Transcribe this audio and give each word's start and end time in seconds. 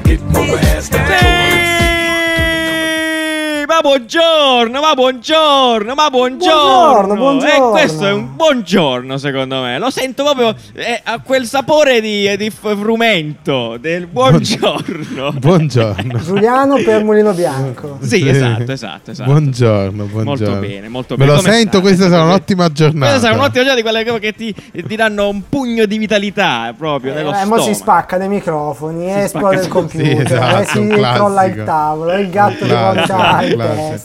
I 0.00 0.02
get 0.02 0.20
more. 0.22 0.69
Buongiorno, 3.94 4.80
ma 4.80 4.94
buongiorno, 4.94 5.94
ma 5.94 6.08
Buongiorno, 6.10 7.14
buongiorno. 7.14 7.14
buongiorno. 7.16 7.66
E 7.66 7.70
questo 7.70 8.06
è 8.06 8.12
un 8.12 8.36
buongiorno, 8.36 9.16
secondo 9.18 9.62
me. 9.62 9.78
Lo 9.80 9.90
sento 9.90 10.22
proprio 10.22 10.54
eh, 10.74 11.00
a 11.02 11.18
quel 11.20 11.44
sapore 11.44 12.00
di, 12.00 12.36
di 12.36 12.50
frumento 12.50 13.76
del 13.80 14.06
buongiorno. 14.06 15.32
Buongiorno. 15.40 16.18
Giuliano 16.22 16.76
per 16.84 17.02
Mulino 17.02 17.32
Bianco. 17.32 17.98
Sì, 18.00 18.28
esatto, 18.28 18.70
esatto, 18.70 19.10
esatto. 19.10 19.28
Buongiorno, 19.30 20.04
buongiorno. 20.04 20.24
Molto 20.54 20.66
bene, 20.66 20.88
molto 20.88 21.14
Me 21.16 21.24
bene. 21.24 21.36
lo 21.36 21.42
Come 21.42 21.52
sento, 21.52 21.68
state? 21.78 21.82
questa 21.82 22.08
sarà 22.08 22.22
un'ottima 22.24 22.68
giornata. 22.72 23.10
Questa 23.10 23.26
sarà 23.26 23.38
un'ottima 23.40 23.64
giornata 23.64 23.74
di 23.76 23.82
quelle 24.04 24.18
che 24.20 24.32
ti, 24.34 24.54
ti 24.86 24.96
danno 24.96 25.28
un 25.28 25.42
pugno 25.48 25.84
di 25.86 25.98
vitalità 25.98 26.72
proprio 26.76 27.12
nello 27.14 27.30
Eh, 27.34 27.44
mo 27.44 27.56
si 27.56 27.74
stomaco. 27.74 27.74
spaccano 27.74 28.24
i 28.24 28.28
microfoni, 28.28 29.10
Si 29.10 29.18
esplode 29.18 29.54
il 29.56 29.60
spacca- 29.62 29.74
computer, 29.80 30.26
Sì, 30.26 30.32
esatto, 30.34 30.60
e 30.60 30.64
si 30.66 30.86
crolla 30.88 31.44
il 31.44 31.64
tavolo, 31.64 32.12
il 32.12 32.30
gatto 32.30 32.64
Un 32.64 32.68
di 33.40 33.54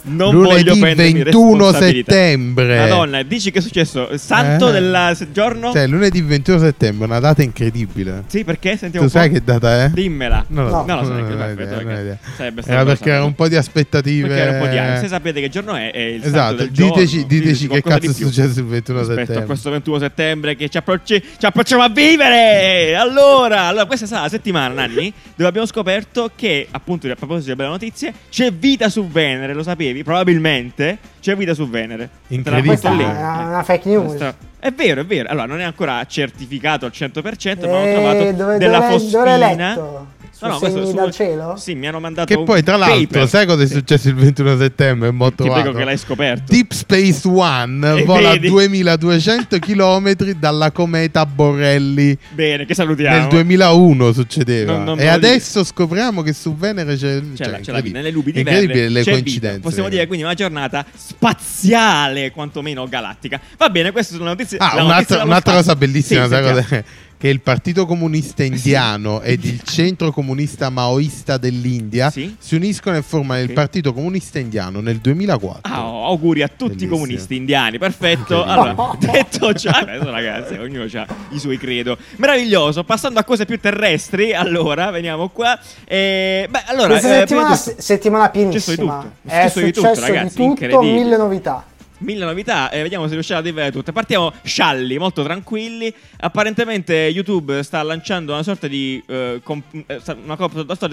Non 0.04 0.32
voglio 0.32 0.42
Lunedì 0.74 0.80
prendermi 0.80 1.24
21 1.24 1.56
responsabilità. 1.58 2.12
settembre. 2.14 2.78
Madonna, 2.80 3.24
dici 3.24 3.52
che 3.52 3.60
è 3.60 3.62
successo? 3.62 4.18
Santo 4.18 4.70
Eh. 4.70 4.72
del 4.72 5.28
giorno? 5.32 5.72
Cioè, 5.72 5.88
lunedì 5.88 6.22
21 6.22 6.60
settembre, 6.60 7.06
una 7.06 7.20
data 7.20 7.42
incredibile. 7.42 8.24
Sì, 8.28 8.44
perché? 8.44 8.78
Sentiamo 8.78 9.06
Tu 9.06 9.12
sai 9.12 9.30
che 9.30 9.42
data 9.44 9.84
è? 9.86 9.90
Dimmela. 9.90 10.44
No. 10.50 10.84
neanche, 10.86 10.92
ho 10.92 10.96
perfetto, 11.08 11.34
idea, 11.34 11.46
perché 11.56 11.84
non 11.84 11.94
ho 11.96 12.00
idea. 12.00 12.18
sarebbe 12.36 12.62
stato 12.62 12.76
Era 12.76 12.86
perché 12.86 13.10
era 13.10 13.24
un 13.24 13.36
po' 13.36 13.48
di 13.48 13.56
aspettative. 13.56 14.28
Perché 14.28 14.42
era 14.44 14.52
un 14.52 14.60
po' 14.60 14.68
di 14.68 14.78
anni. 14.78 15.00
Se 15.00 15.08
sapete 15.08 15.42
che 15.42 15.50
giorno 15.50 15.76
è, 15.76 15.92
è 15.92 16.00
il 16.00 16.22
santo 16.22 16.28
Esatto, 16.38 16.56
del 16.56 16.70
diteci, 16.72 17.26
diteci 17.26 17.68
che 17.68 17.82
cazzo 17.82 18.10
è 18.10 18.14
successo 18.14 18.60
il 18.60 18.66
21 18.66 18.98
Rispetto 19.00 19.22
a 19.22 19.26
settembre. 19.26 19.46
questo 19.46 19.70
21 19.70 20.00
settembre 20.00 20.56
che 20.56 20.70
ci, 20.70 20.78
approcci- 20.78 21.24
ci 21.38 21.46
approcciamo 21.46 21.82
a 21.84 21.90
vivere. 21.90 22.96
Allora, 22.96 23.64
allora, 23.64 23.86
questa 23.86 24.06
sarà 24.06 24.22
la 24.24 24.30
settimana, 24.30 24.74
Nanni, 24.74 25.12
dove 25.36 25.50
abbiamo 25.50 25.68
scoperto 25.68 26.32
che, 26.36 26.68
appunto, 26.70 27.08
a 27.08 27.16
proposito 27.16 27.50
di 27.50 27.56
belle 27.56 27.70
notizie, 27.70 28.14
c'è 28.30 28.52
vita 28.52 28.90
su 28.90 29.08
Venere, 29.08 29.54
lo 29.54 29.64
sapevi? 29.66 30.04
Probabilmente 30.04 30.98
c'è 31.20 31.36
vita 31.36 31.54
su 31.54 31.68
Venere. 31.70 32.10
Incredibile. 32.28 32.68
Questa 32.78 32.92
lì. 32.92 33.04
è 33.04 33.06
una, 33.06 33.64
fake 33.64 33.90
news. 33.90 34.06
Questa- 34.08 34.36
È 34.60 34.72
vero, 34.72 35.02
è 35.02 35.06
vero. 35.06 35.30
Allora, 35.30 35.46
non 35.46 35.60
è 35.60 35.64
ancora 35.64 36.04
certificato 36.06 36.86
al 36.86 36.92
100%, 36.92 37.68
ma 37.70 37.76
ho 37.78 37.86
Eh, 37.86 37.94
trovato 37.94 38.32
dove, 38.32 38.58
della 38.58 38.80
dove, 38.80 38.92
fosfina. 38.92 39.74
dove 39.76 40.06
No, 40.42 40.48
no, 40.50 40.58
questo 40.60 40.78
segni 40.80 40.90
su- 40.90 40.96
dal 40.96 41.12
cielo? 41.12 41.56
Sì, 41.58 41.76
mi 41.76 41.88
hanno 41.88 42.00
mandato 42.00 42.36
Che 42.36 42.44
poi, 42.44 42.62
tra 42.62 42.76
l'altro, 42.76 43.00
paper. 43.08 43.28
sai 43.30 43.46
cosa 43.46 43.64
è 43.64 43.68
Sì. 43.68 43.74
successo 43.74 44.10
il 44.10 44.16
21 44.16 44.58
settembre? 44.58 45.12
Mo 45.12 45.32
Ti 45.34 45.50
prego 45.50 45.72
che 45.72 45.84
l'hai 45.86 45.98
scoperto. 45.98 46.52
Deep 46.52 46.72
Space 46.74 47.22
One 47.28 47.98
E 48.00 48.04
vola 48.04 48.32
vedi? 48.32 48.50
2200 48.50 49.60
km 49.60 50.14
dalla 50.38 50.72
cometa 50.72 51.26
Borrelli. 51.26 52.18
Bene, 52.32 52.66
che 52.66 52.74
salutiamo. 52.76 53.18
Nel 53.18 53.28
2001 53.30 54.12
succedeva. 54.12 54.74
Non- 54.74 54.84
non 54.84 55.00
e 55.00 55.08
adesso 55.08 55.64
scopriamo 55.64 56.22
che 56.22 56.34
su 56.34 56.56
Venere 56.56 56.96
c'è. 56.96 57.20
C'è, 57.22 57.44
cioè, 57.44 57.48
la, 57.52 57.60
c'è 57.60 57.72
la 57.72 57.80
vita, 57.82 57.98
nelle 57.98 58.12
nubi 58.12 58.32
di 58.34 58.40
Incredibile 58.40 58.90
le 58.90 59.04
coincidenze. 59.04 59.56
vita. 59.56 59.60
Possiamo 59.62 59.90
dire 59.90 60.06
quindi 60.08 60.26
una 60.26 60.34
giornata 60.34 60.86
spaziale, 60.96 62.32
quantomeno 62.32 62.88
galattica. 62.88 63.40
Va 63.58 63.70
bene, 63.70 63.92
queste 63.92 64.14
sono 64.14 64.26
le 64.26 64.32
notizie. 64.32 64.58
Ah, 64.58 64.76
la 64.76 64.84
un'altra, 64.84 64.94
notizia 64.94 65.16
dello 65.18 65.28
un'altra 65.30 65.54
cosa 65.54 65.76
bellissima, 65.76 66.24
Sì, 66.24 66.30
sai 66.30 66.44
sentiamo. 66.44 66.68
cos'è? 66.68 66.84
Che 67.18 67.30
il 67.30 67.40
Partito 67.42 67.86
Comunista 67.86 68.44
Indiano 68.44 69.22
ed 69.22 69.44
il 69.46 69.62
Centro 69.64 70.12
Comunista 70.12 70.70
Maoista 70.70 71.38
dell'India 71.38 72.12
Sì. 72.12 72.36
si 72.38 72.56
uniscono 72.56 72.98
e 72.98 73.02
formano 73.02 73.40
Ok. 73.42 73.48
il 73.48 73.54
Partito 73.54 73.94
Comunista 73.94 74.38
Indiano 74.38 74.82
nel 74.82 74.98
2004. 74.98 75.62
Ah, 75.74 75.88
oh, 75.88 76.06
auguri 76.08 76.44
a 76.44 76.48
tutti 76.50 76.66
Bellissimo. 76.74 76.94
i 76.94 76.98
comunisti 77.00 77.36
indiani, 77.38 77.78
perfetto. 77.78 78.44
Allora, 78.44 78.76
detto 79.00 79.54
ciò, 79.54 79.70
adesso 79.72 80.10
ragazzi, 80.12 80.54
ognuno 80.56 80.84
ha 80.94 81.08
i 81.32 81.40
suoi 81.40 81.58
credo. 81.58 81.98
Meraviglioso. 82.18 82.84
Passando 82.84 83.20
a 83.20 83.24
cose 83.24 83.46
più 83.46 83.60
terrestri, 83.60 84.34
allora, 84.34 84.92
veniamo 84.92 85.30
qua. 85.30 85.58
Eh, 85.86 86.48
beh, 86.50 86.64
allora, 86.68 86.90
Questa 86.90 87.16
eh, 87.16 87.20
settimana, 87.20 87.58
tutto- 87.58 87.82
settimana 87.82 88.30
pienissima. 88.30 89.00
tutto. 89.02 89.12
È 89.26 89.48
Successo 89.50 89.60
di 89.62 89.72
tutto, 89.72 89.88
successo 89.88 90.06
di 90.06 90.18
ragazzi, 90.18 90.36
tutto, 90.36 90.82
mille 90.82 91.18
novità. 91.18 91.66
Mille 92.00 92.26
novità 92.26 92.70
e 92.70 92.82
vediamo 92.82 93.08
se 93.08 93.14
riusciamo 93.14 93.40
a 93.40 93.44
dirvele 93.44 93.72
tutte. 93.72 93.92
Partiamo 93.92 94.34
scialli, 94.44 94.98
molto 94.98 95.24
tranquilli. 95.24 95.94
Apparentemente 96.18 96.94
YouTube 96.94 97.64
sta 97.64 97.82
lanciando 97.84 98.34
una 98.34 98.44
sorta 98.44 98.68
di 98.68 99.02
eh, 99.08 99.40
comp- 99.44 99.84
eh, 99.88 100.02
una 100.24 100.38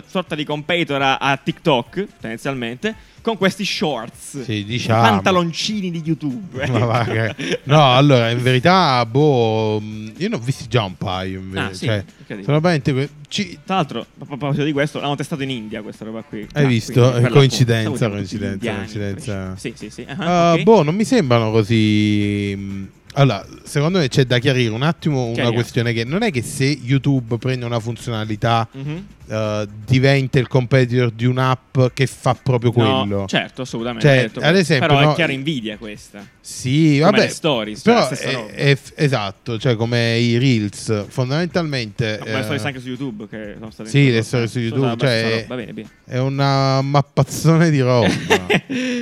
sorta- 0.06 0.34
di 0.34 0.44
competitor 0.44 1.00
a 1.02 1.40
TikTok, 1.42 2.06
tendenzialmente, 2.20 2.94
con 3.22 3.36
questi 3.38 3.64
shorts. 3.64 4.42
Sì, 4.42 4.64
diciamo. 4.64 5.00
pantaloncini 5.00 5.90
di 5.90 6.02
YouTube. 6.04 6.66
Va 6.66 7.04
che- 7.04 7.60
No, 7.64 7.94
allora, 7.94 8.30
in 8.30 8.42
verità, 8.42 9.06
boh, 9.06 9.80
io 10.16 10.28
ne 10.28 10.34
ho 10.34 10.38
visti 10.38 10.66
già 10.68 10.82
un 10.84 10.96
paio. 10.96 11.38
in. 11.40 11.56
Ah, 11.56 11.72
sì, 11.72 11.86
cioè, 11.86 12.04
sono 12.26 12.60
veramente 12.60 13.08
ci- 13.28 13.58
Tra 13.64 13.76
l'altro, 13.76 14.00
a 14.00 14.24
proposito 14.26 14.64
di 14.64 14.72
questo, 14.72 15.00
l'hanno 15.00 15.14
testato 15.16 15.42
in 15.42 15.50
India 15.50 15.80
questa 15.82 16.04
roba 16.04 16.22
qui. 16.22 16.46
Hai 16.52 16.64
Ah, 16.64 16.68
visto? 16.68 17.10
quindi, 17.10 17.28
coincidenza, 17.30 18.08
coincidenza, 18.10 18.52
indiani. 18.54 18.78
coincidenza. 18.78 19.56
Sì, 19.56 19.72
sì, 19.76 19.88
sì. 19.90 20.04
Ah, 20.08 20.50
Ah, 20.50 20.52
ok. 20.54 20.62
Boh, 20.64 20.82
non 20.82 20.94
mi 20.94 21.04
sembrano 21.04 21.50
così. 21.50 22.88
Allora, 23.14 23.46
secondo 23.64 23.98
me 23.98 24.08
c'è 24.08 24.24
da 24.24 24.38
chiarire 24.38 24.70
un 24.72 24.82
attimo 24.82 25.24
una 25.24 25.32
Chiariamo. 25.34 25.54
questione 25.54 25.92
che 25.92 26.04
non 26.04 26.22
è 26.22 26.30
che 26.30 26.40
se 26.40 26.64
YouTube 26.64 27.36
prende 27.36 27.66
una 27.66 27.78
funzionalità 27.78 28.66
Mhm. 28.72 29.06
Eh, 29.28 29.68
diventa 29.86 30.38
il 30.38 30.48
competitor 30.48 31.10
di 31.10 31.24
un'app 31.24 31.78
che 31.94 32.06
fa 32.06 32.34
proprio 32.34 32.72
quello. 32.72 33.04
No, 33.04 33.26
certo, 33.26 33.62
assolutamente. 33.62 34.06
Cioè, 34.06 34.16
detto 34.22 34.40
ad 34.40 34.56
esempio, 34.56 34.88
Però 34.88 35.00
no, 35.00 35.12
è 35.12 35.14
chiara 35.14 35.32
invidia 35.32 35.76
questa. 35.76 36.26
Sì, 36.40 36.98
Come 36.98 37.10
vabbè. 37.10 37.18
le 37.18 37.28
stories, 37.28 37.82
cioè, 37.82 37.94
però 37.94 38.06
stessa 38.06 38.28
è- 38.28 38.54
è 38.54 38.78
esatto, 38.96 39.58
cioè 39.58 39.76
come 39.76 40.18
i 40.18 40.38
Reels, 40.38 41.06
fondamentalmente 41.08 42.18
No, 42.18 42.24
ma 42.26 42.32
le 42.32 42.38
eh, 42.38 42.42
stories 42.42 42.64
anche 42.64 42.80
su 42.80 42.88
YouTube 42.88 43.28
che 43.28 43.54
sono 43.58 43.70
state 43.70 43.88
sì, 43.88 44.10
le 44.10 44.22
storie 44.22 44.46
su 44.48 44.58
YouTube, 44.58 44.96
cioè-. 44.98 45.44
Va 45.46 45.54
bene, 45.54 45.72
bene. 45.72 45.88
è 46.04 46.18
una 46.18 46.82
mappazzone 46.82 47.70
di 47.70 47.80
roba. 47.80 48.08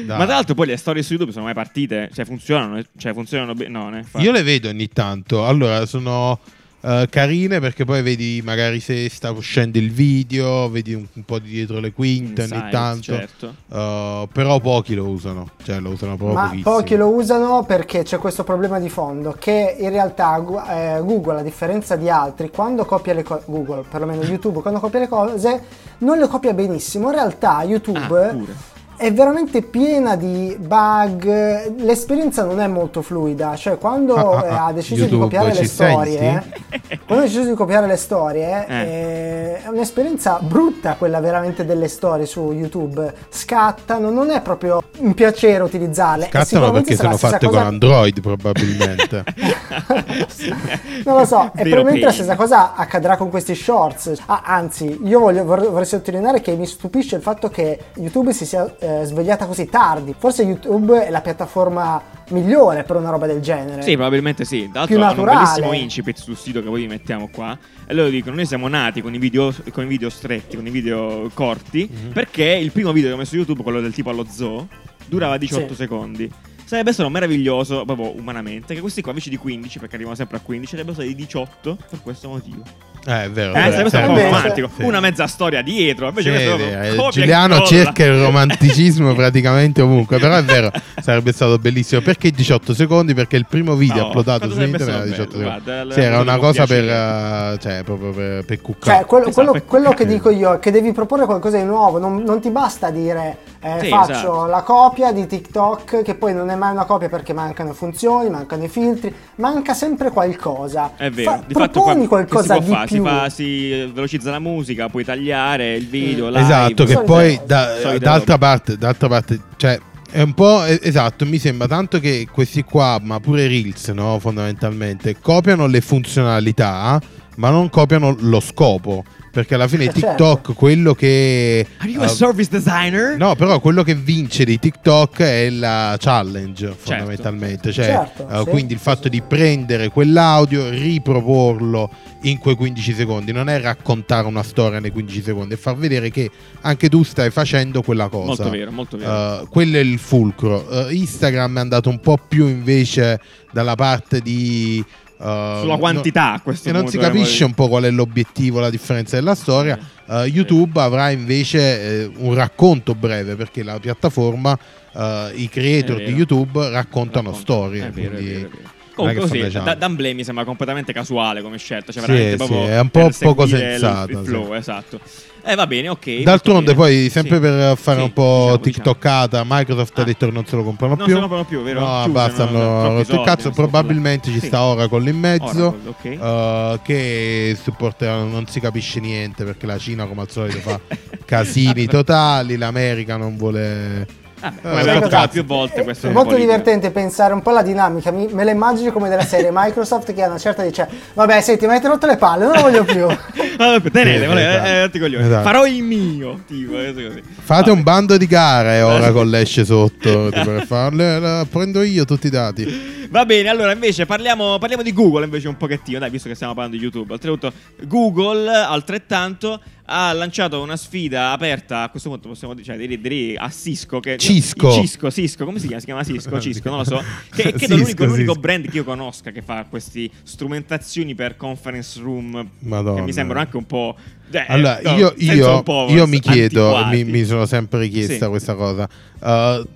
Ma 0.06 0.24
tra 0.24 0.34
l'altro 0.34 0.54
poi 0.54 0.66
le 0.66 0.76
storie 0.76 1.02
su 1.02 1.12
YouTube 1.12 1.32
sono 1.32 1.44
mai 1.44 1.54
partite, 1.54 2.10
cioè 2.12 2.24
funzionano, 2.24 2.82
cioè 2.96 3.12
funzionano 3.12 3.54
bene, 3.54 3.70
no? 3.70 4.02
Io 4.20 4.32
le 4.32 4.42
vedo 4.42 4.68
ogni 4.68 4.88
tanto. 4.88 5.46
Allora, 5.46 5.86
sono 5.86 6.38
eh, 6.82 7.06
carine 7.10 7.60
perché 7.60 7.84
poi 7.84 8.02
vedi 8.02 8.40
magari 8.44 8.80
se 8.80 9.08
sta 9.08 9.30
uscendo 9.30 9.78
il 9.78 9.90
video, 9.90 10.68
vedi 10.70 10.94
un, 10.94 11.06
un 11.12 11.22
po' 11.24 11.38
di 11.38 11.50
dietro 11.50 11.78
le 11.80 11.92
quinte 11.92 12.42
ogni 12.42 12.52
Insights, 12.52 12.70
tanto. 12.70 13.02
certo. 13.02 13.54
Eh, 13.70 14.28
però 14.32 14.58
pochi 14.60 14.94
lo 14.94 15.06
usano, 15.06 15.50
cioè 15.62 15.78
lo 15.80 15.90
usano 15.90 16.16
proprio 16.16 16.38
Ma 16.38 16.48
pochissimo. 16.48 16.74
pochi 16.74 16.96
lo 16.96 17.08
usano 17.08 17.64
perché 17.64 18.02
c'è 18.02 18.18
questo 18.18 18.44
problema 18.44 18.78
di 18.78 18.88
fondo 18.88 19.36
che 19.38 19.76
in 19.78 19.90
realtà 19.90 20.36
eh, 20.68 21.00
Google, 21.02 21.40
a 21.40 21.42
differenza 21.42 21.96
di 21.96 22.08
altri, 22.08 22.50
quando 22.50 22.84
copia 22.84 23.14
le 23.14 23.22
cose, 23.22 23.42
Google, 23.46 23.84
perlomeno 23.88 24.22
YouTube, 24.22 24.60
quando 24.60 24.80
copia 24.80 25.00
le 25.00 25.08
cose, 25.08 25.62
non 25.98 26.18
le 26.18 26.28
copia 26.28 26.52
benissimo. 26.54 27.08
In 27.08 27.14
realtà 27.14 27.62
YouTube 27.62 27.98
Ah. 28.00 28.69
È 29.00 29.10
veramente 29.14 29.62
piena 29.62 30.14
di 30.14 30.54
bug, 30.60 31.74
l'esperienza 31.78 32.44
non 32.44 32.60
è 32.60 32.66
molto 32.66 33.00
fluida, 33.00 33.56
cioè 33.56 33.78
quando 33.78 34.14
Ah, 34.14 34.38
ah, 34.40 34.44
eh, 34.44 34.48
ha 34.68 34.72
deciso 34.74 35.00
YouTube, 35.04 35.16
di 35.16 35.36
copiare 35.36 35.54
le 35.54 35.64
storie, 35.64 36.18
senti? 36.18 37.00
quando 37.06 37.24
ha 37.24 37.26
deciso 37.26 37.48
di 37.48 37.54
copiare 37.54 37.86
le 37.86 37.96
storie, 37.96 38.66
Eh. 38.68 38.74
eh, 38.74 39.62
è 39.62 39.68
un'esperienza 39.68 40.38
brutta 40.42 40.96
quella 40.98 41.18
veramente 41.20 41.64
delle 41.64 41.88
storie 41.88 42.26
su 42.26 42.52
YouTube, 42.52 43.10
scattano, 43.30 44.10
non 44.10 44.28
è 44.28 44.42
proprio 44.42 44.82
un 44.98 45.14
piacere 45.14 45.62
utilizzarle. 45.62 46.26
Scattano 46.28 46.70
perché 46.70 46.94
sono 46.94 47.16
fatte 47.16 47.46
cosa- 47.46 47.58
con 47.58 47.66
Android 47.68 48.20
probabilmente. 48.20 49.24
non 51.06 51.16
lo 51.16 51.24
so, 51.24 51.52
e 51.56 51.62
probabilmente 51.62 52.04
la 52.04 52.12
stessa 52.12 52.36
cosa 52.36 52.74
accadrà 52.74 53.16
con 53.16 53.30
questi 53.30 53.54
shorts. 53.54 54.12
Ah, 54.26 54.42
anzi, 54.44 55.00
io 55.04 55.20
voglio, 55.20 55.42
vorrei, 55.44 55.68
vorrei 55.68 55.86
sottolineare 55.86 56.42
che 56.42 56.54
mi 56.54 56.66
stupisce 56.66 57.16
il 57.16 57.22
fatto 57.22 57.48
che 57.48 57.78
YouTube 57.94 58.34
si 58.34 58.44
sia 58.44 58.70
eh, 58.78 58.88
svegliata 59.04 59.46
così 59.46 59.66
tardi. 59.68 60.14
Forse 60.16 60.42
YouTube 60.42 61.04
è 61.06 61.10
la 61.10 61.20
piattaforma 61.20 62.00
migliore 62.30 62.84
per 62.84 62.96
una 62.96 63.10
roba 63.10 63.26
del 63.26 63.40
genere. 63.40 63.82
Sì, 63.82 63.94
probabilmente 63.94 64.44
sì. 64.44 64.68
Tra 64.72 64.86
Più 64.86 64.96
l'altro 64.98 65.22
hanno 65.22 65.30
un 65.30 65.36
naturale. 65.36 65.60
bellissimo 65.60 65.82
incipit 65.82 66.16
sul 66.18 66.36
sito 66.36 66.62
che 66.62 66.68
poi 66.68 66.82
vi 66.82 66.86
mettiamo 66.88 67.28
qua. 67.32 67.56
E 67.86 67.94
loro 67.94 68.08
dicono: 68.08 68.36
Noi 68.36 68.46
siamo 68.46 68.68
nati 68.68 69.00
con 69.02 69.14
i 69.14 69.18
video, 69.18 69.52
con 69.72 69.84
i 69.84 69.86
video 69.88 70.08
stretti, 70.10 70.56
con 70.56 70.66
i 70.66 70.70
video 70.70 71.30
corti. 71.34 71.88
Mhm. 71.90 72.12
Perché 72.12 72.44
il 72.44 72.70
primo 72.72 72.92
video 72.92 73.08
che 73.10 73.14
ho 73.14 73.18
messo 73.18 73.30
su 73.30 73.36
YouTube, 73.36 73.62
quello 73.62 73.80
del 73.80 73.92
tipo 73.92 74.10
allo 74.10 74.26
zoo, 74.30 74.66
durava 75.06 75.36
18 75.38 75.68
Sì. 75.68 75.74
secondi. 75.74 76.30
Sarebbe 76.70 76.92
stato 76.92 77.08
meraviglioso, 77.08 77.82
proprio 77.84 78.16
umanamente, 78.16 78.74
che 78.74 78.80
questi 78.80 79.00
qua 79.00 79.10
invece 79.10 79.28
di 79.28 79.36
15, 79.36 79.80
perché 79.80 79.96
arrivano 79.96 80.14
sempre 80.14 80.36
a 80.36 80.40
15, 80.40 80.70
sarebbero 80.70 80.94
stati 80.94 81.16
18 81.16 81.76
per 81.90 82.00
questo 82.00 82.28
motivo. 82.28 82.62
Eh, 83.06 83.24
è 83.24 83.30
vero. 83.30 83.50
Eh, 83.50 83.54
vero, 83.54 83.70
sarebbe 83.72 83.88
stato 83.88 84.08
un 84.08 84.14
po' 84.14 84.20
Invece- 84.20 84.36
romantico. 84.36 84.70
Sì. 84.76 84.82
Una 84.84 85.00
mezza 85.00 85.26
storia 85.26 85.62
dietro. 85.62 86.06
Invece 86.08 86.38
Sì, 86.38 86.44
questo 86.46 87.08
eh, 87.08 87.10
Giuliano 87.10 87.62
cerca 87.64 88.04
il 88.04 88.22
romanticismo 88.22 89.14
praticamente 89.16 89.82
ovunque, 89.82 90.18
però 90.18 90.36
è 90.36 90.44
vero, 90.44 90.70
sarebbe 91.00 91.32
stato 91.32 91.58
bellissimo. 91.58 92.02
Perché 92.02 92.30
18 92.30 92.72
secondi? 92.72 93.14
Perché 93.14 93.36
il 93.36 93.46
primo 93.48 93.74
video 93.74 94.02
No, 94.02 94.08
uploadato 94.10 94.48
su 94.48 94.60
internet 94.60 94.80
era 94.82 94.92
stato 94.92 95.04
18 95.08 95.38
bello, 95.38 95.48
secondi. 95.50 95.64
guarda, 95.64 95.92
Sì, 95.94 96.00
era 96.02 96.20
una 96.20 96.36
cosa 96.38 96.66
per, 96.66 96.84
piacere. 96.84 97.54
eh, 97.54 97.58
cioè, 97.58 97.82
proprio 97.82 98.10
per, 98.12 98.44
per 98.44 98.60
cuccare. 98.60 98.96
Cioè, 98.98 99.06
quello, 99.06 99.26
Esatto, 99.26 99.34
quello- 99.34 99.52
per- 99.52 99.64
quello 99.64 99.90
che 99.90 100.06
dico 100.06 100.30
io 100.30 100.52
è 100.54 100.58
che 100.60 100.70
devi 100.70 100.92
proporre 100.92 101.24
qualcosa 101.24 101.56
di 101.58 101.64
nuovo, 101.64 101.98
non, 101.98 102.22
non 102.22 102.40
ti 102.40 102.50
basta 102.50 102.90
dire 102.90 103.38
eh, 103.62 103.78
Sì, 103.80 103.88
faccio 103.88 104.12
esatto. 104.12 104.44
la 104.46 104.62
copia 104.62 105.10
di 105.12 105.26
TikTok 105.26 106.02
che 106.02 106.14
poi 106.14 106.32
non 106.34 106.48
è 106.50 106.54
mai 106.60 106.72
una 106.72 106.84
copia 106.84 107.08
perché 107.08 107.32
mancano 107.32 107.72
funzioni, 107.72 108.28
mancano 108.30 108.64
i 108.64 108.68
filtri, 108.68 109.12
manca 109.36 109.72
sempre 109.74 110.10
qualcosa. 110.10 110.92
È 110.96 111.10
vero, 111.10 111.30
Fa- 111.30 111.42
di 111.46 111.54
fatto 111.54 111.70
proponi 111.70 112.06
qua- 112.06 112.18
che 112.24 112.30
qualcosa 112.30 112.54
si 112.54 112.60
può 112.60 112.68
di 112.68 112.72
fare? 112.74 112.86
più. 112.86 112.96
Si, 112.96 113.02
fa, 113.02 113.28
si 113.28 113.90
velocizza 113.92 114.30
la 114.30 114.38
musica, 114.38 114.88
puoi 114.88 115.04
tagliare 115.04 115.74
il 115.74 115.86
video, 115.88 116.28
live. 116.28 116.40
Esatto, 116.40 116.84
che 116.84 116.98
poi 117.00 117.40
da- 117.46 117.76
Solite 117.80 117.98
d'altra, 118.04 118.38
parte, 118.38 118.76
d'altra 118.76 119.08
parte, 119.08 119.40
cioè, 119.56 119.80
è 120.12 120.22
un 120.22 120.34
po' 120.34 120.64
eh, 120.64 120.78
esatto. 120.82 121.24
Mi 121.24 121.38
sembra 121.38 121.66
tanto 121.66 121.98
che 122.00 122.26
questi 122.30 122.62
qua, 122.62 122.98
ma 123.02 123.18
pure 123.20 123.46
Reels, 123.46 123.88
no, 123.88 124.18
fondamentalmente, 124.18 125.16
copiano 125.20 125.66
le 125.66 125.80
funzionalità, 125.80 127.00
ma 127.36 127.50
non 127.50 127.68
copiano 127.70 128.16
lo 128.18 128.40
scopo. 128.40 129.04
Perché 129.30 129.54
alla 129.54 129.68
fine 129.68 129.84
Eh, 129.84 129.92
certo. 129.92 130.08
TikTok, 130.08 130.54
quello 130.54 130.92
che. 130.92 131.64
Are 131.78 131.88
you 131.88 132.02
a 132.02 132.06
eh, 132.06 132.08
service 132.08 132.50
designer? 132.50 133.16
No, 133.16 133.36
però 133.36 133.60
quello 133.60 133.84
che 133.84 133.94
vince 133.94 134.44
di 134.44 134.58
TikTok 134.58 135.20
è 135.20 135.48
la 135.50 135.96
challenge, 136.00 136.74
fondamentalmente. 136.76 137.70
Cioè, 137.70 137.84
Certo, 137.84 138.28
eh, 138.28 138.38
sì. 138.38 138.44
quindi 138.50 138.72
il 138.72 138.80
fatto 138.80 139.08
di 139.08 139.22
prendere 139.22 139.88
quell'audio, 139.88 140.68
riproporlo 140.70 141.88
in 142.22 142.38
quei 142.38 142.56
15 142.56 142.92
secondi, 142.92 143.30
non 143.30 143.48
è 143.48 143.60
raccontare 143.60 144.26
una 144.26 144.42
storia 144.42 144.80
nei 144.80 144.90
15 144.90 145.22
secondi, 145.22 145.54
è 145.54 145.56
far 145.56 145.76
vedere 145.76 146.10
che 146.10 146.28
anche 146.62 146.88
tu 146.88 147.04
stai 147.04 147.30
facendo 147.30 147.82
quella 147.82 148.08
cosa. 148.08 148.42
Molto 148.42 148.50
vero, 148.50 148.72
molto 148.72 148.96
vero. 148.96 149.42
Eh, 149.42 149.46
quello 149.48 149.76
è 149.76 149.80
il 149.80 150.00
fulcro. 150.00 150.88
Instagram 150.90 151.56
è 151.56 151.60
andato 151.60 151.88
un 151.88 152.00
po' 152.00 152.18
più 152.18 152.48
invece 152.48 153.20
dalla 153.52 153.76
parte 153.76 154.20
di. 154.20 154.84
Eh, 155.20 155.58
Sulla 155.60 155.76
quantità 155.76 156.32
a 156.34 156.40
questo 156.40 156.68
e 156.68 156.72
non 156.72 156.88
si 156.88 156.96
capisce 156.98 157.42
eh, 157.42 157.46
un 157.46 157.54
po' 157.54 157.68
qual 157.68 157.84
è 157.84 157.90
l'obiettivo, 157.90 158.60
la 158.60 158.70
differenza 158.70 159.16
della 159.16 159.34
storia. 159.34 159.78
Eh, 160.08 160.24
YouTube 160.24 160.80
avrà 160.80 161.10
invece 161.10 162.02
eh, 162.02 162.10
un 162.16 162.34
racconto 162.34 162.94
breve 162.94 163.36
perché 163.36 163.62
la 163.62 163.78
piattaforma, 163.78 164.58
eh, 164.94 165.32
i 165.34 165.48
creator 165.48 165.96
di 165.98 166.04
vero. 166.04 166.16
YouTube 166.16 166.70
raccontano 166.70 167.30
Racconta. 167.30 167.38
storie. 167.52 167.86
È 167.86 167.90
vero, 167.90 168.10
quindi 168.14 168.30
vero, 168.32 168.46
è 168.46 168.48
vero. 168.48 168.58
è 168.58 168.60
che 168.60 168.94
Comunque 168.94 169.40
facendo. 169.40 169.60
da, 169.68 169.74
d'emblée 169.74 170.12
mi 170.14 170.24
sembra 170.24 170.44
completamente 170.44 170.92
casuale 170.92 171.40
come 171.42 171.56
scelta. 171.58 171.92
Cioè 171.92 172.02
Sì, 172.02 172.10
veramente 172.10 172.46
sì, 172.46 172.52
è 172.54 172.80
un 172.80 172.88
po' 172.90 173.10
poco 173.20 173.42
il- 173.44 173.48
sensato, 173.50 174.10
Il, 174.10 174.18
sì. 174.18 174.24
flow, 174.24 174.54
esatto. 174.54 175.00
Eh, 175.42 175.54
va 175.54 175.66
bene, 175.66 175.88
ok. 175.88 176.22
D'altronde, 176.22 176.74
poi, 176.74 177.08
sempre 177.10 177.36
Sì. 177.36 177.40
per 177.40 177.76
fare 177.78 177.98
Sì, 177.98 178.04
un 178.04 178.12
po' 178.12 178.42
diciamo, 178.44 178.58
TikTokata, 178.58 179.42
Microsoft 179.46 179.98
ha 179.98 180.02
Ah. 180.02 180.04
detto 180.04 180.26
che 180.26 180.32
non 180.32 180.44
se 180.46 180.56
lo 180.56 180.64
comprano 180.64 180.94
Non 180.96 181.04
più. 181.04 181.14
se 181.14 181.20
lo 181.20 181.26
comprano 181.28 181.44
più, 181.48 181.62
vero? 181.62 181.80
No, 181.80 181.86
Chiuso, 182.02 182.10
basta, 182.10 182.44
no, 182.44 182.58
hanno 182.58 182.96
rotto 182.98 183.14
il 183.14 183.22
cazzo. 183.24 183.44
non 183.44 183.54
Probabilmente 183.54 184.30
ci 184.30 184.40
Sì. 184.40 184.46
sta 184.46 184.62
Oracle 184.62 185.10
in 185.10 185.18
mezzo. 185.18 185.66
Oracle, 185.84 185.88
ok. 185.88 186.04
eh, 186.04 186.80
che 186.82 187.56
supporterà, 187.60 188.16
non 188.22 188.46
si 188.46 188.60
capisce 188.60 189.00
niente 189.00 189.44
perché 189.44 189.66
la 189.66 189.78
Cina, 189.78 190.06
come 190.06 190.20
al 190.22 190.30
solito, 190.30 190.58
fa 190.58 190.78
casini 191.24 191.86
totali. 191.86 192.56
L'America 192.56 193.16
non 193.16 193.36
vuole. 193.36 194.06
Vabbè, 194.40 194.56
Eh, 194.56 194.60
come 194.62 194.80
abbiamo 194.80 195.00
cazzo. 195.00 195.16
detto 195.16 195.28
più 195.32 195.44
volte, 195.44 195.82
questo 195.84 196.06
È 196.06 196.10
molto 196.10 196.30
politica. 196.30 196.56
divertente 196.56 196.90
pensare 196.90 197.34
un 197.34 197.42
po' 197.42 197.50
alla 197.50 197.62
dinamica. 197.62 198.10
Mi- 198.10 198.28
me 198.32 198.44
la 198.44 198.50
immagino 198.50 198.90
come 198.92 199.08
della 199.08 199.24
serie 199.24 199.50
Microsoft 199.52 200.12
che 200.14 200.22
a 200.22 200.28
una 200.28 200.38
certa 200.38 200.62
dice: 200.62 200.88
Vabbè, 201.14 201.40
senti, 201.40 201.66
mi 201.66 201.72
avete 201.72 201.88
rotto 201.88 202.06
le 202.06 202.16
palle, 202.16 202.44
non 202.44 202.54
lo 202.54 202.60
voglio 202.62 202.84
più. 202.84 203.06
Tenete, 203.92 204.20
Sì, 204.20 204.26
volete, 204.26 204.48
esatto. 204.50 204.96
eh. 205.04 205.20
Esatto. 205.20 205.42
Farò 205.42 205.66
il 205.66 205.82
mio. 205.82 206.40
Tipo. 206.46 206.72
Fate 206.72 207.22
Vabbè. 207.44 207.70
un 207.70 207.82
bando 207.82 208.16
di 208.16 208.26
gare 208.26 208.76
e 208.76 208.82
Oracle 208.82 209.40
esce 209.40 209.64
sotto. 209.64 210.30
tipo, 210.30 210.50
per 210.50 210.66
farle, 210.66 211.18
la- 211.18 211.46
prendo 211.50 211.82
io 211.82 212.04
tutti 212.04 212.26
i 212.28 212.30
dati. 212.30 212.99
Va 213.10 213.26
bene, 213.26 213.48
allora 213.48 213.72
invece 213.72 214.06
parliamo, 214.06 214.58
parliamo 214.58 214.84
di 214.84 214.92
Google 214.92 215.24
invece 215.24 215.48
un 215.48 215.56
pochettino, 215.56 215.98
dai, 215.98 216.10
visto 216.10 216.28
che 216.28 216.36
stiamo 216.36 216.54
parlando 216.54 216.78
di 216.78 216.82
YouTube. 216.84 217.12
Oltretutto, 217.12 217.52
Google 217.86 218.48
altrettanto 218.48 219.60
ha 219.92 220.12
lanciato 220.12 220.62
una 220.62 220.76
sfida 220.76 221.32
aperta, 221.32 221.82
a 221.82 221.88
questo 221.88 222.08
punto 222.08 222.28
possiamo 222.28 222.54
dire, 222.54 222.64
cioè, 222.66 222.76
direi, 222.76 223.00
direi 223.00 223.36
a 223.36 223.50
Cisco. 223.50 223.98
Che, 223.98 224.16
Cisco. 224.16 224.70
Cisco, 224.70 225.10
Cisco, 225.10 225.44
come 225.44 225.58
si 225.58 225.66
chiama? 225.66 225.80
Si 225.80 225.86
chiama 225.86 226.04
Cisco, 226.04 226.38
Cisco, 226.40 226.68
non 226.68 226.78
lo 226.78 226.84
so. 226.84 227.02
Che, 227.34 227.52
che 227.52 227.64
è 227.64 227.68
l'unico, 227.68 228.04
l'unico 228.04 228.34
brand 228.34 228.68
che 228.70 228.76
io 228.76 228.84
conosca 228.84 229.32
che 229.32 229.42
fa 229.42 229.66
queste 229.68 230.08
strumentazioni 230.22 231.16
per 231.16 231.36
conference 231.36 232.00
room. 232.00 232.48
Madonna. 232.60 232.94
Che 233.00 233.02
mi 233.02 233.12
sembrano 233.12 233.40
anche 233.40 233.56
un 233.56 233.66
po'... 233.66 233.96
eh, 234.30 234.44
Allora, 234.46 234.78
no, 234.84 234.96
io, 234.96 235.14
io- 235.16 235.64
io 235.88 236.06
mi 236.06 236.20
chiedo, 236.20 236.84
mi, 236.86 237.02
mi 237.02 237.24
sono 237.24 237.44
sempre 237.46 237.88
chiesta 237.88 238.24
Sì. 238.26 238.30
questa 238.30 238.54
cosa. 238.54 238.88
Uh, 239.18 239.66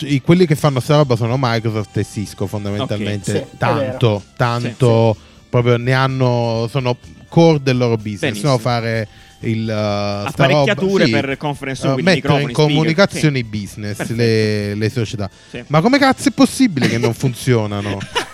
i- 0.00 0.20
quelli 0.20 0.46
che 0.46 0.54
fanno 0.56 0.80
sta 0.80 0.96
roba 0.96 1.16
sono 1.16 1.36
Microsoft 1.38 1.96
e 1.96 2.06
Cisco, 2.10 2.46
fondamentalmente. 2.46 3.30
Ok, 3.38 3.46
sì, 3.50 3.56
tanto, 3.58 4.22
tanto, 4.36 5.16
proprio 5.48 5.76
ne 5.76 5.92
hanno, 5.92 6.66
sono 6.70 6.96
core 7.28 7.60
del 7.62 7.76
loro 7.76 7.96
business. 7.96 8.20
Benissimo. 8.20 8.52
No, 8.52 8.58
fare 8.58 9.08
il 9.40 9.66
uh, 9.66 10.26
Apparecchiature 10.28 11.04
roba- 11.04 11.04
sì, 11.04 11.10
per 11.10 11.36
conference 11.38 11.86
uh, 11.86 11.96
mettere 12.02 12.42
in 12.42 12.52
comunicazioni 12.52 13.38
Sì. 13.38 13.44
business 13.44 14.06
le, 14.10 14.74
le 14.74 14.90
società. 14.90 15.30
Sì. 15.50 15.62
Ma 15.68 15.80
come 15.80 15.98
cazzo 15.98 16.28
è 16.28 16.32
possibile 16.32 16.88
che 16.88 16.98
non 16.98 17.14
funzionano? 17.14 17.98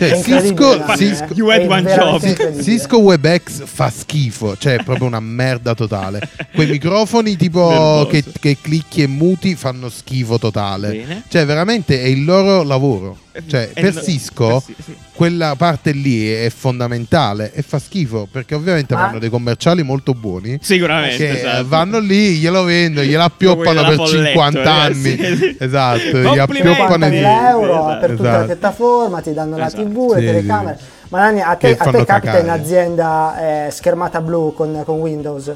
Cioè, 0.00 0.22
Cisco, 0.22 0.82
Cisco, 0.96 1.24
eh. 1.24 1.34
You 1.34 1.50
had 1.50 1.66
one 1.68 1.82
job. 1.82 2.62
Cisco 2.62 3.00
WebEx 3.00 3.64
fa 3.66 3.90
schifo, 3.90 4.56
cioè 4.56 4.78
è 4.78 4.82
proprio 4.82 5.06
una 5.06 5.20
merda 5.20 5.74
totale. 5.74 6.26
Quei 6.54 6.66
microfoni 6.68 7.36
tipo 7.36 8.06
che, 8.10 8.24
che 8.40 8.56
clicchi 8.62 9.02
e 9.02 9.06
muti 9.06 9.54
fanno 9.56 9.90
schifo 9.90 10.38
totale. 10.38 10.88
Bene. 10.92 11.22
Cioè 11.28 11.44
veramente 11.44 12.00
è 12.00 12.06
il 12.06 12.24
loro 12.24 12.62
lavoro. 12.62 13.18
Cioè 13.46 13.70
Eh, 13.74 13.80
per 13.80 13.94
no, 13.94 14.00
Cisco 14.02 14.56
eh 14.56 14.60
sì, 14.66 14.74
sì. 14.84 14.94
quella 15.14 15.54
parte 15.54 15.92
lì 15.92 16.28
è 16.28 16.50
fondamentale 16.50 17.52
e 17.54 17.62
fa 17.62 17.78
schifo 17.78 18.26
perché 18.30 18.56
ovviamente 18.56 18.94
Ma- 18.94 19.06
fanno 19.06 19.18
dei 19.20 19.30
commerciali 19.30 19.82
molto 19.84 20.14
buoni. 20.14 20.58
Sicuramente, 20.60 21.16
Che 21.16 21.38
esatto. 21.38 21.68
vanno 21.68 22.00
lì, 22.00 22.34
glielo 22.38 22.64
vendono, 22.64 23.06
gliela 23.06 23.24
appioppano 23.24 23.84
quelli 23.84 23.96
per 23.96 23.96
della 23.96 24.06
50 24.08 24.62
folletto, 24.62 24.68
anni. 24.70 25.14
eh, 25.16 25.36
sì. 25.36 25.56
Esatto, 25.60 26.18
gli 26.18 26.38
appioppano 26.38 27.08
di 27.08 27.16
50.000 27.18 27.48
euro 27.50 27.72
Esatto. 27.78 27.98
per 28.00 28.10
tutta 28.10 28.22
la 28.22 28.28
Esatto. 28.30 28.46
piattaforma, 28.46 29.20
ti 29.20 29.32
danno 29.32 29.56
la 29.56 29.66
Esatto. 29.66 29.82
TV, 29.90 30.12
le 30.14 30.20
Sì, 30.20 30.26
telecamere. 30.26 30.78
sì. 30.78 30.84
Ma 31.08 31.18
Nani, 31.20 31.40
a 31.40 31.54
te, 31.56 31.76
a 31.76 31.90
te 31.90 32.04
capita 32.04 32.38
in 32.38 32.48
azienda 32.50 33.66
eh, 33.66 33.70
schermata 33.70 34.20
blu 34.20 34.54
con, 34.54 34.82
con 34.84 34.98
Windows? 35.00 35.52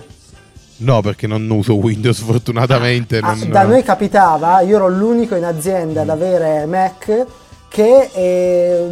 No, 0.78 1.00
perché 1.00 1.26
non 1.28 1.48
uso 1.50 1.76
Windows 1.76 2.18
fortunatamente. 2.24 3.18
Ah, 3.18 3.34
non- 3.34 3.50
da 3.50 3.62
noi 3.62 3.82
capitava, 3.84 4.60
io 4.60 4.76
ero 4.76 4.88
l'unico 4.88 5.36
in 5.36 5.44
azienda 5.44 6.00
ad 6.02 6.08
avere 6.08 6.66
Mac 6.66 7.24
che, 7.74 8.08
eh, 8.12 8.86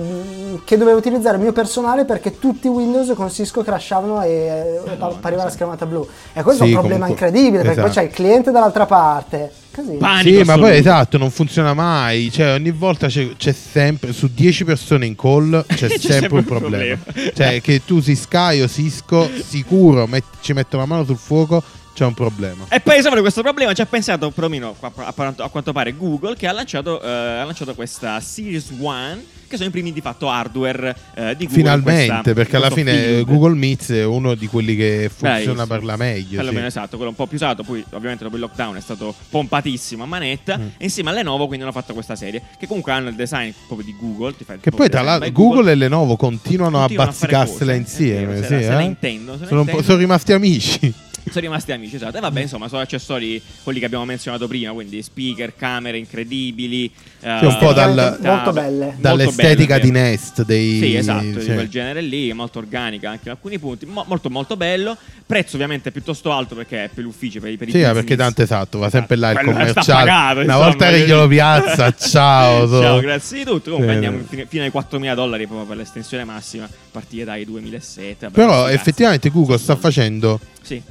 che 0.65 0.77
doveva 0.77 0.97
utilizzare 0.97 1.37
il 1.37 1.43
mio 1.45 1.53
personale 1.53 2.05
perché 2.05 2.41
tutti 2.41 2.67
i 2.67 2.71
Windows 2.71 3.13
con 3.15 3.31
Cisco 3.31 3.63
crashavano 3.63 4.21
e 4.23 4.29
eh, 4.31 4.81
Madonna, 4.85 5.15
appariva 5.15 5.45
la 5.45 5.51
sì. 5.51 5.55
schermata 5.55 5.87
blu. 5.87 6.05
E 6.33 6.43
questo 6.43 6.65
Sì, 6.65 6.71
è 6.71 6.75
un 6.75 6.81
problema 6.81 7.07
comunque- 7.07 7.27
incredibile 7.29 7.63
perché 7.63 7.81
poi 7.81 7.91
esatto. 7.91 8.05
c'è 8.07 8.11
il 8.11 8.15
cliente 8.17 8.51
dall'altra 8.51 8.87
parte. 8.87 9.53
Così. 9.73 9.93
Panico 9.99 10.39
Sì, 10.39 10.45
ma 10.45 10.59
poi 10.59 10.77
esatto, 10.77 11.17
non 11.17 11.31
funziona 11.31 11.75
mai. 11.75 12.29
Cioè, 12.33 12.55
ogni 12.55 12.73
volta 12.73 13.07
c'è, 13.07 13.37
c'è 13.37 13.53
sempre, 13.53 14.13
su 14.13 14.29
10 14.35 14.65
persone 14.65 15.07
in 15.07 15.15
call, 15.15 15.65
c'è, 15.65 15.75
C'è 15.87 15.89
sempre, 15.89 16.11
sempre 16.13 16.39
un 16.39 16.45
problema. 16.45 16.99
problema. 17.05 17.31
Cioè, 17.33 17.61
che 17.61 17.83
tu 17.85 18.01
si 18.01 18.17
Sky 18.17 18.63
o 18.63 18.69
Cisco, 18.69 19.31
sicuro 19.47 20.09
met- 20.09 20.25
ci 20.41 20.53
mettono 20.55 20.83
la 20.83 20.89
mano 20.89 21.05
sul 21.05 21.17
fuoco, 21.17 21.63
c'è 21.95 22.05
un 22.05 22.15
problema. 22.15 22.65
E 22.69 22.81
poi 22.81 22.95
risolvere 22.97 23.21
questo 23.23 23.43
problema 23.43 23.73
ci 23.75 23.81
ha 23.83 23.87
pensato 23.87 24.31
perlomeno 24.31 24.75
a, 24.81 25.49
quanto 25.51 25.73
pare 25.73 25.95
Google 25.97 26.37
che 26.37 26.47
ha 26.47 26.53
lanciato, 26.53 27.01
eh, 27.03 27.09
ha 27.09 27.45
lanciato 27.45 27.75
questa 27.75 28.19
Series 28.21 28.73
One 28.81 29.25
che 29.53 29.59
sono 29.59 29.69
i 29.69 29.73
primi 29.73 29.93
di 29.93 30.01
fatto 30.01 30.31
hardware 30.31 30.97
eh, 31.15 31.37
di 31.37 31.45
Google. 31.45 31.49
Finalmente, 31.61 32.07
questa- 32.15 32.33
perché 32.33 32.57
alla 32.57 32.71
fine 32.71 32.93
field. 32.95 33.27
Google 33.27 33.55
Meets 33.55 33.91
è 33.91 34.03
uno 34.05 34.35
di 34.35 34.47
quelli 34.47 34.75
che 34.75 35.11
funziona 35.15 35.67
per 35.67 35.85
la 35.85 35.97
meglio. 35.97 36.37
Quello 36.37 36.49
sì. 36.49 36.55
meno 36.55 36.67
esatto, 36.69 36.95
quello 36.97 37.11
un 37.11 37.15
po' 37.17 37.27
più 37.27 37.37
usato, 37.37 37.63
poi 37.63 37.85
ovviamente 37.91 38.25
dopo 38.25 38.37
il 38.37 38.41
lockdown 38.41 38.77
è 38.77 38.81
stato 38.81 39.15
pompatissimo 39.29 40.05
a 40.05 40.07
manetta 40.07 40.57
Mm. 40.57 40.63
e 40.79 40.85
insieme 40.85 41.11
a 41.11 41.13
Lenovo 41.13 41.47
quindi 41.49 41.65
hanno 41.65 41.73
fatto 41.75 41.93
questa 41.93 42.17
serie 42.17 42.41
che 42.59 42.67
comunque 42.67 42.93
hanno 42.93 43.11
il 43.11 43.15
design 43.15 43.51
proprio 43.67 43.87
di 43.87 43.95
Google. 44.01 44.35
ti 44.37 44.45
fai 44.45 44.59
Che 44.59 44.71
poi 44.71 44.89
tra 44.89 45.03
l'altro 45.03 45.31
Google, 45.33 45.71
e 45.71 45.75
Lenovo 45.75 46.17
continuano, 46.17 46.79
continuano 46.79 47.03
a 47.03 47.07
bazzicarsela 47.07 47.75
insieme. 47.75 48.27
vero, 48.27 48.41
sì, 48.43 48.49
se 48.49 48.55
la- 48.55 48.61
se 48.63 48.69
la 48.71 48.81
eh? 48.81 48.85
intendono, 48.85 49.37
se 49.37 49.43
la 49.43 49.49
sono, 49.49 49.61
po'- 49.65 49.71
intendono. 49.71 49.83
sono 49.87 49.99
rimasti 49.99 50.33
amici. 50.33 50.95
Sono 51.31 51.47
rimasti 51.47 51.73
amici, 51.73 51.95
esatto. 51.97 52.17
E 52.17 52.21
vabbè, 52.21 52.41
insomma, 52.41 52.69
sono 52.69 52.83
accessori 52.83 53.41
quelli 53.63 53.79
che 53.79 53.85
abbiamo 53.87 54.05
menzionato 54.05 54.49
prima, 54.49 54.73
quindi 54.73 55.03
speaker, 55.03 55.55
camere 55.57 55.97
incredibili. 55.97 56.91
eh, 57.21 57.37
Sì, 57.39 57.45
un 57.45 57.57
po' 57.59 57.73
dal- 57.73 58.19
molto 58.21 58.53
belle. 58.53 58.85
molto 58.87 59.01
Dall'estetica 59.01 59.75
belle, 59.77 59.81
di 59.87 59.91
vero. 59.93 60.05
Nest. 60.09 60.45
Dei, 60.45 60.79
Sì, 60.79 60.97
esatto, 60.97 61.23
di 61.25 61.41
sì. 61.41 61.53
quel 61.53 61.69
genere 61.69 62.01
lì, 62.01 62.33
molto 62.33 62.59
organica 62.59 63.09
anche 63.11 63.23
in 63.27 63.31
alcuni 63.31 63.59
punti, 63.61 63.87
mo- 63.87 64.05
molto 64.09 64.29
molto 64.31 64.57
bello. 64.57 64.97
Prezzo 65.25 65.55
ovviamente 65.55 65.93
piuttosto 65.93 66.33
alto 66.33 66.55
perché 66.57 66.85
è 66.85 66.89
per 66.93 67.05
gli 67.05 67.07
uffici, 67.07 67.39
per, 67.41 67.51
i- 67.53 67.57
per 67.57 67.69
i 67.69 67.71
Sì, 67.71 67.77
business. 67.79 67.95
perché 67.97 68.17
tanto 68.17 68.43
esatto, 68.43 68.79
va 68.79 68.91
sempre 68.91 69.17
là 69.17 69.31
il 69.31 69.37
Quello 69.39 69.53
sta 69.53 69.59
commerciale. 69.65 70.05
pagato, 70.11 70.33
Una 70.33 70.43
insomma, 70.43 70.65
volta 70.65 70.85
che 70.87 70.91
voglio 70.93 71.05
glielo 71.07 71.29
piazza, 71.29 71.95
ciao. 71.97 72.67
so. 72.67 72.81
Ciao, 72.83 73.01
grazie 73.01 73.39
di 73.39 73.45
tutto. 73.45 73.71
Comunque 73.71 73.89
Sì, 73.99 74.05
andiamo 74.05 74.25
fino, 74.29 74.45
fino 74.49 74.63
ai 74.65 74.71
4.000 74.71 75.15
dollari 75.15 75.47
proprio 75.47 75.67
per 75.69 75.77
l'estensione 75.77 76.25
massima, 76.25 76.69
partire 76.91 77.25
dai 77.25 77.45
2007. 77.45 78.27
vabbè, 78.27 78.35
Però 78.35 78.69
effettivamente 78.69 79.31
Google 79.31 79.59
sta 79.59 79.77
facendo. 79.77 80.41
Sì. 80.61 80.83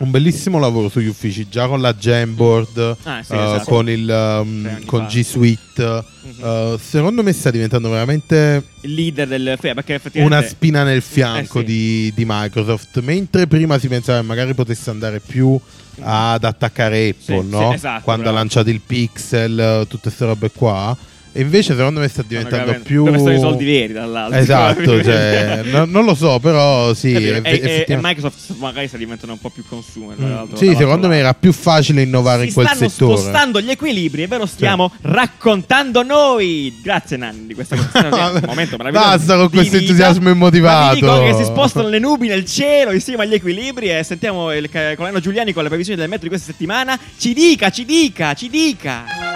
Un 0.00 0.10
bellissimo 0.10 0.58
lavoro 0.58 0.88
sugli 0.88 1.06
uffici, 1.06 1.46
già 1.48 1.66
con 1.66 1.80
la 1.80 1.92
Jamboard, 1.94 2.96
Ah, 3.04 3.22
sì, 3.22 3.32
esatto. 3.34 3.64
con, 3.70 3.88
il, 3.88 4.08
um, 4.42 4.84
con. 4.86 5.06
G 5.06 5.20
Suite. 5.22 6.04
Mhm. 6.22 6.44
Eh, 6.44 6.78
secondo 6.82 7.22
me 7.22 7.32
sta 7.32 7.50
diventando 7.50 7.88
veramente 7.90 8.62
Il 8.82 8.94
leader 8.94 9.28
del... 9.28 9.56
Perché 9.60 9.94
effettivamente... 9.94 10.36
una 10.38 10.46
spina 10.46 10.82
nel 10.84 11.02
fianco 11.02 11.58
Eh, 11.60 11.66
sì. 11.66 11.66
di, 11.66 12.12
di 12.14 12.24
Microsoft, 12.26 13.00
mentre 13.00 13.46
prima 13.46 13.78
si 13.78 13.88
pensava 13.88 14.20
che 14.20 14.26
magari 14.26 14.54
potesse 14.54 14.90
andare 14.90 15.20
più 15.20 15.58
ad 16.02 16.44
attaccare 16.44 17.08
Apple, 17.10 17.42
Sì, 17.42 17.48
no? 17.48 17.72
esatto, 17.74 18.02
quando 18.04 18.22
bravo. 18.22 18.36
ha 18.36 18.40
lanciato 18.40 18.70
il 18.70 18.80
Pixel, 18.86 19.58
eh, 19.58 19.86
tutte 19.86 20.04
queste 20.04 20.24
robe 20.24 20.50
qua. 20.50 20.96
E 21.32 21.42
invece 21.42 21.76
secondo 21.76 22.00
me 22.00 22.08
sta 22.08 22.24
diventando 22.26 22.70
Stanno 22.70 22.82
più... 22.82 23.04
Dove 23.04 23.18
sono 23.18 23.32
i 23.32 23.38
soldi 23.38 23.64
veri 23.64 23.92
dall'altro? 23.92 24.36
Esatto, 24.38 24.98
cioè, 25.04 25.60
no- 25.64 25.84
non 25.84 26.04
lo 26.04 26.14
so, 26.16 26.40
però 26.40 26.92
sì. 26.92 27.12
Capito? 27.12 27.34
eff- 27.34 27.46
e, 27.46 27.84
e- 27.86 27.92
e 27.92 27.98
Microsoft 28.02 28.56
magari 28.58 28.88
sta 28.88 28.96
diventando 28.96 29.34
un 29.34 29.40
po' 29.40 29.50
più 29.50 29.62
consumer. 29.68 30.16
Mm, 30.20 30.54
Sì, 30.54 30.74
secondo 30.76 31.06
me 31.06 31.18
era 31.18 31.32
più 31.34 31.52
facile 31.52 32.02
innovare 32.02 32.42
si 32.42 32.48
in 32.48 32.54
quel 32.54 32.66
stanno 32.66 32.88
settore. 32.88 33.16
spostando 33.16 33.60
gli 33.60 33.70
equilibri 33.70 34.22
e 34.22 34.26
ve 34.26 34.38
lo 34.38 34.46
stiamo 34.46 34.90
raccontando 35.02 36.02
noi. 36.02 36.76
Grazie 36.82 37.16
Nanni 37.16 37.46
di 37.46 37.54
questa 37.54 37.76
un 37.76 38.40
momento 38.46 38.76
meraviglioso. 38.76 39.08
Basta 39.16 39.36
con 39.36 39.50
questo 39.50 39.76
entusiasmo 39.76 40.30
immotivato. 40.30 40.94
dico 40.96 41.20
che 41.22 41.34
si 41.34 41.44
spostano 41.44 41.88
le 41.88 42.00
nubi 42.00 42.26
nel 42.26 42.44
cielo 42.44 42.90
insieme 42.92 43.22
agli 43.22 43.34
equilibri 43.34 43.88
e 43.96 44.02
sentiamo 44.02 44.52
il 44.52 44.68
colonnello 44.68 45.20
Giuliani 45.20 45.52
con 45.52 45.62
le 45.62 45.68
previsioni 45.68 45.96
del 45.98 46.08
metro 46.08 46.24
di 46.24 46.30
questa 46.30 46.50
settimana. 46.50 46.98
Ci 47.16 47.32
dica, 47.34 47.70
ci 47.70 47.84
dica, 47.84 48.34
ci 48.34 48.48
dica. 48.48 49.29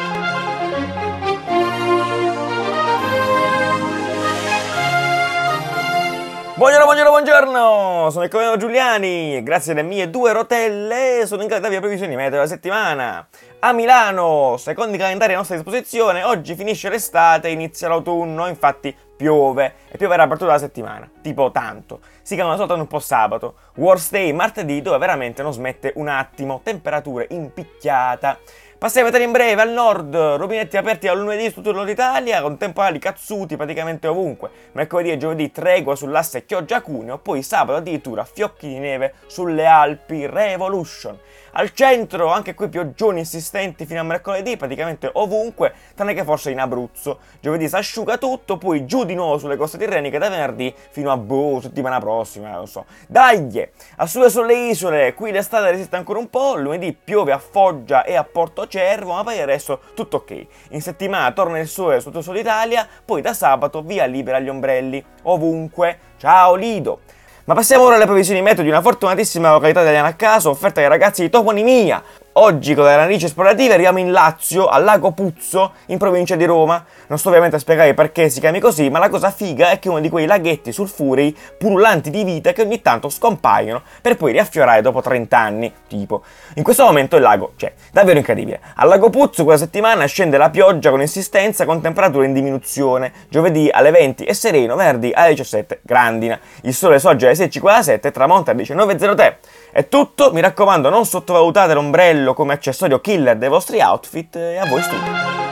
Buongiorno, 6.56 6.84
buongiorno, 6.84 7.10
buongiorno! 7.10 8.10
Sono 8.10 8.22
il 8.22 8.30
colonnello 8.30 8.56
Giuliani 8.56 9.34
e 9.38 9.42
grazie 9.42 9.72
alle 9.72 9.82
mie 9.82 10.08
due 10.08 10.32
rotelle 10.32 11.24
sono 11.26 11.42
in 11.42 11.48
grado 11.48 11.66
di 11.66 11.80
previsioni 11.80 12.14
meteo 12.14 12.30
della 12.30 12.46
settimana. 12.46 13.26
A 13.58 13.72
Milano, 13.72 14.54
secondo 14.56 14.94
i 14.94 14.98
calendari 14.98 15.32
a 15.32 15.38
nostra 15.38 15.56
disposizione, 15.56 16.22
oggi 16.22 16.54
finisce 16.54 16.88
l'estate 16.88 17.48
e 17.48 17.50
inizia 17.50 17.88
l'autunno, 17.88 18.46
infatti 18.46 18.96
piove 19.16 19.74
e 19.90 19.96
pioverà 19.96 20.28
per 20.28 20.38
tutta 20.38 20.52
la 20.52 20.58
settimana, 20.58 21.10
tipo 21.20 21.50
tanto. 21.50 21.98
Si 22.22 22.36
calma 22.36 22.54
soltanto 22.54 22.82
un 22.82 22.88
po' 22.88 23.00
sabato. 23.00 23.54
Worst 23.74 24.12
day 24.12 24.30
martedì 24.30 24.80
dove 24.80 24.98
veramente 24.98 25.42
non 25.42 25.52
smette 25.52 25.92
un 25.96 26.06
attimo, 26.06 26.60
temperature 26.62 27.26
in 27.30 27.52
picchiata. 27.52 28.38
Passiamo 28.84 29.08
a 29.08 29.10
vedere 29.10 29.26
in 29.26 29.34
breve 29.34 29.62
al 29.62 29.70
nord, 29.70 30.14
rubinetti 30.14 30.76
aperti 30.76 31.08
al 31.08 31.18
lunedì 31.18 31.48
su 31.48 31.54
tutto 31.54 31.70
il 31.70 31.76
nord 31.76 31.88
Italia, 31.88 32.42
con 32.42 32.58
temporali 32.58 32.98
cazzuti 32.98 33.56
praticamente 33.56 34.08
ovunque. 34.08 34.50
Mercoledì 34.72 35.10
e 35.10 35.16
giovedì 35.16 35.50
tregua 35.50 35.96
sull'asse 35.96 36.44
Chioggia-Cuneo, 36.44 37.16
poi 37.16 37.42
sabato 37.42 37.78
addirittura 37.78 38.24
fiocchi 38.24 38.68
di 38.68 38.78
neve 38.78 39.14
sulle 39.24 39.64
Alpi, 39.64 40.26
Revolution. 40.26 41.18
Al 41.56 41.72
centro, 41.72 42.32
anche 42.32 42.54
qui 42.54 42.68
pioggioni 42.68 43.20
insistenti 43.20 43.86
fino 43.86 44.00
a 44.00 44.02
mercoledì, 44.02 44.56
praticamente 44.56 45.08
ovunque, 45.12 45.72
tranne 45.94 46.12
che 46.12 46.24
forse 46.24 46.50
in 46.50 46.58
Abruzzo. 46.58 47.20
Giovedì 47.38 47.68
si 47.68 47.76
asciuga 47.76 48.18
tutto, 48.18 48.58
poi 48.58 48.86
giù 48.86 49.04
di 49.04 49.14
nuovo 49.14 49.38
sulle 49.38 49.56
coste 49.56 49.78
tirreniche 49.78 50.18
da 50.18 50.28
venerdì 50.28 50.74
fino 50.90 51.12
a 51.12 51.16
boh, 51.16 51.60
settimana 51.60 52.00
prossima, 52.00 52.50
non 52.50 52.66
so. 52.66 52.86
Dai! 53.06 53.68
A 53.98 54.06
sud 54.06 54.26
sulle 54.26 54.68
isole, 54.68 55.14
qui 55.14 55.30
l'estate 55.30 55.70
resiste 55.70 55.94
ancora 55.94 56.18
un 56.18 56.28
po', 56.28 56.56
lunedì 56.56 56.92
piove 56.92 57.30
a 57.30 57.38
Foggia 57.38 58.02
e 58.02 58.16
a 58.16 58.24
Porto 58.24 58.66
Cervo, 58.66 59.12
ma 59.12 59.22
poi 59.22 59.44
resto 59.44 59.78
tutto 59.94 60.16
ok. 60.16 60.46
In 60.70 60.82
settimana 60.82 61.30
torna 61.30 61.60
il 61.60 61.68
sole 61.68 62.00
su 62.00 62.06
tutto 62.06 62.18
il 62.18 62.24
sud 62.24 62.36
Italia, 62.36 62.84
poi 63.04 63.22
da 63.22 63.32
sabato 63.32 63.80
via 63.82 64.06
libera 64.06 64.38
agli 64.38 64.48
ombrelli, 64.48 65.04
ovunque. 65.22 65.98
Ciao 66.16 66.56
Lido! 66.56 67.13
Ma 67.46 67.52
passiamo 67.52 67.84
ora 67.84 67.96
alle 67.96 68.06
previsioni 68.06 68.40
meteo 68.40 68.62
di 68.62 68.70
una 68.70 68.80
fortunatissima 68.80 69.50
località 69.50 69.82
italiana 69.82 70.08
a 70.08 70.14
caso 70.14 70.48
offerta 70.48 70.80
ai 70.80 70.88
ragazzi 70.88 71.20
di 71.20 71.28
Toponimia. 71.28 72.02
Oggi 72.36 72.74
con 72.74 72.84
le 72.84 72.96
radici 72.96 73.26
esplorative 73.26 73.74
arriviamo 73.74 73.98
in 73.98 74.12
Lazio, 74.12 74.66
al 74.66 74.82
lago 74.82 75.10
Puzzo, 75.10 75.74
in 75.88 75.98
provincia 75.98 76.36
di 76.36 76.46
Roma. 76.46 76.82
Non 77.06 77.18
sto 77.18 77.28
ovviamente 77.28 77.56
a 77.56 77.58
spiegare 77.58 77.94
perché 77.94 78.28
si 78.28 78.40
chiami 78.40 78.60
così, 78.60 78.88
ma 78.90 78.98
la 78.98 79.08
cosa 79.08 79.30
figa 79.30 79.70
è 79.70 79.78
che 79.78 79.88
è 79.88 79.90
uno 79.90 80.00
di 80.00 80.08
quei 80.08 80.26
laghetti 80.26 80.72
sulfurei 80.72 81.36
pullulanti 81.58 82.10
di 82.10 82.24
vita 82.24 82.52
che 82.52 82.62
ogni 82.62 82.80
tanto 82.80 83.08
scompaiono 83.08 83.82
per 84.00 84.16
poi 84.16 84.32
riaffiorare 84.32 84.80
dopo 84.80 85.00
30 85.00 85.38
anni, 85.38 85.72
tipo. 85.88 86.22
In 86.54 86.62
questo 86.62 86.84
momento 86.84 87.16
il 87.16 87.22
lago 87.22 87.52
c'è, 87.56 87.72
davvero 87.92 88.18
incredibile. 88.18 88.60
Al 88.76 88.88
lago 88.88 89.10
Puzzo 89.10 89.44
quella 89.44 89.58
settimana 89.58 90.04
scende 90.06 90.38
la 90.38 90.50
pioggia 90.50 90.90
con 90.90 91.00
insistenza 91.00 91.64
con 91.64 91.80
temperature 91.80 92.26
in 92.26 92.32
diminuzione. 92.32 93.12
Giovedì 93.28 93.68
alle 93.70 93.90
20 93.90 94.24
è 94.24 94.32
sereno, 94.32 94.76
venerdì 94.76 95.10
alle 95.12 95.30
17 95.30 95.80
grandina. 95.82 96.38
Il 96.62 96.74
sole 96.74 96.98
sorge 96.98 97.26
alle 97.26 97.36
16.47 97.36 98.06
e 98.06 98.10
tramonta 98.10 98.50
alle 98.52 98.62
19.03. 98.62 99.36
È 99.72 99.88
tutto, 99.88 100.32
mi 100.32 100.40
raccomando 100.40 100.88
non 100.88 101.04
sottovalutate 101.04 101.74
l'ombrello 101.74 102.34
come 102.34 102.52
accessorio 102.52 103.00
killer 103.00 103.36
dei 103.36 103.48
vostri 103.48 103.80
outfit 103.80 104.36
e 104.36 104.58
a 104.58 104.66
voi 104.66 104.82
studio. 104.82 105.43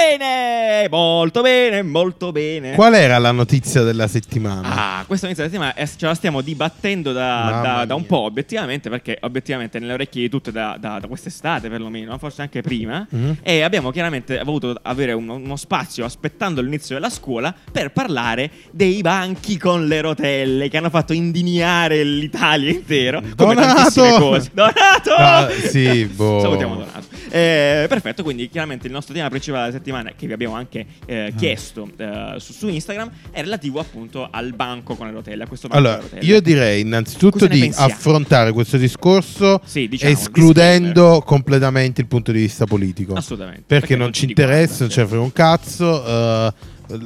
Bene, 0.00 0.49
molto 0.90 1.40
bene, 1.42 1.82
molto 1.82 2.32
bene. 2.32 2.74
Qual 2.74 2.94
era 2.94 3.18
la 3.18 3.32
notizia 3.32 3.82
della 3.82 4.06
settimana? 4.08 4.98
Ah, 5.00 5.04
questa 5.06 5.26
inizio 5.26 5.44
settimana 5.44 5.74
eh, 5.74 5.86
ce 5.86 6.06
la 6.06 6.14
stiamo 6.14 6.40
dibattendo 6.40 7.12
da, 7.12 7.60
da- 7.62 7.84
da 7.84 7.94
un 7.94 8.06
po', 8.06 8.18
obiettivamente, 8.20 8.88
perché 8.88 9.18
obiettivamente 9.22 9.78
nelle 9.78 9.92
orecchie 9.94 10.22
di 10.22 10.28
tutte 10.28 10.52
da, 10.52 10.76
da- 10.78 11.00
quest'estate 11.06 11.68
perlomeno, 11.68 12.16
forse 12.18 12.42
anche 12.42 12.60
prima, 12.62 13.06
Mhm. 13.10 13.38
e 13.42 13.62
abbiamo 13.62 13.90
chiaramente 13.90 14.42
voluto 14.44 14.74
avere 14.82 15.12
uno, 15.12 15.34
uno 15.34 15.56
spazio 15.56 16.04
aspettando 16.04 16.60
l'inizio 16.60 16.94
della 16.94 17.10
scuola 17.10 17.54
per 17.72 17.92
parlare 17.92 18.50
dei 18.70 19.00
banchi 19.00 19.56
con 19.58 19.86
le 19.86 20.00
rotelle 20.00 20.68
che 20.68 20.76
hanno 20.76 20.90
fatto 20.90 21.12
indignare 21.12 22.02
l'Italia 22.04 22.70
intero. 22.70 23.20
Come 23.36 23.54
Donato! 23.54 23.74
tantissime 23.74 24.18
cose. 24.18 24.50
Donato! 24.54 25.14
Ah, 25.16 25.48
sì, 25.50 26.04
boh. 26.06 26.40
Salutiamo 26.40 26.74
Donato. 26.76 27.06
Eh, 27.32 27.86
perfetto, 27.88 28.22
quindi 28.22 28.48
chiaramente 28.48 28.86
il 28.86 28.92
nostro 28.92 29.14
tema 29.14 29.28
principale 29.28 29.66
della 29.66 29.76
settimana, 29.76 30.12
che 30.16 30.26
vi 30.26 30.32
abbiamo 30.32 30.54
anche 30.60 30.86
Ah. 31.06 31.12
eh, 31.12 31.32
chiesto 31.36 31.88
eh, 31.96 32.34
su, 32.38 32.52
su 32.52 32.68
Instagram, 32.68 33.10
è 33.32 33.40
relativo 33.40 33.80
appunto 33.80 34.28
al 34.30 34.52
banco 34.54 34.94
con 34.94 35.06
le 35.06 35.12
rotelle. 35.12 35.42
A 35.44 35.46
questo 35.46 35.66
banco 35.68 35.88
Allora, 35.88 36.02
io 36.20 36.40
direi 36.40 36.80
innanzitutto 36.82 37.46
di 37.46 37.60
pensiamo? 37.60 37.92
affrontare 37.92 38.52
questo 38.52 38.76
discorso 38.76 39.60
Sì, 39.64 39.88
diciamo, 39.88 40.12
escludendo 40.12 41.22
completamente 41.24 42.00
il 42.00 42.06
punto 42.06 42.32
di 42.32 42.40
vista 42.40 42.64
politico. 42.66 43.14
Assolutamente. 43.14 43.62
Perché, 43.66 43.96
non 43.96 44.12
ci 44.12 44.26
riguarda, 44.26 44.52
interessa, 44.54 44.80
non 44.80 44.88
sì. 44.90 44.94
ce 44.94 45.00
ne 45.02 45.06
frega 45.08 45.22
un 45.22 45.32
cazzo. 45.32 46.06
eh, 46.06 46.52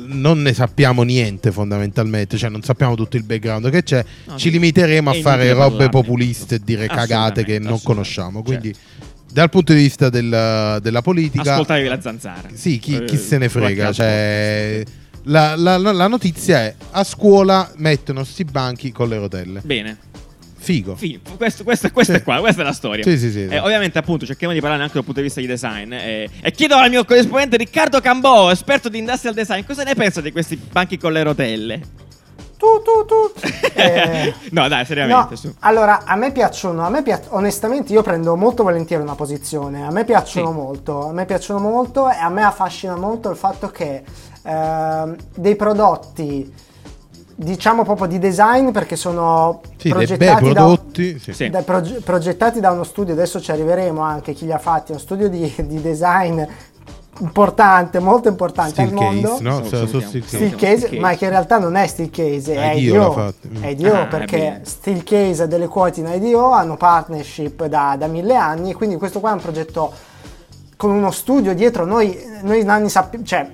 non 0.06 0.40
ne 0.40 0.54
sappiamo 0.54 1.02
niente 1.02 1.52
fondamentalmente, 1.52 2.38
cioè 2.38 2.48
non 2.48 2.62
sappiamo 2.62 2.94
tutto 2.94 3.18
il 3.18 3.22
background 3.24 3.68
che 3.70 3.82
c'è, 3.82 4.02
No, 4.24 4.38
ci 4.38 4.50
limiteremo 4.50 5.10
a 5.10 5.14
fare 5.14 5.52
robe 5.52 5.90
populiste 5.90 6.54
e 6.54 6.60
dire 6.64 6.86
cagate 6.86 7.44
che 7.44 7.58
non 7.58 7.82
conosciamo. 7.82 8.42
Quindi 8.42 8.72
certo. 8.72 9.12
Dal 9.34 9.50
punto 9.50 9.72
di 9.72 9.80
vista 9.80 10.08
del- 10.10 10.78
della 10.80 11.02
politica... 11.02 11.52
Ascoltatevi 11.54 11.88
la 11.88 12.00
zanzara. 12.00 12.48
Sì, 12.54 12.78
chi, 12.78 13.02
chi 13.04 13.14
Eh, 13.16 13.18
se 13.18 13.36
ne 13.38 13.48
frega. 13.48 13.92
Cioè, 13.92 14.84
la, 15.24 15.56
la- 15.56 15.76
la- 15.76 16.06
notizia 16.06 16.60
è: 16.60 16.74
a 16.92 17.02
scuola 17.02 17.68
mettono 17.78 18.22
sti 18.22 18.44
banchi 18.44 18.92
con 18.92 19.08
le 19.08 19.18
rotelle. 19.18 19.60
Bene. 19.64 19.98
Figo. 20.56 20.94
Fi- 20.94 21.20
questo, 21.36 21.64
questo- 21.64 21.90
questo 21.90 22.12
Sì. 22.12 22.18
è 22.20 22.22
qua, 22.22 22.38
questa 22.38 22.62
è 22.62 22.64
la 22.64 22.72
storia. 22.72 23.02
Sì, 23.02 23.18
sì, 23.18 23.30
sì, 23.32 23.42
Eh, 23.42 23.48
sì. 23.50 23.56
ovviamente, 23.56 23.98
appunto, 23.98 24.24
cerchiamo 24.24 24.54
di 24.54 24.60
parlare 24.60 24.82
anche 24.82 24.94
dal 24.94 25.04
punto 25.04 25.18
di 25.18 25.26
vista 25.26 25.40
di 25.40 25.46
design. 25.48 25.92
eh, 25.92 26.30
e 26.40 26.50
chiedo 26.52 26.76
al 26.76 26.88
mio 26.88 27.04
corrispondente 27.04 27.56
Riccardo 27.56 28.00
Cambò, 28.00 28.50
esperto 28.52 28.88
di 28.88 28.98
industrial 28.98 29.34
design, 29.34 29.62
cosa 29.66 29.82
ne 29.82 29.94
pensa 29.96 30.20
di 30.20 30.30
questi 30.30 30.56
banchi 30.70 30.96
con 30.96 31.12
le 31.12 31.22
rotelle? 31.24 31.80
Tu, 32.64 32.82
tu, 32.82 33.04
tu. 33.04 33.32
Eh, 33.76 34.32
no, 34.52 34.68
dai, 34.68 34.84
seriamente. 34.86 35.30
No, 35.30 35.36
su. 35.36 35.52
allora 35.60 36.02
a 36.04 36.14
me 36.14 36.30
piacciono, 36.30 36.86
a 36.86 36.88
me 36.88 37.02
pia- 37.02 37.20
onestamente 37.30 37.92
io 37.92 38.02
prendo 38.02 38.36
molto 38.36 38.62
volentieri 38.62 39.02
una 39.02 39.16
posizione, 39.16 39.84
a 39.84 39.90
me 39.90 40.04
piacciono 40.04 40.48
Sì. 40.50 40.54
molto, 40.54 41.08
a 41.08 41.12
me 41.12 41.24
piacciono 41.26 41.58
molto 41.58 42.08
e 42.08 42.14
a 42.16 42.28
me 42.28 42.42
affascina 42.44 42.94
molto 42.96 43.30
il 43.30 43.36
fatto 43.36 43.68
che 43.70 44.04
ehm, 44.42 45.16
dei 45.34 45.56
prodotti 45.56 46.54
diciamo 47.36 47.82
proprio 47.82 48.06
di 48.06 48.20
design 48.20 48.70
perché 48.70 48.94
sono 48.94 49.60
Sì, 49.76 49.90
dei 49.92 50.06
bei 50.06 50.06
progettati 50.06 50.52
da, 50.52 50.60
prodotti. 50.62 51.18
sì. 51.18 51.32
Sì. 51.32 51.50
da 51.50 51.62
proge- 51.62 52.00
progettati 52.00 52.60
da 52.60 52.70
uno 52.70 52.84
studio, 52.84 53.12
adesso 53.12 53.40
ci 53.40 53.50
arriveremo 53.50 54.00
anche 54.00 54.32
chi 54.34 54.44
li 54.46 54.52
ha 54.52 54.58
fatti, 54.58 54.92
uno 54.92 55.00
studio 55.00 55.28
di, 55.28 55.52
di 55.66 55.80
design 55.82 56.40
importante, 57.20 57.98
molto 58.00 58.28
importante 58.28 58.72
Steel 58.72 58.88
al 58.88 58.94
mondo. 58.94 59.28
case, 59.30 59.42
no? 59.42 59.62
Sì, 59.62 59.68
So- 59.68 59.76
so 59.76 59.86
salutiamo. 59.86 60.06
steel 60.24 60.24
case. 60.24 60.56
Case, 60.56 60.86
case. 60.88 60.98
ma 61.00 61.14
che 61.14 61.24
in 61.24 61.30
realtà 61.30 61.58
non 61.58 61.76
è 61.76 61.86
steel 61.86 62.10
case, 62.10 62.54
è 62.54 62.72
IDEO 62.72 63.12
IDO. 63.12 63.34
È 63.60 63.66
IDO 63.68 63.92
Ah, 63.94 64.06
perché 64.06 64.60
steel 64.64 65.02
case 65.04 65.42
ha 65.42 65.46
delle 65.46 65.68
quote 65.68 66.00
in 66.00 66.06
IDO, 66.08 66.50
hanno 66.50 66.76
partnership 66.76 67.64
da, 67.66 67.96
da 67.98 68.06
mille 68.06 68.34
anni, 68.34 68.70
e 68.70 68.74
quindi 68.74 68.96
questo 68.96 69.20
qua 69.20 69.30
è 69.30 69.34
un 69.34 69.40
progetto 69.40 69.92
con 70.76 70.90
uno 70.90 71.10
studio 71.10 71.54
dietro. 71.54 71.84
Noi, 71.84 72.18
noi 72.42 72.62
nanni 72.64 72.88
sappiamo, 72.88 73.24
cioè 73.24 73.48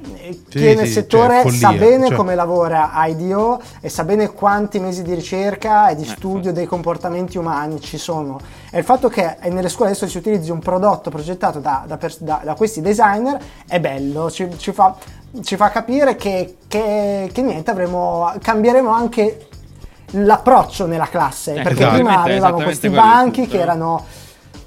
chi 0.48 0.58
Sì, 0.58 0.66
è 0.66 0.74
nel 0.74 0.86
sì, 0.86 0.92
settore 0.92 1.42
cioè, 1.42 1.52
sa 1.52 1.72
bene 1.72 2.06
cioè. 2.08 2.16
come 2.16 2.34
lavora 2.34 2.90
IDO 3.06 3.60
e 3.80 3.88
sa 3.88 4.04
bene 4.04 4.30
quanti 4.32 4.78
mesi 4.80 5.02
di 5.02 5.14
ricerca 5.14 5.88
e 5.88 5.96
di 5.96 6.02
Eh, 6.02 6.06
studio 6.06 6.36
infatti. 6.38 6.54
dei 6.54 6.66
comportamenti 6.66 7.38
umani 7.38 7.80
ci 7.80 7.98
sono. 7.98 8.38
E 8.70 8.78
il 8.78 8.84
fatto 8.84 9.08
che 9.08 9.36
nelle 9.50 9.68
scuole 9.68 9.90
adesso 9.90 10.06
si 10.08 10.16
utilizzi 10.18 10.50
un 10.50 10.60
prodotto 10.60 11.10
progettato 11.10 11.58
da, 11.60 11.84
da 11.86 11.96
pers- 11.96 12.20
da- 12.20 12.40
da 12.42 12.54
questi 12.54 12.80
designer 12.80 13.38
è 13.68 13.78
bello, 13.80 14.30
ci, 14.30 14.48
ci 14.56 14.72
fa, 14.72 14.96
ci 15.42 15.56
fa 15.56 15.70
capire 15.70 16.16
che, 16.16 16.56
che- 16.68 17.30
che 17.32 17.42
niente, 17.42 17.70
avremo, 17.70 18.32
cambieremo 18.40 18.90
anche 18.90 19.46
l'approccio 20.14 20.86
nella 20.86 21.06
classe 21.08 21.52
Eh, 21.54 21.62
perché 21.62 21.82
esatto. 21.82 21.94
prima 21.94 22.28
esattamente 22.28 22.64
questi 22.64 22.88
banchi 22.88 23.46
che 23.46 23.56
no? 23.58 23.62
erano, 23.62 24.04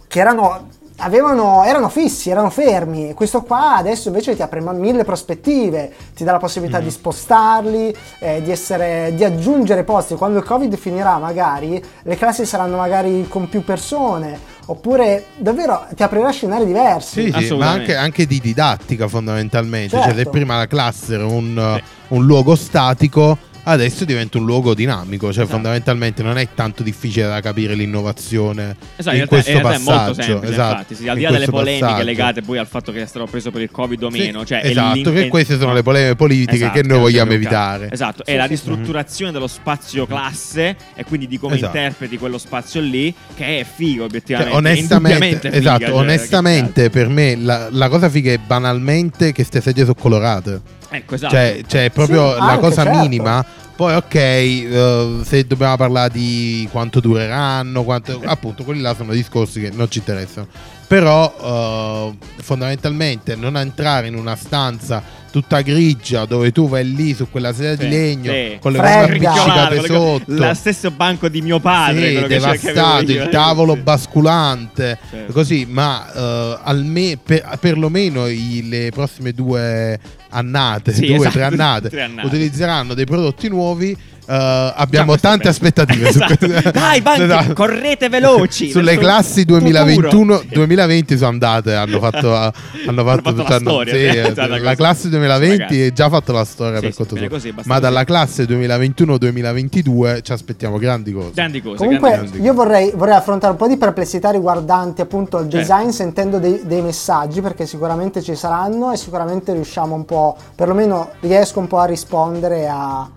che 0.07 0.19
erano 0.19 0.67
avevano, 0.97 1.63
erano 1.63 1.89
fissi, 1.89 2.29
erano 2.29 2.50
fermi. 2.50 3.13
Questo 3.13 3.41
qua 3.41 3.75
adesso 3.75 4.07
invece 4.09 4.35
ti 4.35 4.41
apre 4.41 4.62
mille 4.62 5.03
prospettive, 5.03 5.91
ti 6.15 6.23
dà 6.23 6.33
la 6.33 6.38
possibilità 6.39 6.79
Mm. 6.79 6.83
di 6.83 6.91
spostarli, 6.91 7.95
eh, 8.19 8.41
di, 8.41 8.51
essere, 8.51 9.12
di 9.15 9.23
aggiungere 9.23 9.83
posti. 9.83 10.15
Quando 10.15 10.38
il 10.39 10.45
Covid 10.45 10.75
finirà, 10.77 11.17
magari 11.17 11.83
le 12.03 12.15
classi 12.17 12.45
saranno 12.45 12.77
magari 12.77 13.25
con 13.27 13.50
più 13.50 13.63
persone. 13.63 14.51
Oppure 14.67 15.25
davvero 15.35 15.85
ti 15.93 16.03
aprirà 16.03 16.29
scenari 16.29 16.65
diversi. 16.65 17.21
Sì, 17.21 17.25
sì, 17.25 17.31
ma 17.31 17.38
Assolutamente. 17.39 17.79
anche, 17.81 17.95
anche 17.97 18.25
di 18.25 18.39
didattica 18.39 19.09
fondamentalmente. 19.09 19.89
Cioè, 19.97 20.07
se 20.09 20.13
Certo. 20.15 20.29
prima 20.29 20.55
la 20.55 20.67
classe 20.67 21.15
era 21.15 21.25
un, 21.25 21.75
Sì. 21.77 21.83
un 22.15 22.25
luogo 22.25 22.55
statico, 22.55 23.38
adesso 23.63 24.05
diventa 24.05 24.38
un 24.38 24.46
luogo 24.46 24.74
dinamico. 24.74 25.25
Cioè, 25.27 25.43
Esatto. 25.43 25.48
fondamentalmente 25.50 26.24
non 26.24 26.38
è 26.38 26.48
tanto 26.53 26.84
difficile 26.84 27.27
da 27.27 27.39
capire 27.41 27.75
l'innovazione 27.75 28.75
Esatto, 28.96 29.15
in, 29.15 29.22
in, 29.22 29.27
realtà, 29.27 29.27
questo 29.27 29.51
in 29.51 29.58
realtà 29.58 29.75
è 29.75 29.79
molto 29.84 30.13
semplice, 30.22 30.53
esatto, 30.53 30.72
infatti, 30.72 30.96
sì, 30.96 31.08
al 31.08 31.15
di 31.17 31.22
là 31.24 31.32
delle 31.32 31.46
polemiche 31.46 31.86
passaggio. 31.86 32.03
legate 32.05 32.41
poi 32.41 32.58
al 32.58 32.67
fatto 32.67 32.91
che 32.91 33.01
è 33.01 33.05
stato 33.05 33.25
preso 33.25 33.51
per 33.51 33.62
il 33.62 33.72
Covid 33.72 34.03
o 34.03 34.12
Sì, 34.12 34.20
meno, 34.20 34.46
cioè 34.46 34.62
è 34.62 34.70
esatto, 34.70 35.12
che 35.12 35.27
queste 35.27 35.55
sono 35.55 35.67
no. 35.67 35.74
le 35.74 35.84
polemiche 35.84 36.15
politiche 36.15 36.55
Esatto, 36.55 36.82
che 36.82 36.88
noi 36.88 37.00
vogliamo 37.00 37.32
evitare. 37.32 37.89
Esatto, 37.91 38.24
Sì, 38.25 38.32
è 38.32 38.36
la 38.36 38.41
sì, 38.48 38.48
sì. 38.48 38.53
ristrutturazione 38.55 39.32
dello 39.32 39.48
spazio 39.48 40.05
classe 40.05 40.75
e 40.96 41.03
quindi 41.03 41.27
di 41.27 41.38
come 41.38 41.55
Esatto. 41.55 41.75
interpreti 41.77 42.17
quello 42.17 42.38
spazio 42.38 42.82
lì, 42.82 43.13
che 43.36 43.60
è 43.60 43.63
figo 43.65 43.91
Cioè, 43.98 44.05
obiettivamente. 44.05 44.55
onestamente, 44.55 44.93
indubbiamente 44.93 45.48
figa, 45.51 45.58
esatto, 45.58 45.86
cioè, 45.86 45.93
onestamente 45.96 46.89
per 46.89 47.08
me 47.08 47.36
la, 47.36 47.67
la 47.72 47.89
cosa 47.89 48.10
figa 48.10 48.32
è 48.32 48.38
banalmente 48.38 49.32
che 49.32 49.43
ste 49.43 49.62
sedie 49.62 49.84
sono 49.84 49.96
colorate. 49.96 50.82
Ecco, 50.95 51.15
esatto. 51.15 51.33
Cioè, 51.33 51.62
cioè, 51.65 51.85
è 51.85 51.89
proprio 51.89 52.33
Sì, 52.33 52.39
la 52.39 52.45
anche, 52.45 52.59
cosa 52.59 52.83
certo. 52.83 53.00
minima. 53.00 53.45
Poi, 53.75 53.95
ok, 53.95 54.13
eh, 54.15 55.21
se 55.25 55.47
dobbiamo 55.47 55.75
parlare 55.75 56.12
di 56.12 56.69
quanto 56.71 57.00
dureranno, 57.00 57.83
quanto, 57.83 58.21
appunto, 58.25 58.63
quelli 58.63 58.81
là 58.81 58.93
sono 58.93 59.12
discorsi 59.12 59.59
che 59.59 59.71
non 59.71 59.89
ci 59.89 59.97
interessano. 59.97 60.47
Però, 60.85 61.33
eh, 61.41 62.17
fondamentalmente, 62.41 63.35
non 63.35 63.57
entrare 63.57 64.05
in 64.05 64.15
una 64.15 64.35
stanza 64.35 65.01
tutta 65.33 65.61
grigia 65.61 66.25
dove 66.25 66.51
tu 66.51 66.69
vai 66.69 66.87
lì 66.93 67.15
su 67.15 67.27
quella 67.31 67.51
sedia 67.53 67.75
Sì, 67.75 67.87
di 67.87 67.89
legno 67.89 68.31
sì. 68.31 68.57
con 68.61 68.71
le 68.71 68.77
mani 68.77 69.03
appiccicate 69.25 69.81
sotto. 69.83 70.23
Lo 70.27 70.53
stesso 70.53 70.91
banco 70.91 71.27
di 71.27 71.41
mio 71.41 71.59
padre. 71.59 72.19
Sì, 72.21 72.27
devastato, 72.27 73.11
il 73.11 73.29
tavolo 73.31 73.75
basculante, 73.75 74.99
così, 75.31 75.65
ma 75.67 76.05
eh, 76.13 76.59
alme- 76.61 77.17
per, 77.21 77.57
perlomeno 77.59 78.27
i- 78.27 78.67
le 78.69 78.91
prossime 78.93 79.31
due 79.31 79.99
annate, 80.29 80.93
due 80.93 81.15
esatto, 81.15 81.31
tre 81.31 81.43
annate, 81.49 81.89
tre 81.89 82.01
annate. 82.03 82.27
utilizzeranno 82.27 82.93
dei 82.93 83.05
prodotti 83.05 83.49
nuovi. 83.49 83.97
Eh, 84.25 84.73
abbiamo 84.75 85.17
tante 85.17 85.47
aspettative 85.47 86.11
su 86.11 86.19
Esatto. 86.21 86.35
questo. 86.47 86.71
Dai, 86.71 87.01
banchi, 87.01 87.21
Esatto. 87.23 87.53
correte 87.53 88.09
veloci 88.09 88.69
Sulle 88.69 88.97
classi 88.97 89.39
il 89.41 89.45
futuro. 89.47 89.59
2021 89.59 90.41
2020 90.51 91.17
sono 91.17 91.29
andate, 91.29 91.73
hanno 91.73 91.99
fatto, 91.99 92.33
hanno 92.35 92.51
Hanno 92.87 93.03
fatto, 93.03 93.21
fatto 93.21 93.41
la 93.41 93.47
cioè, 93.47 93.59
storia, 93.59 93.93
sì, 93.93 93.99
eh, 93.99 94.19
esatto, 94.29 94.47
la 94.49 94.59
così. 94.59 94.75
classe 94.75 95.09
2020 95.09 95.57
Ragazzi. 95.57 95.81
è 95.81 95.91
già 95.93 96.09
fatto 96.09 96.31
la 96.31 96.45
storia 96.45 96.75
Sì, 96.75 96.81
per 96.81 96.91
sì, 96.91 96.97
conto 96.97 97.15
suo. 97.17 97.27
così, 97.29 97.53
ma 97.65 97.79
dalla 97.79 98.03
classe 98.03 98.45
2021-2022 98.45 100.21
ci 100.23 100.31
aspettiamo 100.31 100.77
grandi 100.77 101.11
cose. 101.13 101.31
Grandi 101.33 101.61
cose. 101.61 101.77
Comunque 101.77 102.09
grandi 102.11 102.29
cose. 102.31 102.41
io 102.43 102.53
vorrei, 102.53 102.91
vorrei 102.95 103.15
affrontare 103.15 103.51
un 103.51 103.57
po' 103.57 103.67
di 103.67 103.77
perplessità 103.77 104.29
riguardanti 104.31 105.01
appunto 105.01 105.37
il 105.39 105.49
Certo. 105.49 105.57
design 105.57 105.89
sentendo 105.89 106.39
dei, 106.39 106.61
dei 106.63 106.81
messaggi 106.81 107.41
perché 107.41 107.65
sicuramente 107.65 108.21
ci 108.21 108.35
saranno 108.35 108.91
e 108.91 108.97
sicuramente 108.97 109.53
riusciamo 109.53 109.93
un 109.95 110.05
po', 110.05 110.35
perlomeno 110.55 111.11
riesco 111.21 111.59
un 111.59 111.67
po' 111.67 111.79
a 111.79 111.85
rispondere 111.85 112.67
a, 112.67 113.07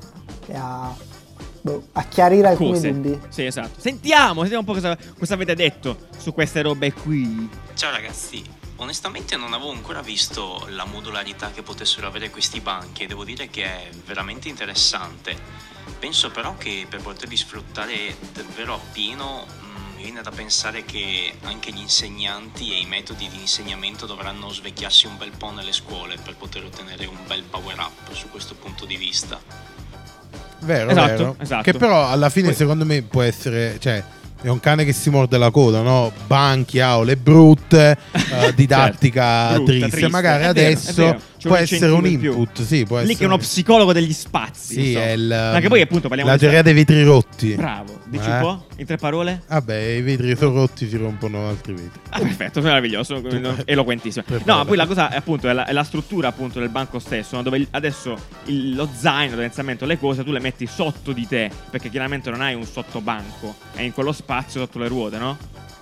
e 0.46 0.56
a, 0.56 0.94
boh, 1.60 1.88
a 1.92 2.04
chiarire 2.04 2.48
alcuni 2.48 2.72
Cose. 2.72 2.92
dubbi. 2.92 3.20
Sì, 3.28 3.44
esatto. 3.44 3.80
Sentiamo, 3.80 4.40
sentiamo 4.40 4.60
un 4.60 4.64
po' 4.64 4.74
cosa, 4.74 4.96
cosa 5.18 5.34
avete 5.34 5.54
detto 5.54 6.08
su 6.16 6.32
queste 6.32 6.62
robe 6.62 6.92
qui. 6.92 7.48
Ciao 7.74 7.90
ragazzi, 7.90 8.42
onestamente 8.76 9.36
non 9.36 9.52
avevo 9.52 9.70
ancora 9.70 10.00
visto 10.00 10.66
la 10.70 10.84
modularità 10.84 11.50
che 11.50 11.62
potessero 11.62 12.06
avere 12.06 12.30
questi 12.30 12.60
banchi 12.60 13.02
e 13.02 13.06
devo 13.06 13.24
dire 13.24 13.48
che 13.48 13.64
è 13.64 13.90
veramente 14.04 14.48
interessante. 14.48 15.64
Penso 15.98 16.30
però 16.30 16.56
che 16.56 16.86
per 16.88 17.00
poterli 17.00 17.36
sfruttare 17.36 18.16
davvero 18.32 18.74
appieno 18.74 19.46
mm, 19.46 19.96
mi 19.96 20.02
viene 20.02 20.20
da 20.20 20.30
pensare 20.30 20.84
che 20.84 21.36
anche 21.44 21.72
gli 21.72 21.78
insegnanti 21.78 22.72
e 22.72 22.80
i 22.80 22.86
metodi 22.86 23.28
di 23.28 23.40
insegnamento 23.40 24.04
dovranno 24.04 24.50
svecchiarsi 24.50 25.06
un 25.06 25.16
bel 25.16 25.30
po' 25.30 25.50
nelle 25.50 25.72
scuole 25.72 26.16
per 26.16 26.36
poter 26.36 26.64
ottenere 26.64 27.06
un 27.06 27.18
bel 27.26 27.44
power 27.44 27.78
up 27.78 28.12
su 28.12 28.28
questo 28.30 28.54
punto 28.54 28.84
di 28.84 28.96
vista. 28.96 29.40
Vero, 30.60 30.90
Esatto, 30.90 31.08
vero. 31.16 31.36
esatto. 31.38 31.62
Che 31.62 31.72
però 31.74 32.08
alla 32.08 32.28
fine 32.30 32.48
Poi- 32.48 32.56
secondo 32.56 32.84
me 32.84 33.02
può 33.02 33.22
essere, 33.22 33.76
cioè 33.78 34.02
è 34.42 34.48
un 34.48 34.60
cane 34.60 34.84
che 34.84 34.92
si 34.92 35.10
morde 35.10 35.38
la 35.38 35.50
coda, 35.50 35.80
no? 35.82 36.12
Banchi, 36.26 36.78
aule 36.80 37.16
brutte, 37.16 37.96
eh, 38.12 38.52
didattica 38.54 39.48
Certo. 39.48 39.54
Brutta, 39.62 39.70
triste. 39.72 39.88
triste. 39.90 40.08
Magari 40.10 40.42
è 40.44 40.46
adesso 40.46 41.04
vero. 41.04 41.20
C'è 41.36 41.48
può 41.48 41.56
un 41.56 41.62
essere 41.62 41.90
un 41.92 42.06
input, 42.06 42.62
sì, 42.62 42.84
può 42.84 42.96
Lì 42.96 43.02
essere 43.02 43.18
che 43.18 43.22
è 43.24 43.26
uno 43.26 43.36
psicologo 43.38 43.92
degli 43.92 44.12
spazi. 44.12 44.74
Sì, 44.74 44.86
insomma. 44.88 45.04
è 45.04 45.10
il 45.10 45.32
Anche 45.32 45.68
poi 45.68 45.80
appunto 45.82 46.08
parliamo 46.08 46.30
la 46.30 46.38
teoria 46.38 46.62
dei 46.62 46.72
vetri 46.74 47.02
rotti. 47.02 47.54
Bravo, 47.54 48.00
dici 48.06 48.28
Eh? 48.28 48.32
un 48.32 48.40
po'? 48.40 48.66
In 48.78 48.86
tre 48.86 48.96
parole? 48.96 49.42
Vabbè, 49.48 49.76
i 49.76 50.02
vetri 50.02 50.34
rotti, 50.34 50.88
si 50.88 50.96
rompono 50.96 51.48
altri 51.48 51.72
vetri. 51.74 52.00
Ah, 52.10 52.18
perfetto, 52.20 52.60
meraviglioso, 52.62 53.22
eloquentissimo. 53.64 54.24
Preparato. 54.26 54.58
No, 54.58 54.64
poi 54.64 54.76
la 54.76 54.86
cosa 54.86 55.10
è 55.10 55.16
appunto 55.16 55.48
è 55.48 55.52
la, 55.52 55.66
è 55.66 55.72
la 55.72 55.84
struttura 55.84 56.28
appunto 56.28 56.58
del 56.58 56.68
banco 56.70 56.98
stesso, 56.98 57.36
no? 57.36 57.42
dove 57.42 57.66
adesso 57.70 58.16
il- 58.46 58.74
lo 58.74 58.88
zaino, 58.94 59.32
tendenzialmente 59.32 59.84
le 59.86 59.98
cose, 59.98 60.24
tu 60.24 60.32
le 60.32 60.40
metti 60.40 60.66
sotto 60.66 61.12
di 61.12 61.26
te, 61.26 61.50
perché 61.70 61.90
chiaramente 61.90 62.30
non 62.30 62.40
hai 62.40 62.54
un 62.54 62.64
sottobanco, 62.64 63.54
è 63.74 63.82
in 63.82 63.92
quello 63.92 64.12
spazio 64.12 64.60
sotto 64.60 64.78
le 64.78 64.88
ruote, 64.88 65.18
no? 65.18 65.36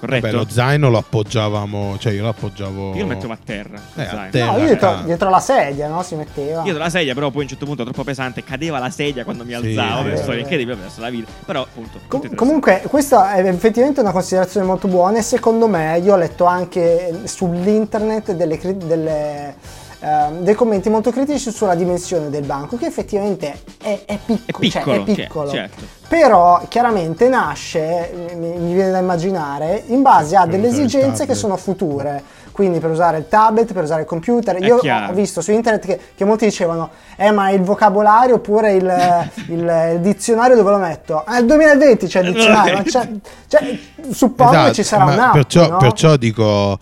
Corretto? 0.05 0.27
Vabbè, 0.27 0.37
lo 0.37 0.47
zaino 0.49 0.91
lo 0.91 0.99
appoggiavamo, 0.99 1.97
cioè 1.99 2.13
io 2.13 2.23
lo 2.23 2.29
appoggiavo 2.29 2.95
Io 2.95 3.01
lo 3.01 3.07
mettevo 3.07 3.33
a 3.33 3.39
terra. 3.43 3.81
Eh, 3.95 4.03
a 4.03 4.29
terra. 4.31 4.53
No, 4.53 4.59
io 4.59 4.67
dietro, 4.67 5.01
dietro 5.05 5.31
la 5.31 5.41
sedia, 5.41 5.89
no? 5.89 6.03
Si 6.03 6.15
metteva. 6.15 6.63
Io 6.65 6.77
la 6.77 6.91
sedia, 6.91 7.15
però 7.15 7.31
poi 7.31 7.41
a 7.41 7.43
un 7.43 7.49
certo 7.49 7.65
punto 7.65 7.83
era 7.83 7.91
troppo 7.91 8.07
pesante, 8.07 8.45
cadeva 8.45 8.79
la 8.79 8.91
sedia 8.91 9.25
quando 9.25 9.45
mi 9.45 9.51
Sì, 9.51 9.55
alzavo, 9.77 10.09
eh, 10.09 10.13
eh. 10.13 10.17
storia 10.17 10.41
incredibile, 10.41 10.77
ho 10.77 10.81
perso 10.81 11.01
la 11.01 11.11
vita. 11.11 11.31
Però 11.45 11.63
appunto... 11.63 11.99
Com- 12.09 12.35
comunque, 12.35 12.83
questa 12.89 13.35
è 13.35 13.47
effettivamente 13.47 14.01
una 14.01 14.13
considerazione 14.13 14.67
molto 14.67 14.89
buona 14.89 15.19
e 15.19 15.23
secondo 15.23 15.67
me 15.69 15.99
io 15.99 16.13
ho 16.15 16.17
letto 16.17 16.45
anche 16.45 17.13
sull'internet 17.25 18.33
delle, 18.33 18.59
cri- 18.59 18.77
delle, 18.77 19.55
ehm, 20.05 20.41
dei 20.43 20.55
commenti 20.55 20.91
molto 20.91 21.11
critici 21.11 21.51
sulla 21.51 21.75
dimensione 21.75 22.29
del 22.31 22.45
banco, 22.45 22.77
che 22.77 22.87
effettivamente 22.87 23.55
è, 23.83 24.01
è 24.05 24.19
picco- 24.25 24.59
È 24.59 24.59
piccolo, 24.59 24.71
cioè, 24.71 24.83
è 24.83 25.05
cioè, 25.05 25.15
piccolo. 25.15 25.51
certo. 25.51 25.85
Però 26.09 26.61
chiaramente 26.69 27.29
nasce, 27.29 28.13
mi, 28.37 28.49
mi 28.59 28.75
viene 28.75 28.91
da 28.91 28.99
immaginare, 28.99 29.83
in 29.87 30.03
base 30.03 30.37
a 30.37 30.43
Per 30.43 30.51
delle 30.51 30.69
esigenze 30.69 31.27
che 31.27 31.35
sono 31.35 31.57
future. 31.57 32.23
Quindi 32.53 32.79
per 32.79 32.91
usare 32.91 33.19
il 33.19 33.27
tablet, 33.27 33.73
per 33.73 33.83
usare 33.83 34.03
il 34.03 34.07
computer. 34.07 34.55
È 34.55 34.65
Io 34.65 34.77
chiaro. 34.77 35.11
ho 35.11 35.15
visto 35.15 35.41
su 35.41 35.51
internet 35.51 35.85
che, 35.87 36.01
che 36.15 36.25
molti 36.25 36.45
dicevano, 36.45 36.91
eh 37.17 37.33
ma 37.33 37.51
il 37.51 37.63
vocabolario 37.63 38.37
oppure 38.37 38.75
il, 38.75 38.85
il- 39.49 39.91
il 39.95 39.99
dizionario 40.01 40.55
dove 40.55 40.71
lo 40.71 40.77
metto? 40.79 41.21
Ah, 41.27 41.39
il 41.39 41.47
2020 41.47 42.07
c'è 42.07 42.21
il 42.21 42.33
dizionario. 42.33 42.77
ma 42.77 42.83
c'è- 42.85 43.09
cioè, 43.49 43.79
suppongo 44.13 44.53
che 44.53 44.57
Esatto, 44.59 44.75
ci 44.75 44.83
sarà 44.85 45.05
un 45.05 45.19
app, 45.19 45.33
perciò, 45.33 45.69
no? 45.69 45.77
perciò 45.79 46.15
dico, 46.17 46.75
eh, 46.75 46.79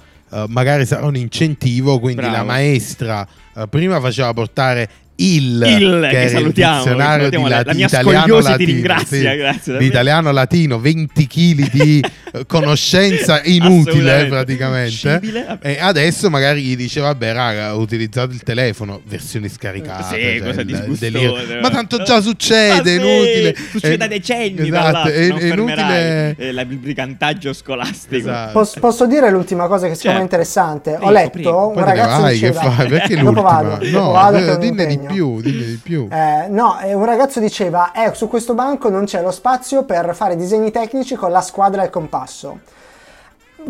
magari 0.48 0.86
sarà 0.86 1.06
un 1.06 1.16
incentivo, 1.16 1.98
quindi 1.98 2.22
Bravo. 2.22 2.36
la 2.36 2.44
maestra 2.44 3.26
eh, 3.54 3.66
prima 3.68 4.00
faceva 4.00 4.32
portare 4.32 4.88
il, 5.22 5.62
Il, 5.78 6.08
che 6.10 6.20
il 6.22 6.28
salutiamo, 6.30 6.76
dizionario 6.78 7.18
salutiamo, 7.30 7.44
di, 7.46 7.50
la- 7.52 7.62
la- 7.64 7.74
mia 7.74 7.86
italiano 7.86 8.18
scoliosi 8.20 8.42
ti 8.46 8.50
latino, 8.50 8.72
ringrazia, 8.72 9.30
sì, 9.30 9.36
grazie, 9.36 9.60
di 9.64 9.70
davvero. 9.72 9.84
italiano 9.84 10.32
latino 10.32 10.78
20 10.80 11.26
kg 11.26 11.70
di 11.70 12.04
eh, 12.34 12.46
conoscenza 12.46 13.40
inutile 13.44 14.26
praticamente 14.26 15.20
e 15.62 15.78
adesso 15.80 16.30
magari 16.30 16.62
gli 16.62 16.76
dice 16.76 17.00
vabbè 17.00 17.32
raga 17.32 17.74
utilizzate 17.74 18.32
il 18.34 18.42
telefono 18.42 19.00
versioni 19.04 19.48
scaricate 19.48 20.04
Sì, 20.04 20.42
cioè, 20.42 20.62
il- 20.62 21.58
ma 21.60 21.70
tanto 21.70 22.02
già 22.02 22.20
succede 22.20 22.72
Ma 22.76 22.82
sì, 22.84 22.92
inutile 22.94 23.54
Succede 23.70 23.94
È- 23.94 23.96
da 23.98 24.06
decenni, 24.06 24.66
esatto, 24.68 25.08
è, 25.08 25.28
non 25.28 25.38
è 25.38 25.44
inutile 25.44 26.34
eh, 26.38 26.52
la- 26.52 26.60
il 26.62 26.76
brigantaggio 26.78 27.52
scolastico. 27.52 28.16
Esatto. 28.16 28.52
Posso, 28.52 28.80
posso 28.80 29.06
dire 29.06 29.30
l'ultima 29.30 29.66
cosa 29.66 29.86
che 29.88 29.94
secondo 29.94 30.18
me 30.20 30.24
è 30.24 30.28
Certo. 30.28 30.42
interessante? 30.42 30.90
Prego, 30.92 31.06
Ho 31.06 31.10
letto 31.10 31.30
prego. 31.30 31.66
un 31.68 31.74
Poi 31.74 31.84
ragazzo 31.84 32.20
vai, 32.22 32.38
che 32.38 32.48
diceva... 32.50 32.70
fai? 32.70 32.88
Perché 32.88 33.14
dopo 33.16 33.24
l'ultima? 33.30 33.42
vado, 33.50 33.84
dopo 33.84 33.98
no, 33.98 34.10
vado 34.12 34.36
che 34.38 34.44
eh, 34.44 34.50
ho 34.50 34.56
di 34.56 34.66
impegno. 34.66 35.11
Più, 35.12 35.40
dinne 35.40 35.64
di 35.64 35.80
più. 35.82 36.08
Eh, 36.10 36.46
no, 36.48 36.80
eh, 36.80 36.94
un 36.94 37.04
ragazzo 37.04 37.40
diceva, 37.40 37.92
eh, 37.92 38.14
su 38.14 38.28
questo 38.28 38.54
banco 38.54 38.88
non 38.90 39.04
c'è 39.04 39.22
lo 39.22 39.30
spazio 39.30 39.84
per 39.84 40.14
fare 40.14 40.36
disegni 40.36 40.70
tecnici 40.70 41.14
con 41.14 41.30
la 41.30 41.40
squadra 41.40 41.82
e 41.82 41.84
il 41.86 41.90
compasso. 41.90 42.60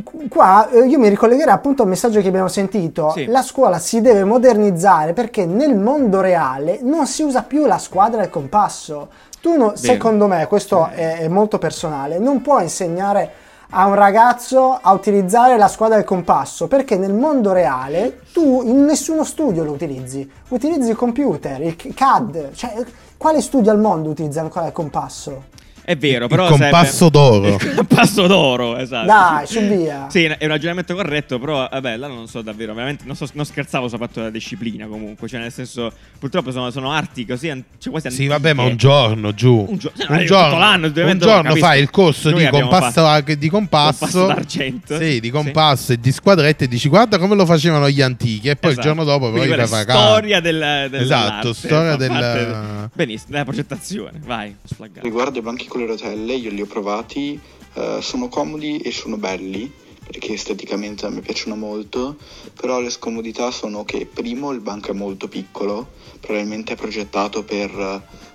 Qu- 0.02 0.28
Qua 0.28 0.70
eh, 0.70 0.86
io 0.86 0.98
mi 0.98 1.08
ricollegherei 1.08 1.52
appunto 1.52 1.82
al 1.82 1.88
messaggio 1.88 2.20
che 2.20 2.28
abbiamo 2.28 2.48
sentito. 2.48 3.10
Sì. 3.10 3.26
La 3.26 3.42
scuola 3.42 3.78
si 3.78 4.00
deve 4.00 4.24
modernizzare 4.24 5.12
perché 5.12 5.44
nel 5.44 5.76
mondo 5.76 6.20
reale 6.20 6.78
non 6.82 7.06
si 7.06 7.22
usa 7.22 7.42
più 7.42 7.66
la 7.66 7.78
squadra 7.78 8.22
e 8.22 8.24
il 8.24 8.30
compasso. 8.30 9.08
Tu, 9.40 9.56
no- 9.56 9.72
secondo 9.74 10.26
me, 10.28 10.46
questo 10.46 10.88
è, 10.88 11.18
è 11.18 11.28
molto 11.28 11.58
personale, 11.58 12.18
non 12.18 12.40
puoi 12.42 12.62
insegnare 12.62 13.30
a 13.74 13.86
un 13.86 13.94
ragazzo 13.94 14.78
a 14.80 14.92
utilizzare 14.92 15.56
la 15.56 15.68
squadra 15.68 15.96
il 15.96 16.04
compasso 16.04 16.68
perché 16.68 16.96
nel 16.96 17.14
mondo 17.14 17.52
reale 17.52 18.20
tu 18.32 18.62
in 18.64 18.84
nessuno 18.84 19.24
studio 19.24 19.64
lo 19.64 19.72
utilizzi. 19.72 20.30
Utilizzi 20.48 20.90
il 20.90 20.96
computer, 20.96 21.60
il 21.60 21.76
CAD, 21.94 22.52
cioè 22.52 22.84
quale 23.16 23.40
studio 23.40 23.70
al 23.70 23.78
mondo 23.78 24.10
utilizza 24.10 24.42
ancora 24.42 24.66
il 24.66 24.72
compasso? 24.72 25.44
È 25.84 25.96
vero, 25.96 26.24
Il 26.24 26.30
però 26.30 26.46
compasso 26.48 27.10
sarebbe- 27.10 27.10
d'oro. 27.10 27.48
Il 27.56 27.74
compasso 27.74 28.26
d'oro, 28.26 28.76
esatto. 28.76 29.06
Dai, 29.06 29.46
su 29.46 29.60
via. 29.60 30.06
Sì, 30.10 30.24
è 30.24 30.36
un 30.40 30.48
ragionamento 30.48 30.94
corretto, 30.94 31.38
però 31.38 31.68
vabbè, 31.70 31.96
là 31.96 32.06
non 32.06 32.28
so 32.28 32.40
davvero, 32.42 32.72
veramente 32.72 33.04
non, 33.06 33.16
so- 33.16 33.28
non 33.32 33.44
scherzavo 33.44 33.88
sul 33.88 33.98
fatto 33.98 34.20
della 34.20 34.30
disciplina 34.30 34.86
comunque, 34.86 35.26
cioè 35.28 35.40
nel 35.40 35.52
senso, 35.52 35.92
purtroppo 36.18 36.50
sono, 36.52 36.70
sono 36.70 36.92
arti 36.92 37.26
così, 37.26 37.48
cioè 37.78 37.90
quasi 37.90 38.10
Sì, 38.10 38.26
vabbè, 38.26 38.52
ma 38.52 38.62
un 38.62 38.76
giorno 38.76 39.34
giù. 39.34 39.66
Un 39.68 39.76
gio- 39.78 39.90
sì, 39.94 40.04
un 40.08 40.16
no, 40.16 40.24
giorno, 40.24 40.46
tutto 40.48 40.58
l'anno, 40.58 40.86
un 40.86 41.18
giorno 41.18 41.54
fai 41.56 41.80
il 41.80 41.90
corso 41.90 42.30
Noi 42.30 42.44
di 42.44 42.50
compasso, 42.50 43.02
fatto- 43.02 43.34
di 43.34 43.48
compasso, 43.48 43.98
compasso 44.06 44.26
d'argento. 44.26 44.98
Sì, 44.98 45.20
di 45.20 45.26
Sì. 45.26 45.30
compasso 45.30 45.92
e 45.92 46.00
di 46.00 46.12
squadrette 46.12 46.64
e 46.64 46.68
dici 46.68 46.88
guarda 46.88 47.18
come 47.18 47.34
lo 47.34 47.44
facevano 47.44 47.88
gli 47.90 48.00
antichi 48.00 48.48
e 48.48 48.56
poi 48.56 48.70
Esatto. 48.70 48.88
il 48.88 48.94
giorno 48.94 49.04
dopo 49.04 49.34
è 49.34 49.48
cagare. 49.48 49.66
storia 49.66 50.40
del, 50.40 50.88
del- 50.90 51.00
Esatto, 51.02 51.52
storia 51.52 51.96
del- 51.96 52.90
Benissimo, 52.92 53.30
della 53.32 53.44
progettazione, 53.44 54.20
vai, 54.24 54.54
sflaggato. 54.62 55.00
Riguardo 55.04 55.38
ai 55.38 55.44
banchi 55.44 55.66
le 55.78 55.86
rotelle, 55.86 56.34
io 56.34 56.50
li 56.50 56.62
ho 56.62 56.66
provati, 56.66 57.40
eh, 57.74 57.98
sono 58.00 58.28
comodi 58.28 58.78
e 58.78 58.90
sono 58.90 59.16
belli, 59.16 59.70
perché 60.04 60.32
esteticamente 60.32 61.06
a 61.06 61.10
me 61.10 61.20
piacciono 61.20 61.56
molto, 61.56 62.16
però 62.54 62.80
le 62.80 62.90
scomodità 62.90 63.50
sono 63.50 63.84
che 63.84 64.06
primo 64.06 64.50
il 64.50 64.60
banco 64.60 64.90
è 64.90 64.94
molto 64.94 65.28
piccolo, 65.28 65.92
probabilmente 66.20 66.72
è 66.72 66.76
progettato 66.76 67.44
per 67.44 67.70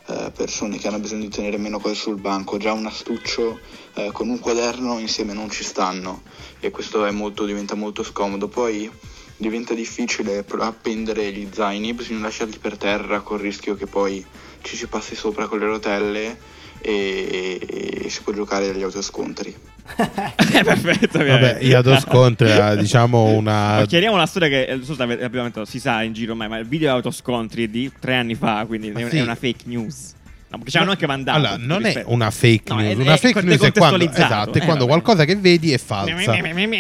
eh, 0.08 0.32
persone 0.32 0.78
che 0.78 0.88
hanno 0.88 1.00
bisogno 1.00 1.24
di 1.24 1.30
tenere 1.30 1.58
meno 1.58 1.80
cose 1.80 1.96
sul 1.96 2.20
banco, 2.20 2.58
già 2.58 2.72
un 2.72 2.86
astuccio 2.86 3.60
eh, 3.96 4.10
con 4.12 4.30
un 4.30 4.40
quaderno 4.40 5.00
insieme 5.00 5.34
non 5.34 5.50
ci 5.50 5.64
stanno 5.64 6.22
e 6.60 6.72
questo 6.72 7.12
molto, 7.12 7.46
diventa 7.46 7.76
molto 7.76 8.04
scomodo. 8.04 8.48
Poi 8.48 8.90
diventa 9.36 9.74
difficile 9.74 10.46
appendere 10.60 11.32
gli 11.32 11.48
zaini, 11.52 11.94
bisogna 11.94 12.22
lasciarli 12.22 12.58
per 12.58 12.78
terra 12.78 13.20
col 13.22 13.40
rischio 13.40 13.76
che 13.76 13.86
poi 13.86 14.26
ci 14.62 14.76
si 14.76 14.88
passi 14.88 15.16
sopra 15.16 15.48
con 15.48 15.60
le 15.60 15.66
rotelle 15.66 16.40
e, 16.82 17.60
e 18.04 18.10
si 18.10 18.22
può 18.24 18.34
giocare 18.34 18.70
agli 18.70 18.84
autoscontri. 18.84 19.56
Eh, 19.96 20.64
Perfetto, 20.64 21.20
Vabbè, 21.20 21.60
gli 21.62 21.74
autoscontri 21.74 22.50
era 22.50 22.76
diciamo 22.76 23.24
una 23.24 23.78
Ma 23.78 23.86
chiariamo 23.86 24.18
la 24.18 24.26
storia 24.26 24.50
che 24.50 24.64
eh, 24.66 24.84
so 24.84 24.94
abbiamo 25.02 25.44
detto, 25.44 25.66
si 25.66 25.80
sa 25.80 26.04
in 26.04 26.14
giro 26.14 26.32
ormai, 26.32 26.50
ma 26.50 26.58
il 26.58 26.68
video 26.68 26.92
autoscontri 26.92 27.66
è 27.66 27.68
di 27.68 27.92
tre 28.00 28.16
anni 28.16 28.36
fa, 28.36 28.66
quindi 28.68 28.90
è, 28.90 29.10
sì. 29.10 29.18
è 29.18 29.22
una 29.22 29.36
fake 29.36 29.64
news. 29.66 30.16
No, 30.50 30.56
perché 30.60 30.72
ci 30.72 30.78
hanno 30.78 30.92
anche 30.92 31.06
mandato. 31.08 31.38
Allora, 31.40 31.56
non 31.60 31.86
è 31.86 32.04
una 32.06 32.32
fake 32.32 32.62
No, 32.74 32.76
news. 32.80 32.98
è- 32.98 33.02
una 33.02 33.14
è 33.16 33.18
fake 33.18 33.42
news 33.42 33.62
è 33.64 33.72
quando, 33.74 34.04
esatto, 34.06 34.54
è 34.54 34.62
Eh, 34.62 34.64
quando 34.64 34.86
vabbè. 34.86 34.88
qualcosa 34.88 35.26
che 35.26 35.36
vedi 35.36 35.74
è 35.74 35.78
falsa. 35.78 36.14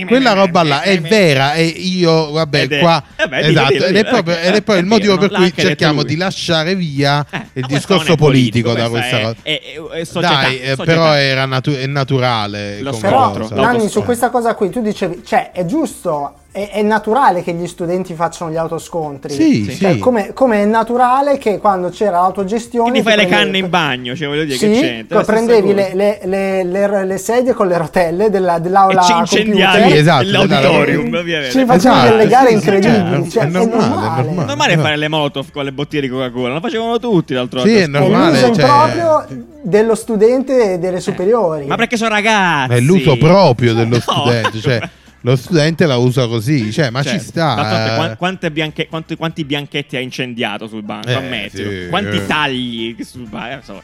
Quella 0.07 0.31
roba 0.31 0.63
là 0.63 0.81
è 0.83 1.01
vera 1.01 1.53
e 1.53 1.65
io, 1.65 2.31
vabbè, 2.31 2.61
Ed 2.61 2.71
è- 2.71 2.79
qua. 2.79 3.03
eh 3.17 3.27
beh, 3.27 3.37
dillo, 3.41 3.49
esatto, 3.49 3.73
dillo, 3.73 3.85
ed, 3.85 3.95
è 3.95 3.99
dillo, 4.03 4.09
proprio, 4.09 4.37
ed 4.37 4.55
è 4.55 4.61
poi 4.61 4.75
è 4.77 4.79
il 4.79 4.85
motivo 4.85 5.17
per 5.17 5.31
cui 5.31 5.53
cerchiamo 5.53 6.03
di 6.03 6.15
lasciare 6.15 6.75
via 6.75 7.25
Eh, 7.29 7.45
il 7.55 7.65
discorso 7.65 8.13
è 8.13 8.15
politico 8.15 8.71
da 8.73 8.87
questa 8.87 9.17
è- 9.19 9.21
cosa. 9.21 9.35
È, 9.43 9.61
società, 10.05 10.33
Dai, 10.41 10.59
eh, 10.61 10.67
società. 10.69 10.83
però 10.83 11.13
era 11.15 11.45
natu- 11.45 11.75
è 11.75 11.85
naturale. 11.87 12.79
Lo 12.81 12.91
come 12.91 13.01
Però. 13.01 13.47
Nanni, 13.49 13.89
su 13.89 14.01
questa 14.03 14.29
cosa 14.29 14.55
qui 14.55 14.69
tu 14.69 14.81
dicevi, 14.81 15.23
cioè, 15.25 15.51
è 15.51 15.65
giusto, 15.65 16.35
è, 16.57 16.69
è 16.71 16.81
naturale 16.81 17.43
che 17.43 17.53
gli 17.53 17.67
studenti 17.67 18.13
facciano 18.15 18.49
gli 18.49 18.55
autoscontri. 18.57 19.31
Sì, 19.33 19.75
Cioè, 19.77 19.93
sì. 19.93 19.99
come, 19.99 20.33
come 20.33 20.63
è 20.63 20.65
naturale 20.65 21.37
che 21.37 21.59
quando 21.59 21.89
c'era 21.89 22.19
l'autogestione... 22.21 22.89
Quindi 22.89 23.07
fai 23.07 23.17
le 23.17 23.25
prendevi- 23.27 23.43
canne 23.45 23.57
in 23.59 23.69
bagno, 23.69 24.15
cioè 24.15 24.27
voglio 24.27 24.43
dire 24.43 24.57
Sì, 24.57 24.69
che 24.71 24.79
c'entra. 24.79 25.17
poi 25.17 25.25
prendevi 25.25 25.73
le, 25.73 25.91
le- 25.93 26.19
le- 26.23 26.63
le- 26.63 27.05
le 27.05 27.17
sedie 27.17 27.53
con 27.53 27.67
le 27.67 27.77
rotelle 27.77 28.29
della, 28.31 28.57
dell'aula 28.57 29.01
e 29.01 29.03
ci 29.05 29.11
computer. 29.13 29.39
incendiavi 29.39 29.91
Sì, 29.91 29.97
esatto, 29.97 30.29
l'auditorium, 30.31 31.09
Sì, 31.11 31.15
ovviamente. 31.15 31.51
Ci 31.51 31.65
facevi 31.65 31.75
Esatto, 31.95 32.09
delle 32.09 32.27
gare 32.27 32.47
sì, 32.47 32.47
sì, 32.47 32.53
incredibili. 32.55 33.29
certo. 33.29 33.29
cioè, 33.29 33.43
È 33.43 33.45
è, 33.45 33.49
normale, 33.49 33.75
è 33.75 33.87
normale. 33.89 34.23
normale. 34.23 34.45
Normale 34.47 34.77
fare 34.77 34.95
le 34.97 35.07
molotov 35.07 35.51
con 35.51 35.63
le 35.63 35.71
bottiglie 35.71 36.01
di 36.01 36.09
Coca-Cola, 36.09 36.53
lo 36.55 36.59
facevano 36.59 36.97
tutti 36.99 37.33
l'altro 37.33 37.59
Sì, 37.61 37.75
è 37.75 37.83
È 37.83 37.87
normale, 37.87 38.41
l'uso 38.41 38.53
cioè- 38.55 38.65
improprio 38.65 39.25
dello 39.61 39.95
studente 39.95 40.79
delle 40.79 40.99
superiori. 40.99 41.65
Ma 41.65 41.75
perché 41.75 41.97
sono 41.97 42.09
ragazzi? 42.09 42.73
È 42.73 42.79
l'uso 42.79 43.15
proprio 43.17 43.73
dello 43.73 43.95
No. 43.95 44.01
studente. 44.01 44.59
Cioè, 44.59 44.79
lo 45.27 45.35
studente 45.35 45.85
la 45.85 45.97
usa 45.97 46.25
così. 46.25 46.71
Cioè, 46.71 46.89
ma 46.89 47.03
Cioè, 47.03 47.19
ci 47.19 47.25
sta. 47.25 47.55
d'altronde, 47.55 48.47
eh. 48.47 48.51
bianche- 48.51 48.87
quanti, 48.87 49.15
quanti 49.17 49.43
bianchetti 49.43 49.97
ha 49.97 49.99
incendiato 49.99 50.67
sul 50.67 50.83
banco? 50.83 51.09
Eh, 51.09 51.13
ammettilo. 51.13 51.69
sì, 51.69 51.87
quanti 51.89 52.15
eh. 52.15 52.25
tagli 52.25 52.95
sul 53.03 53.27
banco? 53.27 53.83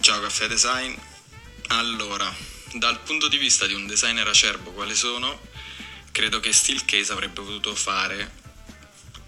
Ciao 0.00 0.20
Caffè 0.20 0.46
Design. 0.46 0.92
Allora, 1.68 2.32
dal 2.74 2.98
punto 3.04 3.28
di 3.28 3.36
vista 3.36 3.66
di 3.66 3.74
un 3.74 3.86
designer 3.86 4.26
acerbo 4.26 4.70
quale 4.70 4.94
sono, 4.94 5.40
credo 6.10 6.40
che 6.40 6.52
Steelcase 6.52 7.12
avrebbe 7.12 7.42
potuto 7.42 7.74
fare 7.74 8.30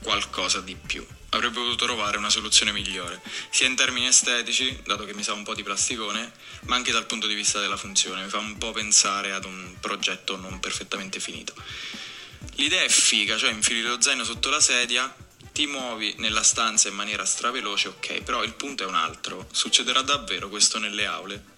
qualcosa 0.02 0.60
di 0.60 0.76
più. 0.80 1.04
Avrebbe 1.30 1.56
potuto 1.56 1.84
trovare 1.84 2.16
una 2.16 2.30
soluzione 2.30 2.72
migliore, 2.72 3.20
sia 3.50 3.66
in 3.66 3.76
termini 3.76 4.06
estetici, 4.06 4.80
dato 4.86 5.04
che 5.04 5.12
mi 5.12 5.22
sa 5.22 5.34
un 5.34 5.42
po' 5.42 5.54
di 5.54 5.62
plasticone, 5.62 6.32
ma 6.62 6.74
anche 6.74 6.90
dal 6.90 7.04
punto 7.04 7.26
di 7.26 7.34
vista 7.34 7.60
della 7.60 7.76
funzione. 7.76 8.22
Mi 8.22 8.30
fa 8.30 8.38
un 8.38 8.56
po' 8.56 8.72
pensare 8.72 9.32
ad 9.32 9.44
un 9.44 9.76
progetto 9.78 10.36
non 10.36 10.58
perfettamente 10.58 11.20
finito. 11.20 11.52
L'idea 12.54 12.82
è 12.82 12.88
figa, 12.88 13.36
cioè 13.36 13.50
infili 13.50 13.82
lo 13.82 14.00
zaino 14.00 14.24
sotto 14.24 14.48
la 14.48 14.60
sedia, 14.60 15.14
ti 15.52 15.66
muovi 15.66 16.14
nella 16.18 16.42
stanza 16.42 16.88
in 16.88 16.94
maniera 16.94 17.26
straveloce, 17.26 17.88
ok, 17.88 18.22
però 18.22 18.42
il 18.42 18.54
punto 18.54 18.84
è 18.84 18.86
un 18.86 18.94
altro. 18.94 19.48
Succederà 19.52 20.00
davvero 20.00 20.48
questo 20.48 20.78
nelle 20.78 21.04
aule? 21.04 21.56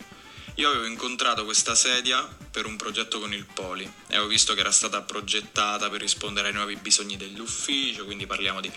Io 0.56 0.68
avevo 0.68 0.86
incontrato 0.86 1.44
questa 1.44 1.76
sedia 1.76 2.26
per 2.50 2.66
un 2.66 2.76
progetto 2.76 3.20
con 3.20 3.32
il 3.32 3.46
Poli 3.46 3.84
e 3.84 4.14
avevo 4.14 4.26
visto 4.26 4.52
che 4.52 4.60
era 4.60 4.72
stata 4.72 5.00
progettata 5.00 5.88
per 5.88 6.00
rispondere 6.00 6.48
ai 6.48 6.54
nuovi 6.54 6.76
bisogni 6.76 7.16
dell'ufficio, 7.16 8.04
quindi 8.04 8.26
parliamo 8.26 8.60
di 8.60 8.70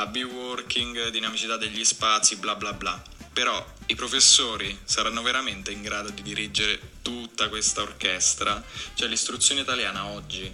AB 0.00 0.16
working, 0.32 1.10
dinamicità 1.10 1.56
degli 1.56 1.84
spazi, 1.84 2.36
bla 2.36 2.54
bla 2.54 2.72
bla. 2.72 3.00
Però 3.32 3.64
i 3.86 3.94
professori 3.94 4.76
saranno 4.84 5.22
veramente 5.22 5.70
in 5.70 5.82
grado 5.82 6.10
di 6.10 6.22
dirigere 6.22 6.78
tutta 7.02 7.48
questa 7.48 7.82
orchestra? 7.82 8.62
Cioè 8.94 9.08
l'istruzione 9.08 9.60
italiana 9.62 10.06
oggi 10.06 10.50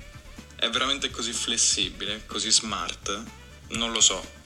è 0.57 0.69
veramente 0.69 1.11
così 1.11 1.33
flessibile, 1.33 2.23
così 2.27 2.51
smart? 2.51 3.23
Non 3.71 3.93
lo 3.93 4.01
so. 4.01 4.41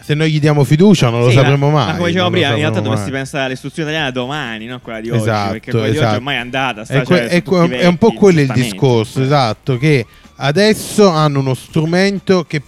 Se 0.00 0.14
noi 0.14 0.30
gli 0.30 0.40
diamo 0.40 0.62
fiducia, 0.62 1.10
non 1.10 1.20
lo 1.20 1.30
Sì, 1.30 1.36
sapremo 1.36 1.70
ma, 1.70 1.84
mai. 1.84 1.86
Ma 1.92 1.96
come 1.96 2.08
dicevo 2.10 2.30
prima, 2.30 2.48
in 2.48 2.54
realtà 2.56 2.80
dovresti 2.80 3.10
pensare 3.10 3.44
all'istruzione 3.44 3.88
italiana 3.88 4.12
domani, 4.12 4.66
non 4.66 4.80
quella 4.80 5.00
di 5.00 5.10
oggi. 5.10 5.22
Esatto, 5.22 5.50
perché 5.52 5.70
quella 5.70 5.86
di 5.86 5.90
oggi 5.92 6.00
esatto. 6.00 6.16
ormai 6.16 6.34
è 6.34 6.38
andata. 6.38 6.84
Sta, 6.84 6.94
È, 6.94 7.02
que- 7.02 7.16
cioè, 7.16 7.26
è 7.28 7.42
tutti 7.42 7.74
è 7.74 7.86
un 7.86 7.98
po' 7.98 8.12
quello 8.12 8.40
il 8.40 8.52
discorso, 8.52 9.22
esatto, 9.22 9.78
che 9.78 10.06
adesso 10.36 11.08
hanno 11.08 11.40
uno 11.40 11.54
strumento 11.54 12.44
che 12.44 12.62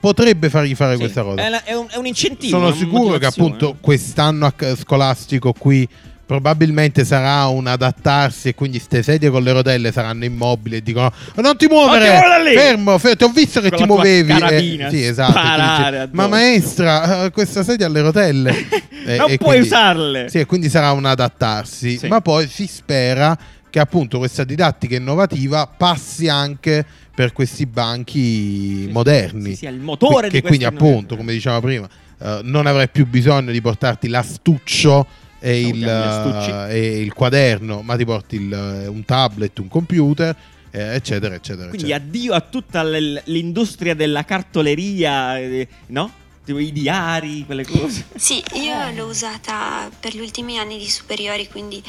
potrebbe 0.00 0.48
fargli 0.50 0.74
fare 0.74 0.94
Sì, 0.94 1.00
questa 1.00 1.22
cosa. 1.22 1.42
È, 1.44 1.48
la- 1.48 1.62
è 1.64 1.74
un, 1.74 1.86
è 1.90 1.96
un 1.96 2.06
incentivo. 2.06 2.58
Sono 2.58 2.72
sicuro 2.72 3.18
che 3.18 3.26
appunto 3.26 3.76
quest'anno 3.80 4.52
scolastico 4.78 5.52
qui 5.52 5.86
probabilmente 6.30 7.04
sarà 7.04 7.46
un 7.48 7.66
adattarsi 7.66 8.48
e 8.50 8.54
quindi 8.54 8.78
ste 8.78 9.02
sedie 9.02 9.30
con 9.30 9.42
le 9.42 9.50
rotelle 9.50 9.90
saranno 9.90 10.24
immobili 10.24 10.76
e 10.76 10.80
dicono 10.82 11.12
non 11.36 11.56
ti 11.56 11.66
muovere, 11.66 12.06
Non 12.06 12.14
ti 12.14 12.20
muovere 12.20 12.28
da 12.44 12.50
lì!" 12.50 12.56
fermo, 12.56 12.98
fe- 12.98 13.16
ti 13.16 13.24
ho 13.24 13.28
visto 13.30 13.60
che 13.60 13.68
Con 13.70 13.78
ti 13.78 13.84
muovevi. 13.84 14.32
carabina, 14.32 14.88
sì, 14.90 15.04
esatto. 15.04 16.08
Ma 16.12 16.28
maestra, 16.28 17.24
eh, 17.24 17.30
questa 17.32 17.64
sedia 17.64 17.86
ha 17.86 17.88
le 17.88 18.00
rotelle. 18.02 18.54
E- 19.02 19.16
Non 19.16 19.26
puoi 19.26 19.38
quindi- 19.38 19.66
usarle. 19.66 20.28
Sì, 20.28 20.38
e 20.40 20.44
quindi 20.46 20.68
sarà 20.68 20.92
un 20.92 21.04
adattarsi, 21.06 21.98
Sì. 21.98 22.06
ma 22.06 22.20
poi 22.20 22.46
si 22.46 22.66
spera 22.68 23.36
che 23.70 23.80
appunto 23.80 24.18
questa 24.18 24.44
didattica 24.44 24.94
innovativa 24.94 25.66
passi 25.66 26.28
anche 26.28 26.84
per 27.20 27.34
questi 27.34 27.66
banchi 27.66 28.88
moderni. 28.90 29.50
sì, 29.50 29.56
sì, 29.56 29.66
il 29.66 29.78
motore 29.78 30.30
che 30.30 30.40
di 30.40 30.46
quindi 30.46 30.64
appunto, 30.64 31.18
come 31.18 31.32
dicevamo 31.32 31.60
prima, 31.60 31.86
eh, 32.18 32.40
non 32.44 32.64
avrai 32.64 32.88
più 32.88 33.06
bisogno 33.06 33.52
di 33.52 33.60
portarti 33.60 34.08
l'astuccio 34.08 35.06
e 35.38 35.66
il, 35.66 35.76
gli 35.80 35.84
astucci. 35.84 36.50
eh, 36.50 36.78
e 36.78 37.00
il 37.02 37.12
quaderno, 37.12 37.82
ma 37.82 37.94
ti 37.96 38.06
porti 38.06 38.36
il, 38.36 38.50
eh, 38.50 38.86
un 38.86 39.04
tablet, 39.04 39.58
un 39.58 39.68
computer, 39.68 40.34
eh, 40.70 40.94
eccetera, 40.94 41.34
eccetera. 41.34 41.68
Quindi 41.68 41.90
eccetera. 41.90 42.08
addio 42.08 42.32
a 42.32 42.40
tutta 42.40 42.84
l'industria 42.84 43.92
della 43.92 44.24
cartoleria, 44.24 45.38
eh, 45.38 45.68
no? 45.88 46.10
Tipo 46.50 46.58
i 46.58 46.72
diari, 46.72 47.44
quelle 47.46 47.64
cose. 47.64 48.06
Sì, 48.18 48.42
io 48.54 48.90
l'ho 48.90 49.04
usata 49.04 49.88
per 50.00 50.14
gli 50.14 50.20
ultimi 50.20 50.58
anni 50.58 50.78
di 50.78 50.90
superiori, 50.90 51.46
quindi 51.46 51.80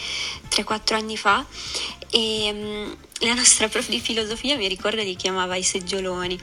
3-4 0.49 0.93
anni 0.93 1.17
fa, 1.17 1.43
e 2.11 2.51
mm, 2.53 2.91
la 3.21 3.33
nostra 3.33 3.67
prof 3.67 3.89
di 3.89 3.99
filosofia 3.99 4.55
mi 4.57 4.67
ricordo 4.67 5.01
li 5.01 5.15
chiamava 5.15 5.55
i 5.55 5.63
seggioloni. 5.63 6.39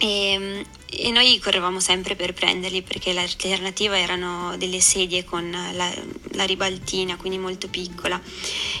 E, 0.00 0.38
mm, 0.38 0.60
e 0.90 1.10
noi 1.10 1.38
correvamo 1.38 1.80
sempre 1.80 2.16
per 2.16 2.32
prenderli 2.32 2.82
perché 2.82 3.12
l'alternativa 3.12 3.98
erano 3.98 4.56
delle 4.56 4.80
sedie 4.80 5.24
con 5.24 5.50
la, 5.50 5.92
la 6.32 6.44
ribaltina, 6.44 7.16
quindi 7.16 7.38
molto 7.38 7.68
piccola. 7.68 8.20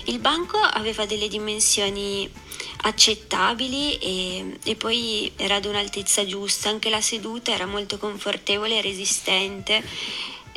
Il 0.04 0.18
banco 0.18 0.56
aveva 0.56 1.04
delle 1.04 1.28
dimensioni 1.28 2.30
accettabili 2.82 3.98
e, 3.98 4.58
e 4.64 4.76
poi 4.76 5.30
era 5.36 5.56
ad 5.56 5.66
un'altezza 5.66 6.24
giusta, 6.24 6.70
anche 6.70 6.88
la 6.88 7.00
seduta 7.00 7.52
era 7.52 7.66
molto 7.66 7.98
confortevole 7.98 8.78
e 8.78 8.82
resistente. 8.82 9.84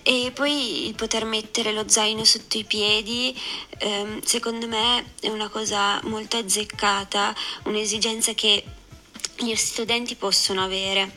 E 0.04 0.32
poi 0.34 0.88
il 0.88 0.96
poter 0.96 1.26
mettere 1.26 1.72
lo 1.72 1.84
zaino 1.88 2.24
sotto 2.24 2.58
i 2.58 2.64
piedi, 2.64 3.38
ehm, 3.78 4.22
secondo 4.22 4.68
me 4.68 5.14
è 5.20 5.28
una 5.28 5.48
cosa 5.50 6.00
molto 6.06 6.38
azzeccata, 6.38 7.36
un'esigenza 7.66 8.34
che 8.34 8.64
gli 9.38 9.56
studenti 9.56 10.16
possono 10.16 10.64
avere. 10.64 11.12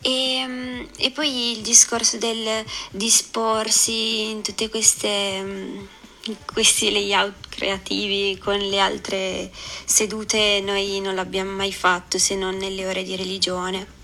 E, 0.00 0.44
mm, 0.46 0.84
e 0.98 1.10
poi 1.10 1.52
il 1.52 1.62
discorso 1.62 2.18
del 2.18 2.64
disporsi 2.90 4.30
in 4.30 4.42
queste 4.70 5.42
mm, 5.42 5.84
questi 6.52 6.92
layout 6.92 7.48
creativi 7.48 8.38
con 8.38 8.56
le 8.56 8.78
altre 8.78 9.50
sedute 9.84 10.60
noi 10.62 11.00
non 11.00 11.16
l'abbiamo 11.16 11.50
mai 11.50 11.72
fatto 11.72 12.18
se 12.18 12.36
non 12.36 12.56
nelle 12.56 12.86
ore 12.86 13.02
di 13.02 13.16
religione. 13.16 14.00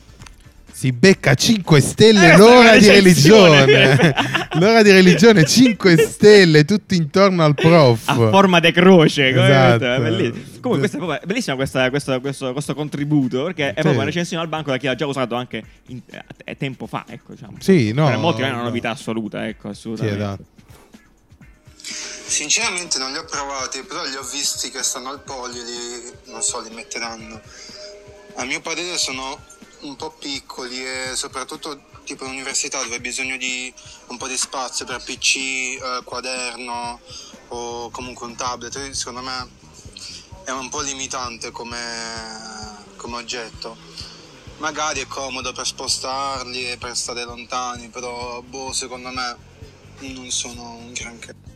Si 0.79 0.93
becca 0.93 1.35
5 1.35 1.81
stelle 1.81 2.35
Eh, 2.35 2.37
l'ora 2.37 2.69
questa 2.71 2.93
di 2.93 2.99
religione. 3.01 4.15
l'ora 4.61 4.81
di 4.83 4.93
religione 4.93 5.45
5 5.45 5.97
stelle, 5.97 6.65
tutto 6.65 6.95
intorno 6.95 7.43
al 7.43 7.55
prof. 7.57 8.03
a 8.09 8.15
forma 8.15 8.61
di 8.61 8.71
croce. 8.71 9.29
Esatto. 9.31 9.85
Comunque, 10.61 10.79
questa 10.79 10.97
è 10.97 11.01
proprio- 11.01 11.21
è 11.21 11.27
bellissimo 11.27 11.57
questa- 11.57 11.91
questo, 11.91 12.21
questo- 12.21 12.53
questo 12.53 12.75
contributo 12.77 13.43
perché 13.43 13.71
è 13.71 13.73
proprio 13.73 13.95
una 13.95 14.05
recensione 14.05 14.41
al 14.41 14.49
banco 14.49 14.71
da 14.71 14.77
chi 14.77 14.87
l'ha 14.87 14.95
già 14.95 15.07
usato 15.07 15.35
anche 15.35 15.65
in- 15.89 16.01
eh, 16.45 16.57
tempo 16.57 16.87
fa. 16.87 17.05
Ecco, 17.09 17.33
diciamo. 17.33 17.57
Sì, 17.59 17.91
no. 17.93 18.07
Per 18.07 18.19
molti 18.19 18.43
non 18.43 18.51
è 18.51 18.53
una 18.53 18.63
novità 18.63 18.91
assoluta, 18.91 19.49
ecco, 19.49 19.73
Sì, 19.73 19.79
assolutamente. 19.79 20.17
esatto. 20.23 20.45
Sinceramente 22.27 22.99
non 22.99 23.11
li 23.11 23.19
ho 23.19 23.25
provati, 23.25 23.83
però 23.83 24.05
li 24.05 24.15
ho 24.15 24.23
visti 24.33 24.71
che 24.71 24.85
stanno 24.85 25.09
al 25.11 25.23
polio, 25.25 25.61
li, 25.61 26.31
non 26.31 26.41
so, 26.41 26.61
li 26.61 26.73
metteranno. 26.73 27.41
A 28.37 28.45
mio 28.45 28.61
parere 28.61 28.97
sono 28.97 29.41
un 29.81 29.97
po' 29.97 30.11
piccoli 30.11 30.85
e 30.85 31.13
soprattutto 31.15 31.81
tipo 32.05 32.25
università 32.25 32.83
dove 32.83 32.95
hai 32.95 33.01
bisogno 33.01 33.37
di 33.37 33.73
un 34.07 34.17
po' 34.17 34.27
di 34.27 34.37
spazio 34.37 34.85
per 34.85 35.03
PC, 35.03 35.37
eh, 35.37 36.01
quaderno 36.05 37.01
o 37.49 37.91
comunque 37.91 38.27
un 38.27 38.35
tablet, 38.35 38.91
secondo 38.91 39.23
me 39.23 39.49
è 40.45 40.51
un 40.51 40.69
po' 40.69 40.81
limitante 40.81 41.51
come, 41.51 42.85
come 42.97 43.17
oggetto. 43.17 43.77
Magari 44.59 45.01
è 45.01 45.07
comodo 45.07 45.53
per 45.53 45.67
spostarli 45.67 46.71
e 46.71 46.79
per 46.79 46.97
stare 46.97 47.25
lontani, 47.25 47.89
però 47.89 48.41
boh, 48.43 48.73
secondo 48.73 49.11
me 49.11 49.37
non 49.99 50.31
sono 50.31 50.77
un 50.77 50.93
granché. 50.93 51.48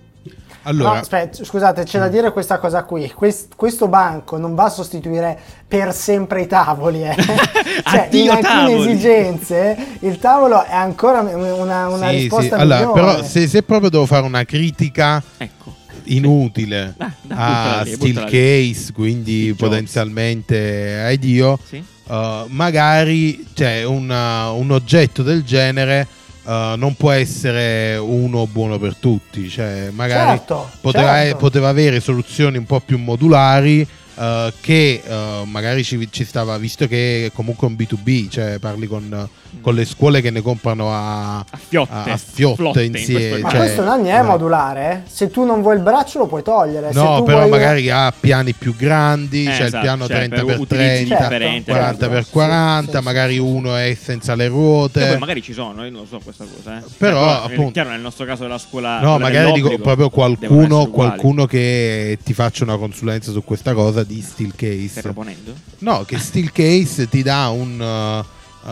Allora, 0.65 0.93
No, 0.95 0.99
aspetta, 1.01 1.43
scusate, 1.45 1.85
c'è 1.85 1.99
da 1.99 2.09
dire 2.09 2.31
questa 2.33 2.59
cosa 2.59 2.85
qui. 2.85 3.11
Quest- 3.13 3.55
questo 3.57 3.89
banco 3.89 4.37
non 4.39 4.55
va 4.55 4.65
a 4.65 4.69
sostituire 4.71 5.39
per 5.67 5.93
sempre 5.95 6.43
i 6.43 6.47
tavoli. 6.47 7.03
Eh. 7.03 7.15
cioè, 7.85 8.09
in 8.13 8.31
Addio 8.31 8.33
alcune 8.33 8.43
tavoli. 8.43 8.91
esigenze 8.93 9.77
il 10.01 10.19
tavolo 10.19 10.65
è 10.65 10.75
ancora 10.75 11.21
una, 11.21 11.89
una 11.89 12.09
sì, 12.11 12.15
risposta 12.17 12.57
sì. 12.57 12.61
Allora, 12.63 12.79
migliore. 12.81 13.01
però 13.01 13.23
se, 13.25 13.49
se 13.49 13.63
proprio 13.63 13.91
devo 13.91 14.07
fare 14.07 14.25
una 14.25 14.45
critica 14.45 15.23
Ecco. 15.39 15.75
inutile 16.05 16.95
Ah, 16.99 17.13
dai, 17.23 17.27
buttala 17.29 17.79
a 17.79 17.83
lì, 17.83 17.93
Steel 17.95 18.13
buttala 18.13 18.27
lì. 18.29 18.73
Case, 18.73 18.93
quindi 18.93 19.33
Steve 19.33 19.47
Jobs. 19.55 19.61
potenzialmente 19.69 21.01
ai 21.05 21.19
Dio, 21.19 21.59
Sì? 21.67 21.83
uh, 22.09 22.45
magari 22.49 23.47
cioè, 23.55 23.85
una- 23.85 24.51
un 24.51 24.71
oggetto 24.71 25.23
del 25.23 25.43
genere 25.45 26.07
uh, 26.45 26.77
non 26.77 26.95
può 26.97 27.11
essere 27.11 27.97
uno 27.97 28.47
buono 28.47 28.79
per 28.79 28.97
tutti. 28.97 29.49
Cioè, 29.49 29.91
magari 29.91 30.39
Certo, 30.39 30.71
poteva, 30.81 31.13
certo. 31.15 31.37
poteva 31.37 31.69
avere 31.69 32.01
soluzioni 32.01 32.59
un 32.59 32.65
po' 32.67 32.81
più 32.81 32.99
modulari. 32.99 33.87
uh, 34.15 34.53
che 34.61 35.03
uh, 35.07 35.45
magari 35.45 35.83
ci, 35.85 36.09
ci 36.11 36.25
stava 36.25 36.57
visto 36.59 36.87
che 36.87 37.27
è 37.27 37.33
comunque 37.33 37.67
un 37.67 37.75
B2B, 37.75 38.29
cioè 38.29 38.59
parli 38.59 38.87
con, 38.87 39.29
con 39.61 39.75
le 39.75 39.85
scuole 39.85 40.21
che 40.21 40.31
ne 40.31 40.41
comprano 40.41 40.93
a, 40.93 41.39
A 41.39 41.45
fiotte. 41.69 41.93
a, 41.93 42.03
a 42.13 42.17
fiotte 42.17 42.57
Flotte, 42.57 42.83
in 42.85 42.95
insieme. 42.95 43.29
questo 43.29 43.43
Ma 43.43 43.51
cioè, 43.51 43.59
questo 43.61 43.85
non 43.85 44.07
è 44.07 44.17
no. 44.23 44.25
modulare. 44.25 44.91
eh. 45.07 45.11
Se 45.11 45.31
tu 45.31 45.45
non 45.45 45.63
vuoi 45.63 45.77
il 45.77 45.83
braccio 45.83 46.19
lo 46.21 46.27
puoi 46.27 46.43
togliere. 46.43 46.93
Se 46.93 46.99
No, 46.99 47.19
tu 47.19 47.25
però 47.25 47.39
vuoi- 47.39 47.51
magari 47.51 47.91
ha 47.91 48.13
piani 48.19 48.53
più 48.55 48.75
grandi, 48.75 49.45
Eh, 49.45 49.51
c'è 49.51 49.61
il 49.61 49.65
esatto, 49.67 49.83
piano 49.83 50.07
cioè, 50.07 50.17
30 50.17 50.45
per 50.45 50.55
x 50.57 50.59
utilizzi 50.59 51.05
30, 51.07 51.17
differenti, 51.19 51.71
40 51.71 52.09
certo. 52.09 52.29
40, 52.31 52.99
Sì, 52.99 53.05
magari 53.05 53.33
sì. 53.35 53.39
uno 53.41 53.77
è 53.77 53.97
senza 54.01 54.35
le 54.35 54.49
ruote. 54.49 55.07
poi 55.07 55.19
magari 55.19 55.43
ci 55.43 55.53
sono, 55.53 55.85
io 55.85 55.91
non 55.91 56.01
lo 56.01 56.07
so 56.07 56.21
questa 56.23 56.45
cosa. 56.45 56.79
Eh. 56.79 56.83
Però, 56.97 57.19
Cioè, 57.21 57.27
nel- 57.43 57.53
appunto- 57.53 57.71
chiaro, 57.73 57.91
nel 57.91 58.01
nostro 58.01 58.25
caso 58.25 58.43
della 58.43 58.59
scuola. 58.59 59.01
No, 59.01 59.19
magari 59.19 59.53
dico 59.53 59.77
proprio 59.79 60.09
qualcuno, 60.11 60.87
qualcuno 60.87 61.47
che 61.47 62.19
ti 62.25 62.33
faccia 62.35 62.65
una 62.65 62.77
consulenza 62.77 63.31
su 63.33 63.45
questa 63.45 63.75
cosa 63.75 64.03
di 64.03 64.21
Steel 64.23 64.53
Stai 64.55 64.87
Case. 64.87 65.03
proponendo? 65.03 65.53
No, 65.79 66.05
che 66.07 66.19
Steel 66.19 66.51
Case 66.53 67.09
ti 67.09 67.23
dà 67.23 67.49
un, 67.49 67.81
uh, 67.81 68.25
uh, 68.65 68.69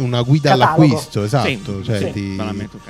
una 0.00 0.22
guida 0.22 0.50
Catalogo. 0.50 0.82
all'acquisto, 0.82 1.22
esatto. 1.24 1.48
Sì, 1.48 1.84
cioè 1.84 1.98
sì, 1.98 2.12
ti- 2.12 2.36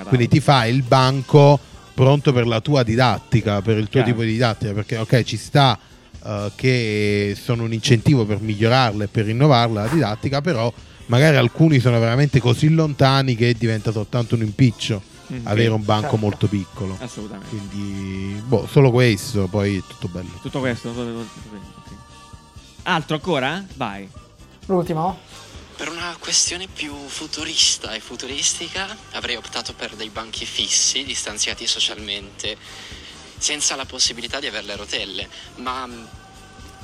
quindi 0.09 0.29
ti 0.29 0.41
fa 0.41 0.67
il 0.67 0.83
banco 0.83 1.59
pronto 1.95 2.33
per 2.33 2.47
la 2.47 2.61
tua 2.61 2.83
didattica, 2.83 3.61
per 3.63 3.77
il 3.77 3.85
tuo 3.85 4.01
Chiaro. 4.03 4.07
tipo 4.09 4.23
di 4.23 4.33
didattica, 4.33 4.73
perché 4.73 4.97
ok 4.97 5.23
ci 5.23 5.37
sta 5.37 5.79
uh, 6.23 6.51
che 6.55 7.37
sono 7.41 7.65
un 7.65 7.73
incentivo 7.73 8.25
per 8.25 8.41
migliorarla 8.41 9.05
e 9.05 9.09
per 9.09 9.27
rinnovarla 9.27 9.83
la 9.83 9.89
didattica, 9.89 10.41
però 10.41 10.73
magari 11.07 11.37
alcuni 11.37 11.79
sono 11.81 11.99
veramente 11.99 12.41
così 12.41 12.69
lontani 12.71 13.35
che 13.37 13.55
diventa 13.59 13.93
soltanto 13.93 14.35
un 14.35 14.43
impiccio 14.43 15.11
Mm, 15.33 15.47
avere 15.47 15.71
un 15.71 15.83
banco 15.83 16.03
Certo. 16.11 16.17
molto 16.19 16.47
piccolo. 16.47 16.97
Assolutamente. 17.01 17.49
Quindi, 17.49 18.43
boh, 18.45 18.67
solo 18.71 18.91
questo, 18.91 19.47
poi 19.47 19.77
è 19.79 19.83
tutto 19.87 20.09
bello. 20.09 20.29
Tutto 20.43 20.59
questo. 20.59 20.93
solo- 20.93 21.21
ok. 21.21 21.27
Altro 22.83 23.15
ancora? 23.15 23.65
Vai. 23.77 24.07
L'ultimo? 24.67 25.19
Per 25.83 25.91
una 25.91 26.17
questione 26.17 26.69
più 26.69 27.09
futurista 27.09 27.93
e 27.93 27.99
futuristica 27.99 28.97
avrei 29.15 29.35
optato 29.35 29.75
per 29.75 29.97
dei 29.97 30.11
banchi 30.11 30.47
fissi, 30.47 31.03
distanziati 31.03 31.67
socialmente, 31.67 32.57
senza 33.37 33.75
la 33.75 33.85
possibilità 33.85 34.39
di 34.39 34.47
avere 34.47 34.65
le 34.65 34.77
rotelle, 34.77 35.29
ma 35.57 35.85
mh, 35.85 36.09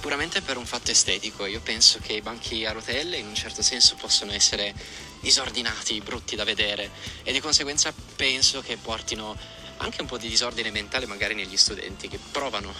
puramente 0.00 0.42
per 0.42 0.56
un 0.56 0.66
fatto 0.66 0.90
estetico. 0.90 1.46
Io 1.46 1.60
penso 1.60 2.00
che 2.00 2.14
i 2.14 2.22
banchi 2.22 2.66
a 2.66 2.72
rotelle 2.72 3.18
in 3.18 3.28
un 3.28 3.36
certo 3.36 3.62
senso 3.62 3.94
possono 3.94 4.32
essere 4.32 4.74
disordinati, 5.20 6.00
brutti 6.00 6.34
da 6.34 6.42
vedere 6.42 6.90
e 7.22 7.30
di 7.30 7.38
conseguenza 7.38 7.94
penso 8.16 8.62
che 8.62 8.78
portino 8.78 9.38
anche 9.76 10.00
un 10.00 10.08
po' 10.08 10.18
di 10.18 10.26
disordine 10.26 10.72
mentale 10.72 11.06
magari 11.06 11.34
negli 11.34 11.56
studenti 11.56 12.08
che 12.08 12.18
provano 12.32 12.74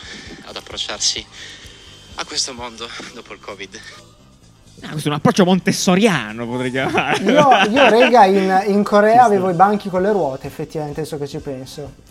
ad 0.47 0.57
approcciarsi 0.57 1.25
a 2.17 2.25
questo 2.25 2.55
mondo 2.55 2.91
dopo 3.15 3.33
il 3.35 3.39
Covid. 3.39 4.17
Ah, 4.83 4.91
questo 4.91 5.09
è 5.09 5.11
un 5.11 5.17
approccio 5.19 5.45
montessoriano, 5.45 6.47
potrei 6.47 6.71
chiamare. 6.71 7.23
Io, 7.23 7.49
io 7.71 7.89
rega, 7.89 8.25
in, 8.27 8.63
in 8.69 8.83
Corea 8.83 9.25
avevo 9.25 9.51
i 9.51 9.55
banchi 9.55 9.89
con 9.89 10.03
le 10.03 10.13
ruote, 10.13 10.47
effettivamente, 10.47 11.01
adesso 11.01 11.19
che 11.19 11.27
ci 11.27 11.39
penso. 11.39 12.07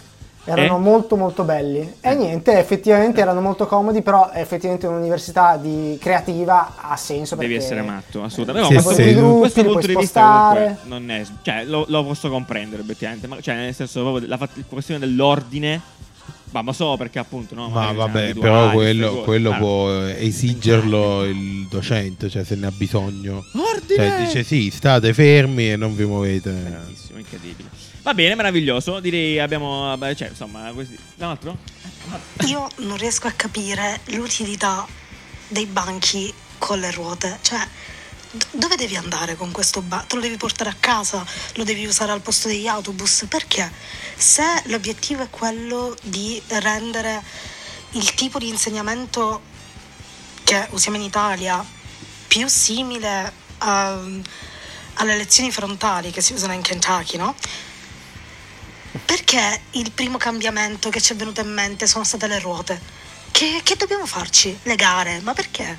Erano 0.49 0.77
Eh? 0.77 0.80
molto 0.80 1.17
molto 1.17 1.43
belli. 1.43 1.95
E 1.99 2.15
niente, 2.15 2.58
effettivamente 2.58 3.19
erano 3.19 3.41
molto 3.41 3.67
comodi, 3.67 4.01
però 4.01 4.30
effettivamente 4.34 4.88
un'università 4.88 5.58
di 5.58 5.97
creativa 5.99 6.75
ha 6.77 6.95
senso 6.95 7.36
Devi 7.36 7.53
perché 7.53 7.65
essere 7.65 7.82
matto, 7.82 8.21
eh, 8.21 8.25
assolutamente. 8.25 8.67
Sì, 8.69 8.73
No, 8.75 8.80
sì. 8.80 8.86
questo, 8.86 9.19
Gruppi, 9.19 9.39
questo 9.39 9.63
punto 9.63 9.88
di 9.88 9.95
vista 9.95 10.49
comunque 10.53 10.77
non 10.86 11.12
è. 11.12 11.23
Cioè, 11.41 11.63
lo, 11.65 11.84
lo 11.89 12.06
posso 12.06 12.30
comprendere, 12.30 12.82
effettivamente. 12.82 13.27
Ma, 13.27 13.41
cioè, 13.41 13.56
nel 13.56 13.73
senso, 13.73 14.01
proprio 14.01 14.27
la, 14.27 14.38
la 14.39 14.47
questione 14.69 14.99
dell'ordine. 15.01 15.82
Ma, 16.52 16.62
ma 16.62 16.72
so 16.74 16.96
perché, 16.98 17.20
appunto, 17.20 17.56
no? 17.56 17.68
Ma 17.70 17.92
vabbè, 17.92 18.34
però 18.36 18.72
quello, 18.72 19.22
quello 19.24 19.52
Ah. 19.52 19.58
può 19.58 20.02
esigerlo 20.02 21.24
il 21.26 21.68
docente, 21.70 22.30
cioè 22.30 22.44
se 22.44 22.56
ne 22.56 22.68
ha 22.68 22.72
bisogno. 22.72 23.46
Ordine! 23.54 23.96
Cioè 24.10 24.26
dice 24.26 24.44
sì, 24.44 24.70
state 24.72 25.14
fermi 25.14 25.72
e 25.72 25.76
non 25.76 25.96
vi 25.96 26.06
muovete. 26.06 26.50
Bellissimo, 26.52 27.20
incredibile. 27.20 27.70
Va 28.02 28.14
bene, 28.14 28.36
meraviglioso. 28.36 29.00
Direi 29.02 29.40
abbiamo. 29.40 29.96
beh, 29.98 30.16
Cioè, 30.16 30.30
insomma, 30.30 30.72
questi. 30.74 30.98
Un 31.18 31.24
altro? 31.26 31.58
Io 32.48 32.68
non 32.78 32.96
riesco 32.98 33.28
a 33.28 33.32
capire 33.32 34.00
l'utilità 34.12 34.88
dei 35.50 35.66
banchi 35.66 36.34
con 36.58 36.80
le 36.80 36.92
ruote. 36.92 37.38
Cioè, 37.42 37.60
dove 38.52 38.76
devi 38.76 38.95
andare 38.95 39.36
con 39.36 39.52
questo 39.52 39.82
banco? 39.82 40.08
Te 40.08 40.15
lo 40.15 40.21
devi 40.21 40.38
portare 40.38 40.69
a 40.69 40.76
casa? 40.80 41.26
Lo 41.56 41.63
devi 41.63 41.86
usare 41.86 42.12
al 42.12 42.21
posto 42.21 42.47
degli 42.47 42.67
autobus? 42.67 43.26
Perché? 43.28 43.71
Se 44.15 44.43
l'obiettivo 44.65 45.23
è 45.23 45.30
quello 45.30 45.95
di 46.02 46.41
rendere 46.47 47.23
il 47.91 48.13
tipo 48.13 48.39
di 48.39 48.47
insegnamento 48.47 49.41
che 50.43 50.67
usiamo 50.71 50.97
in 50.97 51.04
Italia 51.04 51.65
più 52.28 52.47
simile 52.47 53.32
a- 53.60 54.00
alle 54.95 55.15
lezioni 55.15 55.52
frontali 55.52 56.12
che 56.12 56.21
si 56.21 56.34
usano 56.34 56.54
in 56.54 56.62
Kentucky, 56.62 57.17
no? 57.17 57.36
Perché 59.06 59.62
il 59.71 59.91
primo 59.91 60.17
cambiamento 60.17 60.89
che 60.89 61.02
ci 61.02 61.13
è 61.13 61.15
venuto 61.15 61.41
in 61.41 61.54
mente 61.54 61.88
sono 61.88 62.04
state 62.04 62.28
le 62.28 62.39
ruote? 62.39 62.80
Che, 63.32 63.62
che 63.63 63.76
dobbiamo 63.76 64.06
farci? 64.06 64.58
Le 64.63 64.76
gare? 64.76 65.19
Ma 65.21 65.34
perché? 65.34 65.78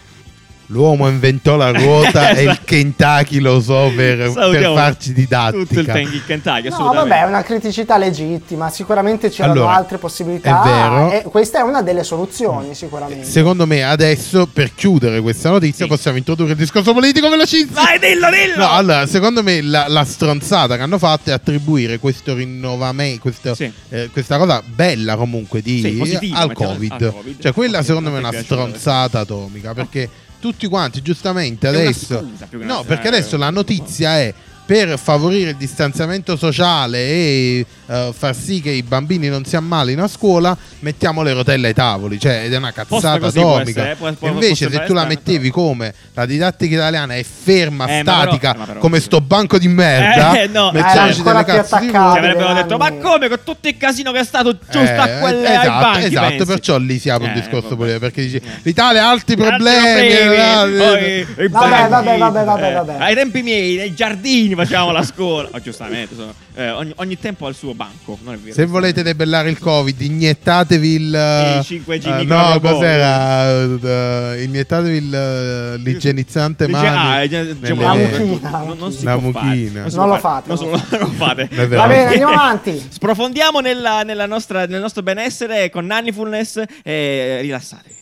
L'uomo 0.71 1.09
inventò 1.09 1.57
la 1.57 1.71
ruota 1.71 2.31
e 2.37 2.43
il. 2.43 2.61
Kentucky 2.65 3.39
lo 3.39 3.59
so 3.61 3.91
per, 3.97 4.19
per 4.33 4.63
farci 4.75 5.09
Tutto 5.09 5.09
il 5.09 5.15
didattica. 5.15 5.93
tempo 5.95 6.15
in 6.15 6.23
Kentucky, 6.27 6.69
No, 6.69 6.75
assolutamente. 6.75 7.09
vabbè, 7.09 7.21
è 7.23 7.27
una 7.27 7.43
criticità 7.43 7.97
legittima. 7.97 8.69
Sicuramente 8.69 9.31
c'erano 9.31 9.53
Allora, 9.53 9.75
altre 9.75 9.97
possibilità. 9.99 10.61
è 10.61 10.69
vero. 10.69 11.11
E 11.13 11.23
questa 11.31 11.61
è 11.61 11.63
una 11.63 11.81
delle 11.81 12.05
soluzioni, 12.05 12.75
sicuramente. 12.75 13.25
Secondo 13.25 13.67
me 13.67 13.83
adesso 13.83 14.47
per 14.47 14.75
chiudere 14.75 15.21
questa 15.23 15.49
notizia 15.49 15.85
Sì. 15.87 15.91
possiamo 15.91 16.19
introdurre 16.19 16.51
il 16.53 16.59
discorso 16.59 16.93
politico 16.93 17.31
velocissimo. 17.31 17.73
Vai, 17.73 17.99
dillo, 17.99 18.29
dillo! 18.31 18.57
No, 18.59 18.71
allora, 18.71 19.07
secondo 19.07 19.43
me 19.43 19.63
la, 19.63 19.87
la 19.89 20.05
stronzata 20.05 20.77
che 20.77 20.83
hanno 20.83 20.99
fatto 20.99 21.31
è 21.31 21.33
attribuire 21.33 21.99
questo 21.99 22.35
rinnovamento, 22.35 23.21
questo- 23.23 23.55
Sì. 23.55 23.73
eh, 23.89 24.11
questa 24.13 24.37
cosa 24.37 24.63
bella 24.65 25.17
comunque 25.17 25.63
di, 25.63 25.81
Sì, 25.81 25.91
positiva, 25.93 26.37
al, 26.41 26.53
COVID. 26.53 26.93
al 26.93 27.13
Covid. 27.15 27.41
Cioè, 27.41 27.53
quella 27.55 27.83
secondo 27.83 28.11
me 28.11 28.17
è 28.17 28.19
una 28.19 28.33
stronzata 28.33 29.21
atomica 29.21 29.73
perché 29.73 30.09
tutti 30.41 30.67
quanti, 30.67 31.03
giustamente 31.03 31.67
adesso. 31.67 32.27
no, 32.51 32.85
perché 32.85 33.07
eh, 33.07 33.09
adesso 33.09 33.37
la 33.37 33.51
notizia 33.51 34.19
è 34.19 34.33
per 34.65 34.99
favorire 34.99 35.51
il 35.51 35.57
distanziamento 35.57 36.37
sociale 36.37 36.99
e 36.99 37.67
eh, 37.89 38.13
far 38.17 38.35
sì 38.35 38.61
che 38.61 38.71
i 38.71 38.83
bambini 38.83 39.29
non 39.29 39.45
si 39.45 39.57
ammalino 39.57 40.05
a 40.05 40.09
scuola, 40.09 40.57
mettiamo 40.81 41.23
le 41.23 41.33
rotelle 41.33 41.69
ai 41.69 41.75
tavoli, 41.75 42.19
cioè 42.21 42.43
ed 42.45 42.53
è 42.53 42.57
una 42.57 42.73
cazzata 42.73 43.27
atomica. 43.27 43.71
essere, 43.81 43.91
eh, 43.93 43.95
può- 43.97 44.13
può- 44.13 44.29
Invece 44.29 44.69
può 44.69 44.79
se 44.79 44.85
tu 44.87 44.93
la 44.93 45.05
mettevi 45.07 45.51
come 45.51 45.95
la 46.15 46.27
didattica 46.27 46.75
italiana 46.75 47.15
è 47.15 47.23
ferma, 47.25 47.87
Eh, 47.87 48.03
ma 48.03 48.13
però- 48.13 48.23
statica, 48.23 48.55
ma 48.59 48.65
però- 48.67 48.81
come 48.81 49.01
sto 49.01 49.21
banco 49.21 49.59
di 49.59 49.69
merda, 49.69 50.41
Eh, 50.41 50.47
no. 50.49 50.71
mettiamoci 50.73 51.21
Eh, 51.21 51.23
delle 51.25 51.45
cazzo 51.45 51.79
di 51.79 51.89
avrebbero 51.95 52.53
detto, 52.55 52.77
ma 52.77 52.93
come 52.93 53.29
con 53.29 53.39
tutto 53.45 53.69
il 53.69 53.77
casino 53.77 54.13
che 54.13 54.21
è 54.21 54.25
stato 54.25 54.53
giusto 54.53 54.79
Eh, 54.81 54.97
a 54.97 55.19
quelle 55.21 55.47
ai 55.49 55.53
esatto, 55.55 55.81
banchi? 55.81 56.05
esatto, 56.07 56.29
pensi? 56.29 56.45
perciò 56.47 56.79
lì 56.79 56.99
si 56.99 57.09
apre 57.11 57.27
un 57.29 57.33
Eh, 57.37 57.41
discorso 57.41 57.69
vabbè. 57.69 57.77
politico 57.77 58.01
perché 58.01 58.23
dici 58.23 58.37
Eh. 58.37 58.43
l'Italia 58.63 59.05
ha 59.07 59.11
altri 59.11 59.35
Altri 59.35 59.47
problemi, 59.47 60.09
eh, 60.09 61.27
eh. 61.39 61.49
Vabbè, 61.49 61.89
vabbè, 61.89 62.19
vabbè, 62.19 62.45
vabbè, 62.45 62.71
eh, 62.71 62.73
vabbè. 62.75 62.97
Ai 62.99 63.15
tempi 63.15 63.43
miei, 63.43 63.77
nei 63.77 63.95
giardini 63.95 64.55
facevamo 64.55 64.91
la 64.93 65.03
scuola. 65.03 65.49
Ma 65.53 65.61
giustamente, 65.61 66.15
sono- 66.15 66.35
eh, 66.59 66.71
ogni, 66.71 66.93
ogni 66.97 67.17
tempo 67.19 67.47
ha 67.47 67.49
il 67.51 67.55
suo 67.55 67.73
banco, 67.73 68.19
non 68.23 68.35
è 68.35 68.37
vero? 68.37 68.53
Se 68.53 68.67
volete 68.67 69.03
debellare 69.05 69.49
il 69.49 69.59
Covid, 69.61 70.01
iniettatevi 70.01 70.89
il. 70.95 71.03
I 71.15 71.61
5G 71.65 72.21
eh, 72.21 72.25
no, 72.25 72.59
cos'era? 72.61 74.33
Eh, 74.35 74.43
iniettatevi 74.43 74.97
il, 74.97 75.15
eh, 75.15 75.77
l'igienizzante 75.79 76.67
Dice, 76.67 76.79
mani. 76.81 76.97
ah, 76.97 77.15
nelle- 77.39 77.61
già- 77.61 77.75
La 77.77 77.95
mucchina. 77.95 78.51
Non, 78.65 78.77
non 78.79 78.93
si 78.93 79.05
La 79.05 79.17
mucchina. 79.19 79.89
si 79.89 79.97
Non 79.97 80.05
può 80.07 80.15
lo 80.15 80.19
fate, 80.21 80.49
Non, 80.49 80.59
non 80.59 80.71
non 80.91 81.01
lo 81.01 81.07
fate. 81.13 81.49
Va 81.53 81.87
bene, 81.87 82.07
andiamo 82.11 82.33
avanti. 82.33 82.87
Sprofondiamo 82.89 83.61
nella, 83.61 84.03
nella 84.03 84.27
nostra, 84.27 84.67
nel 84.67 84.81
nostro 84.81 85.03
benessere 85.03 85.71
con 85.71 85.87
Nannifulness 85.87 86.63
e 86.83 87.39
rilassatevi. 87.43 87.97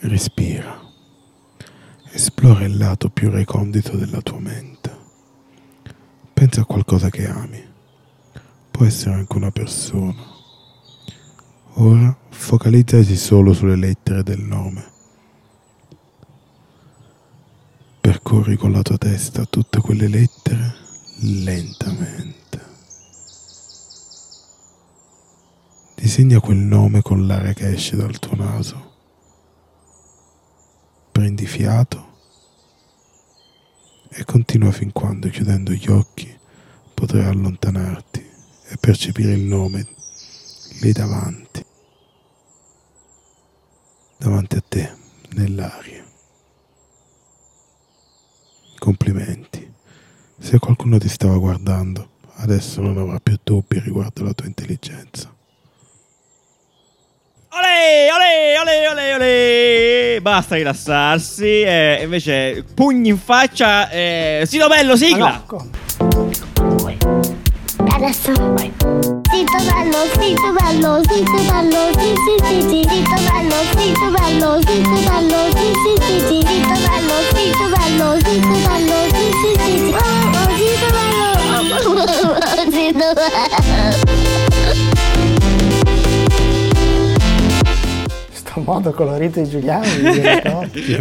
Respira. 0.00 0.80
Esplora 2.12 2.64
il 2.64 2.76
lato 2.76 3.10
più 3.10 3.30
recondito 3.30 3.96
della 3.96 4.20
tua 4.22 4.38
mente. 4.40 4.77
Pensa 6.38 6.60
a 6.60 6.64
qualcosa 6.66 7.10
che 7.10 7.28
ami. 7.28 7.60
Può 8.70 8.86
essere 8.86 9.14
anche 9.16 9.36
una 9.36 9.50
persona. 9.50 10.14
Ora 11.72 12.16
focalizzati 12.28 13.16
solo 13.16 13.52
sulle 13.52 13.74
lettere 13.74 14.22
del 14.22 14.38
nome. 14.38 14.84
Percorri 18.00 18.56
con 18.56 18.70
la 18.70 18.82
tua 18.82 18.98
testa 18.98 19.46
tutte 19.46 19.80
quelle 19.80 20.06
lettere 20.06 20.74
lentamente. 21.22 22.60
Disegna 25.96 26.38
quel 26.38 26.58
nome 26.58 27.02
con 27.02 27.26
l'aria 27.26 27.52
che 27.52 27.72
esce 27.72 27.96
dal 27.96 28.16
tuo 28.20 28.36
naso. 28.36 28.92
Prendi 31.10 31.46
fiato 31.46 32.07
e 34.10 34.24
continua 34.24 34.72
fin 34.72 34.92
quando, 34.92 35.28
chiudendo 35.28 35.72
gli 35.72 35.88
occhi, 35.88 36.34
potrai 36.94 37.24
allontanarti 37.24 38.26
e 38.68 38.76
percepire 38.76 39.32
il 39.32 39.42
nome 39.42 39.86
lì 40.80 40.92
davanti, 40.92 41.64
davanti 44.16 44.56
a 44.56 44.64
te, 44.66 44.96
nell'aria. 45.30 46.04
Complimenti. 48.78 49.72
Se 50.38 50.58
qualcuno 50.58 50.98
ti 50.98 51.08
stava 51.08 51.36
guardando, 51.36 52.10
adesso 52.36 52.80
non 52.80 52.96
avrà 52.96 53.18
più 53.18 53.36
dubbi 53.42 53.80
riguardo 53.80 54.22
la 54.22 54.32
tua 54.32 54.46
intelligenza. 54.46 55.34
Olè, 57.50 58.08
olè, 58.12 58.60
olè, 58.60 58.90
olè, 58.90 59.14
olè. 59.14 60.20
Basta 60.20 60.54
rilassarsi. 60.56 61.62
E 61.62 62.00
invece, 62.02 62.64
pugni 62.74 63.08
in 63.08 63.18
faccia. 63.18 63.88
Eh, 63.88 64.44
Sito 64.46 64.68
bello, 64.68 64.96
sigla. 64.96 65.42
Adesso. 67.90 68.32
Zitto 69.30 69.58
bello, 69.64 70.00
zitto 70.18 70.52
bello, 70.52 71.00
zitto 71.08 71.38
bello, 71.48 71.90
sì 71.98 72.12
sì 72.24 72.34
sì 72.44 72.60
sì, 72.68 72.80
zitto 72.88 73.16
bello, 73.24 73.58
zitto 73.76 74.08
bello, 74.10 74.60
zitto 74.66 74.98
bello, 75.08 75.40
sì 75.56 75.68
sì 75.82 75.92
sì 76.02 76.14
sì, 76.26 76.36
zitto 76.46 76.76
bello, 76.84 77.16
zitto 77.32 77.66
bello, 77.72 78.08
zitto 78.24 78.56
bello, 78.68 78.98
sì 79.14 79.26
sì 79.40 79.50
sì 79.64 79.72
sì, 79.78 79.90
oh, 79.92 79.98
oh, 79.98 80.48
zitto 80.56 80.88
bello, 80.92 81.28
zitto 82.70 83.08
bello. 83.14 84.17
Modo 88.68 88.92
colorito 88.92 89.40
di 89.40 89.48
Giuliano. 89.48 89.86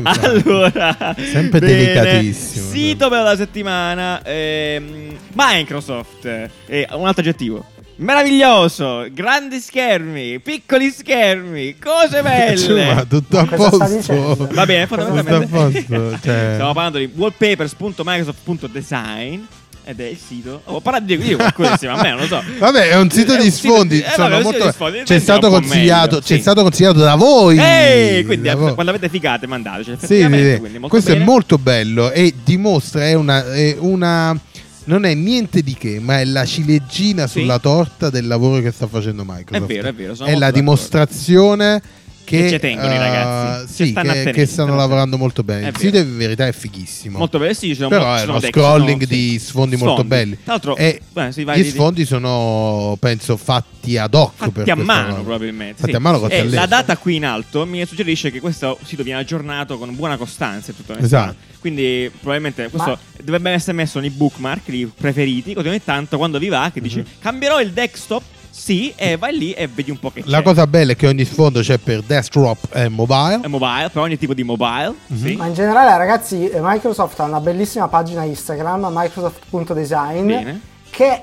Allora, 0.04 0.96
Sempre 1.18 1.60
bene. 1.60 1.76
delicatissimo. 1.76 2.70
Sito 2.70 3.10
bello 3.10 3.24
della 3.24 3.36
settimana. 3.36 4.22
ehm, 4.24 5.16
Microsoft. 5.34 6.26
Eh, 6.66 6.88
un 6.92 7.06
altro 7.06 7.22
aggettivo. 7.22 7.66
Meraviglioso, 7.98 9.06
grandi 9.12 9.60
schermi, 9.60 10.40
piccoli 10.40 10.90
schermi, 10.92 11.78
cose 11.80 12.22
belle. 12.22 12.94
Ma 12.94 13.04
tutto 13.06 13.40
a 13.40 13.46
posto. 13.46 14.48
Va 14.52 14.66
bene, 14.66 14.88
Tutto 14.88 15.02
a 15.02 15.06
fondamentalmente. 15.06 15.84
posto. 15.84 16.20
Cioè, 16.24 16.52
Stiamo 16.54 16.74
parlando 16.74 17.00
di 17.00 17.10
wallpapers.microsoft.design 17.14 19.40
ed 19.88 20.02
è 20.02 20.06
il 20.06 20.18
sito. 20.18 20.62
Ho 20.66 20.82
parlato 20.82 21.06
di 21.06 21.14
io 21.16 21.38
qualcosa 21.38 21.72
insieme 21.72 21.96
a 21.98 22.02
me, 22.02 22.10
non 22.10 22.20
lo 22.20 22.26
so. 22.28 22.44
Vabbè, 22.60 22.90
è 22.90 22.98
un 22.98 23.10
sito 23.10 23.34
È 23.36 23.42
di 23.42 23.50
sfondi. 23.50 23.96
di- 23.96 24.02
eh, 24.04 24.22
un 24.22 24.42
molto- 24.44 24.66
di 24.66 24.72
sfondi, 24.72 25.02
C'è 25.04 25.20
stato 25.20 25.50
consigliato, 25.50 26.20
c'è 26.20 26.36
sì. 26.36 26.42
stato 26.42 26.62
consigliato 26.62 27.00
da 27.00 27.16
voi. 27.16 27.58
Ehi, 27.58 28.26
quindi 28.26 28.50
Da 28.50 28.56
voi. 28.56 28.74
quando 28.74 28.92
avete 28.92 29.08
ficate 29.10 29.48
mandateci. 29.48 29.96
Sì, 30.02 30.26
quindi 30.26 30.80
Questo 30.90 31.12
bene. 31.12 31.24
è 31.24 31.26
molto 31.26 31.58
bello 31.58 32.12
e 32.12 32.34
dimostra 32.44 33.06
è 33.08 33.14
una, 33.14 33.52
è 33.54 33.76
una 33.80 34.38
non 34.86 35.06
è 35.06 35.14
niente 35.14 35.62
di 35.64 35.74
che, 35.74 36.00
ma 36.02 36.20
è 36.20 36.26
la 36.26 36.46
ciliegina 36.46 37.28
Sì. 37.28 37.40
sulla 37.42 37.60
torta 37.60 38.10
del 38.10 38.28
lavoro 38.28 38.62
che 38.62 38.72
sta 38.72 38.88
facendo 38.88 39.24
Microsoft. 39.26 39.70
È 39.70 39.74
vero, 39.74 39.88
è 39.90 39.94
vero, 39.94 40.14
È 40.14 40.18
la 40.18 40.26
d'accordo. 40.40 40.52
dimostrazione 40.52 41.82
che, 42.28 42.42
Che 42.42 42.50
ci 42.50 42.60
tengono 42.60 42.92
i 42.92 42.96
eh, 42.96 43.00
ragazzi. 43.00 43.74
Sì, 43.74 43.90
stanno 43.92 44.12
a 44.12 44.14
che, 44.16 44.32
che 44.32 44.46
stanno 44.46 44.74
a 44.74 44.76
lavorando 44.76 45.18
molto 45.18 45.44
bene. 45.44 45.70
Il 45.70 45.78
sito 45.78 45.96
in 45.98 46.18
verità 46.18 46.46
è 46.46 46.52
fighissimo. 46.52 47.18
Molto 47.20 47.40
bello, 47.40 47.54
sì, 47.54 47.68
ci 47.70 47.76
sono 47.76 47.88
Però 47.88 48.04
mo- 48.06 48.16
è 48.18 48.24
uno 48.24 48.40
scrolling 48.42 49.02
sono- 49.04 49.06
di 49.18 49.30
sì. 49.32 49.40
sfondi, 49.40 49.76
molto 49.78 49.94
Sfondi. 49.94 50.08
belli. 50.10 50.34
Tra 50.44 50.52
l'altro, 50.52 50.76
E 50.76 51.00
beh, 51.10 51.32
sì, 51.32 51.44
vai, 51.46 51.60
gli 51.60 51.64
di- 51.64 51.70
sfondi 51.70 52.06
sono, 52.06 52.98
penso, 53.00 53.38
fatti 53.38 53.98
ad 53.98 54.14
hoc. 54.14 54.32
per 54.38 54.48
Fatti 54.52 54.70
a 54.72 54.74
questa 54.76 54.94
mano 54.94 55.08
roba. 55.12 55.22
probabilmente. 55.22 55.76
Fatti 55.80 55.92
sì. 55.92 55.96
a 55.96 56.00
mano 56.00 56.20
con 56.20 56.30
e 56.32 56.50
la 56.50 56.66
data 56.66 56.98
qui 56.98 57.16
in 57.16 57.26
alto 57.26 57.66
mi 57.66 57.86
suggerisce 57.86 58.30
che 58.30 58.42
questo 58.42 58.78
sito 58.84 59.04
viene 59.04 59.22
aggiornato 59.22 59.78
con 59.78 59.96
buona 59.96 60.18
costanza. 60.18 60.72
e 60.72 60.76
tutto. 60.76 60.98
Esatto. 60.98 61.36
Quindi 61.62 62.10
probabilmente 62.20 62.68
questo 62.70 62.90
Ma- 62.90 63.00
dovrebbe 63.24 63.52
essere 63.52 63.72
messo 63.74 64.00
nei 64.02 64.10
bookmark 64.10 64.68
i 64.68 64.92
preferiti. 64.96 65.54
Così 65.54 65.68
ogni 65.70 65.82
tanto 65.84 66.18
quando 66.18 66.40
vi 66.40 66.50
va, 66.50 66.70
che 66.74 66.82
dici 66.82 66.98
Mhm. 67.00 67.06
cambierò 67.20 67.62
il 67.62 67.72
desktop. 67.72 68.22
Sì, 68.60 68.92
e 68.96 69.18
vai 69.18 69.38
lì 69.38 69.52
e 69.54 69.68
vedi 69.68 69.92
un 69.92 70.00
po' 70.00 70.10
che 70.10 70.24
La 70.26 70.40
c'è. 70.40 70.44
cosa 70.44 70.66
bella 70.68 70.94
è 70.94 70.96
che 70.96 71.08
ogni 71.08 71.24
sfondo 71.26 71.62
c'è 71.62 71.78
per 71.78 72.02
desktop 72.02 72.76
e 72.76 72.90
mobile. 72.90 73.42
È 73.44 73.48
mobile, 73.48 73.90
per 73.94 74.02
ogni 74.02 74.18
tipo 74.18 74.34
di 74.34 74.44
mobile. 74.44 74.94
Mhm. 75.08 75.26
Sì. 75.26 75.36
Ma 75.36 75.46
in 75.46 75.54
generale, 75.54 75.96
ragazzi, 75.98 76.50
eh, 76.50 76.60
Microsoft 76.62 77.20
ha 77.20 77.24
una 77.26 77.40
bellissima 77.40 77.88
pagina 77.88 78.24
Instagram, 78.24 78.90
microsoft.design, 78.92 80.26
Bene. 80.28 80.62
che 80.90 81.22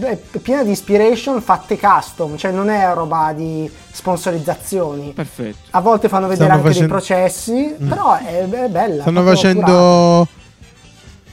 è 0.00 0.16
piena 0.42 0.62
di 0.64 0.68
inspiration 0.70 1.40
fatte 1.40 1.78
custom, 1.78 2.36
cioè 2.36 2.50
non 2.50 2.68
è 2.68 2.92
roba 2.92 3.32
di 3.34 3.70
sponsorizzazioni. 3.92 5.12
Perfetto. 5.12 5.56
A 5.70 5.80
volte 5.80 6.08
fanno 6.08 6.26
vedere 6.26 6.46
Stanno 6.50 6.60
anche 6.60 6.74
facendo- 6.74 6.94
dei 6.94 7.06
processi, 7.06 7.74
però 7.88 8.16
è, 8.16 8.48
è 8.48 8.68
bella. 8.68 9.02
Stanno 9.02 9.22
proprio 9.22 9.52
curata. 9.54 10.28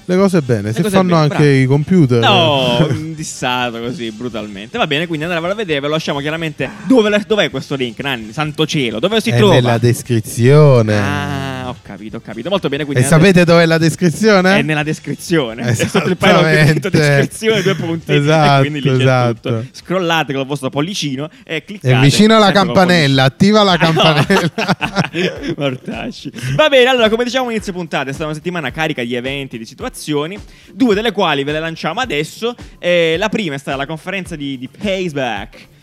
Le 0.05 0.17
cose 0.17 0.41
bene. 0.41 0.71
Se 0.71 0.81
cose 0.81 0.95
fanno 0.95 1.09
bene, 1.09 1.21
anche 1.21 1.37
bravo. 1.37 1.51
i 1.51 1.65
computer. 1.65 2.19
No, 2.19 2.87
dissato 3.15 3.79
così 3.79 4.11
brutalmente. 4.11 4.77
Va 4.77 4.87
bene, 4.87 5.07
quindi 5.07 5.25
andremo 5.25 5.47
a 5.47 5.55
vedere, 5.55 5.79
ve 5.79 5.87
lo 5.87 5.93
lasciamo 5.93 6.19
chiaramente. 6.19 6.69
Dove, 6.83 7.23
dov'è 7.25 7.49
questo 7.49 7.75
link, 7.75 7.99
Nanni? 7.99 8.31
Santo 8.31 8.65
cielo, 8.65 8.99
dove 8.99 9.19
si 9.19 9.31
è 9.31 9.37
trova? 9.37 9.53
nella 9.53 9.77
descrizione. 9.77 10.97
Ah, 10.97 11.64
ho 11.69 11.75
capito, 11.81 12.17
ho 12.17 12.21
capito. 12.21 12.49
Molto 12.49 12.69
bene, 12.69 12.85
e 12.93 13.03
sapete 13.03 13.43
dov'è 13.43 13.65
la 13.65 13.77
descrizione? 13.77 14.57
È 14.57 14.61
nella 14.61 14.83
descrizione. 14.83 15.63
È 15.63 15.73
sotto 15.73 16.07
il 16.07 16.17
Esattamente. 16.19 16.89
descrizione, 16.89 17.61
due 17.61 17.75
punti. 17.75 18.13
Esatto, 18.13 18.67
esatto. 18.67 19.65
Scrollate 19.71 20.33
con 20.33 20.41
il 20.41 20.47
vostro 20.47 20.69
pollicino 20.69 21.29
e 21.43 21.63
cliccate. 21.63 21.93
E 21.93 21.99
vicino 21.99 22.35
alla 22.35 22.51
col 22.51 22.53
campanella, 22.53 23.23
attiva 23.23 23.63
la 23.63 23.77
pollicino. 23.77 24.13
campanella. 24.13 25.53
Mortacci. 25.57 26.31
Va 26.55 26.69
bene, 26.69 26.89
allora, 26.89 27.09
come 27.09 27.23
diciamo 27.23 27.49
inizio 27.49 27.73
puntata, 27.73 28.09
è 28.09 28.13
stata 28.13 28.25
una 28.25 28.35
settimana 28.35 28.71
carica 28.71 29.03
di 29.03 29.15
eventi, 29.15 29.57
di 29.57 29.65
situazioni, 29.65 30.37
due 30.71 30.95
delle 30.95 31.11
quali 31.11 31.43
ve 31.43 31.51
le 31.51 31.59
lanciamo 31.59 31.99
adesso. 31.99 32.55
Eh, 32.79 33.15
la 33.17 33.29
prima 33.29 33.55
è 33.55 33.57
stata 33.57 33.77
la 33.77 33.85
conferenza 33.85 34.35
di, 34.35 34.57
di 34.57 34.67
Payback. 34.67 35.73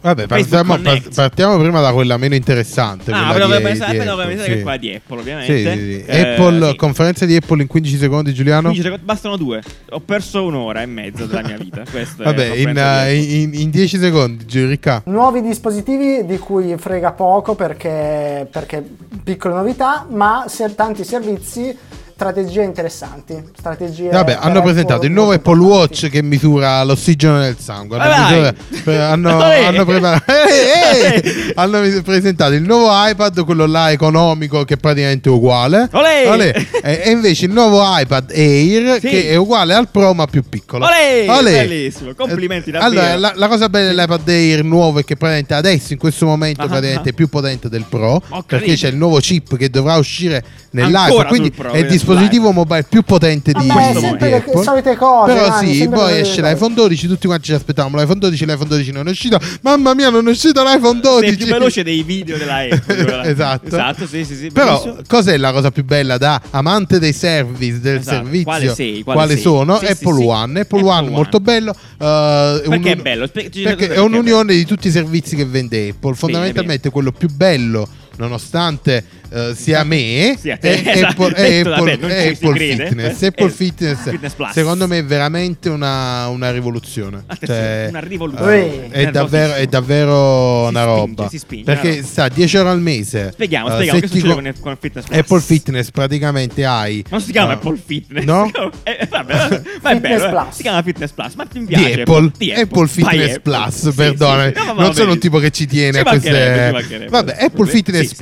Vabbè, 0.00 0.26
partiamo, 0.26 0.78
partiamo 1.14 1.58
prima 1.58 1.80
da 1.80 1.92
quella 1.92 2.16
meno 2.16 2.34
interessante. 2.34 3.10
Ah, 3.10 3.30
quella 3.30 3.32
però 3.32 3.46
di- 3.46 3.74
di 3.74 3.80
Apple, 3.82 4.04
dovrebbe 4.04 4.32
essere 4.32 4.48
che 4.48 4.56
sì. 4.56 4.62
quella 4.62 4.76
di 4.76 4.94
Apple, 4.94 5.18
ovviamente. 5.20 5.56
Sì, 5.56 5.62
sì, 5.62 5.92
sì. 5.94 6.04
Eh, 6.06 6.20
Apple, 6.20 6.70
sì. 6.70 6.76
conferenza 6.76 7.26
di 7.26 7.36
Apple 7.36 7.62
in 7.62 7.68
15 7.68 7.96
secondi, 7.96 8.32
Giuliano. 8.34 8.60
15 8.70 8.82
secondi, 8.82 9.04
bastano 9.04 9.36
due. 9.36 9.62
Ho 9.90 10.00
perso 10.00 10.44
un'ora 10.44 10.82
e 10.82 10.86
mezza 10.86 11.26
della 11.26 11.42
mia 11.42 11.56
vita. 11.56 11.82
Vabbè, 12.16 12.54
in, 12.54 12.68
Apple. 12.68 13.14
in- 13.14 13.54
in 13.54 13.70
10 13.70 13.98
secondi, 13.98 14.46
Giurica. 14.46 15.02
Nuovi 15.06 15.42
dispositivi 15.42 16.24
di 16.24 16.38
cui 16.38 16.76
frega 16.78 17.12
poco 17.12 17.54
perché, 17.54 18.46
perché 18.50 18.84
piccole 19.24 19.54
novità, 19.54 20.06
ma 20.10 20.46
tanti 20.74 21.04
servizi 21.04 21.76
strategie 22.18 22.62
interessanti. 22.64 23.40
Strategie 23.56 24.08
Vabbè, 24.10 24.38
hanno 24.40 24.60
presentato 24.60 25.06
il 25.06 25.12
nuovo 25.12 25.30
Apple. 25.30 25.56
Watch 25.60 26.08
che 26.10 26.20
misura 26.20 26.82
l'ossigeno 26.82 27.38
nel 27.38 27.56
sangue. 27.60 27.96
Hanno, 27.96 28.52
misura- 28.74 29.08
hanno, 29.10 29.38
hanno 29.40 29.84
preparato- 29.84 30.24
Ehi, 30.48 31.22
ehi! 31.22 31.52
Hanno 31.54 31.80
presentato 32.02 32.54
il 32.54 32.62
nuovo 32.62 32.88
iPad, 32.90 33.44
quello 33.44 33.66
là 33.66 33.92
economico, 33.92 34.64
che 34.64 34.74
è 34.74 34.76
praticamente 34.78 35.28
uguale. 35.28 35.88
Olè. 35.92 36.24
Olè. 36.28 36.66
E, 36.82 37.02
e 37.04 37.10
invece 37.12 37.44
il 37.44 37.52
nuovo 37.52 37.80
iPad 37.84 38.32
Air, 38.32 38.98
Sì. 39.00 39.08
che 39.08 39.28
è 39.28 39.36
uguale 39.36 39.74
al 39.74 39.88
Pro, 39.88 40.12
ma 40.12 40.26
più 40.26 40.42
piccolo. 40.48 40.86
Olè, 40.86 41.24
Olè. 41.28 41.66
bellissimo, 41.66 42.14
complimenti 42.16 42.70
Eh, 42.70 42.72
davvero. 42.72 43.00
Allora, 43.00 43.16
la, 43.16 43.32
la 43.36 43.46
cosa 43.48 43.68
bella 43.68 43.92
dell'iPad 43.94 44.28
Air 44.28 44.64
nuovo 44.64 44.98
è 44.98 45.04
che 45.04 45.14
praticamente 45.14 45.54
adesso, 45.54 45.92
in 45.92 46.00
questo 46.00 46.26
momento, 46.26 46.62
Ah, 46.62 46.66
praticamente 46.66 47.10
ah. 47.10 47.12
è 47.12 47.14
più 47.14 47.28
potente 47.28 47.68
del 47.68 47.84
Pro. 47.88 48.20
Perché 48.44 48.74
c'è 48.74 48.88
il 48.88 48.96
nuovo 48.96 49.18
chip 49.20 49.56
che 49.56 49.70
dovrà 49.70 49.94
uscire 49.96 50.44
nell'iPhone. 50.70 51.26
Quindi 51.26 51.52
è 51.72 51.76
il 51.78 51.84
eh, 51.84 51.88
dispositivo 52.14 52.52
mobile 52.52 52.84
più 52.88 53.02
potente 53.02 53.52
di, 53.52 53.66
Vabbè, 53.66 53.92
di 53.92 54.00
sempre 54.00 54.28
le 54.30 54.36
Apple. 54.36 54.62
solite 54.62 54.96
cose. 54.96 55.32
Però 55.32 55.48
Nani, 55.48 55.72
sì, 55.72 55.78
sempre 55.78 55.98
poi 55.98 56.12
le 56.12 56.20
esce 56.20 56.34
solite 56.34 56.52
l'iPhone 56.52 56.74
12, 56.74 57.06
tutti 57.08 57.26
quanti 57.26 57.44
ci 57.46 57.52
aspettavamo 57.52 57.96
l'iPhone 58.00 58.18
12, 58.18 58.44
l'iPhone 58.46 58.68
12 58.68 58.92
non 58.92 59.08
è 59.08 59.10
uscito. 59.10 59.38
Mamma 59.62 59.94
mia, 59.94 60.10
non 60.10 60.26
è 60.26 60.30
uscito 60.30 60.62
l'iPhone 60.62 61.00
12. 61.00 61.28
Sei 61.28 61.36
più 61.36 61.46
veloce 61.46 61.82
dei 61.82 62.02
video 62.02 62.36
della 62.36 62.56
Apple. 62.58 63.26
Esatto. 63.28 63.66
Esatto, 63.66 64.06
sì, 64.06 64.24
sì, 64.24 64.34
sì. 64.36 64.50
Però 64.50 64.78
bellissimo. 64.78 65.02
cos'è 65.06 65.36
la 65.36 65.52
cosa 65.52 65.70
più 65.70 65.84
bella 65.84 66.16
da 66.18 66.40
amante 66.50 66.98
dei 66.98 67.12
service, 67.12 67.80
del 67.80 67.96
Esatto. 67.96 68.16
servizio? 68.16 68.44
Quale 68.44 68.74
sei? 68.74 69.02
Quale 69.02 69.32
sei? 69.34 69.40
sono? 69.42 69.78
Sì, 69.78 69.84
Apple 69.86 70.14
sì. 70.16 70.24
One. 70.24 70.60
Apple, 70.60 70.78
Apple 70.78 70.82
One, 70.90 71.06
One. 71.06 71.10
molto 71.10 71.40
bello. 71.40 71.72
eh, 71.72 72.60
Perché 72.64 72.66
un- 72.68 72.84
è 72.84 72.96
bello? 72.96 73.28
Perché 73.28 73.92
è 73.94 73.98
un'unione 73.98 74.54
di 74.54 74.64
tutti 74.64 74.88
i 74.88 74.90
servizi 74.90 75.36
che 75.36 75.44
vende 75.44 75.88
Apple. 75.90 76.14
Fondamentalmente 76.14 76.90
quello 76.90 77.12
più 77.12 77.28
bello, 77.30 77.88
nonostante 78.16 79.04
eh, 79.30 79.54
sia 79.54 79.84
me, 79.84 80.36
Sia 80.38 80.56
te, 80.56 80.82
è 80.82 80.96
esatto. 80.96 81.24
Apple, 81.26 81.42
Detto 81.48 81.72
Apple- 81.74 81.92
Apple. 81.92 82.58
Fitness. 82.58 83.22
Apple 83.22 83.46
eh, 83.46 83.50
Fitness, 83.50 84.10
Fitness 84.10 84.32
Plus. 84.34 84.50
secondo 84.52 84.86
me, 84.86 84.98
è 84.98 85.04
veramente 85.04 85.68
una, 85.68 86.28
una 86.28 86.50
rivoluzione. 86.50 87.22
Attenzione, 87.26 87.60
Cioè, 87.60 87.86
una 87.90 88.00
rivoluzione. 88.00 88.56
eh, 88.56 88.88
è, 88.90 89.10
davvero, 89.10 89.54
è 89.54 89.66
davvero 89.66 90.64
Si 90.64 90.70
una 90.74 90.82
spinge, 90.82 90.96
roba. 90.96 91.28
spinge, 91.32 91.64
perché 91.64 91.86
una 91.88 91.96
roba. 91.96 92.06
sta 92.08 92.28
10 92.28 92.56
euro 92.56 92.70
al 92.70 92.80
mese. 92.80 93.30
Spieghiamo, 93.32 93.68
Eh, 93.68 93.72
spieghiamo 93.72 93.98
se 94.00 94.06
che 94.06 94.12
succede 94.12 94.28
co- 94.28 94.34
con 94.42 94.52
con 94.60 94.76
Fitness 94.80 95.04
Plus. 95.06 95.18
Apple 95.18 95.40
Fitness 95.40 95.90
praticamente 95.90 96.64
hai 96.64 97.04
Non 97.10 97.20
si 97.20 97.32
chiama 97.32 97.52
Apple 97.52 97.78
Fitness. 97.84 98.24
No? 98.24 98.50
Eh, 98.82 99.06
vabbè, 99.08 99.34
ma 99.82 99.90
è 99.90 99.94
Fitness 99.94 100.18
bello. 100.20 100.28
Plus. 100.30 100.54
Si 100.54 100.62
chiama 100.62 100.82
Fitness 100.82 101.10
Plus. 101.12 101.34
Ma 101.34 101.44
ti 101.46 101.58
di 101.58 101.64
piace 101.66 102.00
Apple, 102.02 102.30
Di 102.36 102.52
Apple, 102.52 102.86
Fitness 102.86 103.34
Apple. 103.36 103.40
Plus, 103.40 103.74
Sì, 103.74 103.80
sì, 103.80 103.90
sì. 103.92 103.94
Va 103.94 104.72
non 104.82 104.94
sono 104.94 105.12
un 105.12 105.18
tipo 105.18 105.38
che 105.38 105.50
ci 105.50 105.66
tiene 105.66 105.92
Ci 105.92 105.98
a 105.98 106.10
queste. 106.10 107.06
Vabbè, 107.08 107.36
Apple 107.40 107.66
Sì, 107.66 107.70
Fitness 107.72 108.08
sì, 108.08 108.14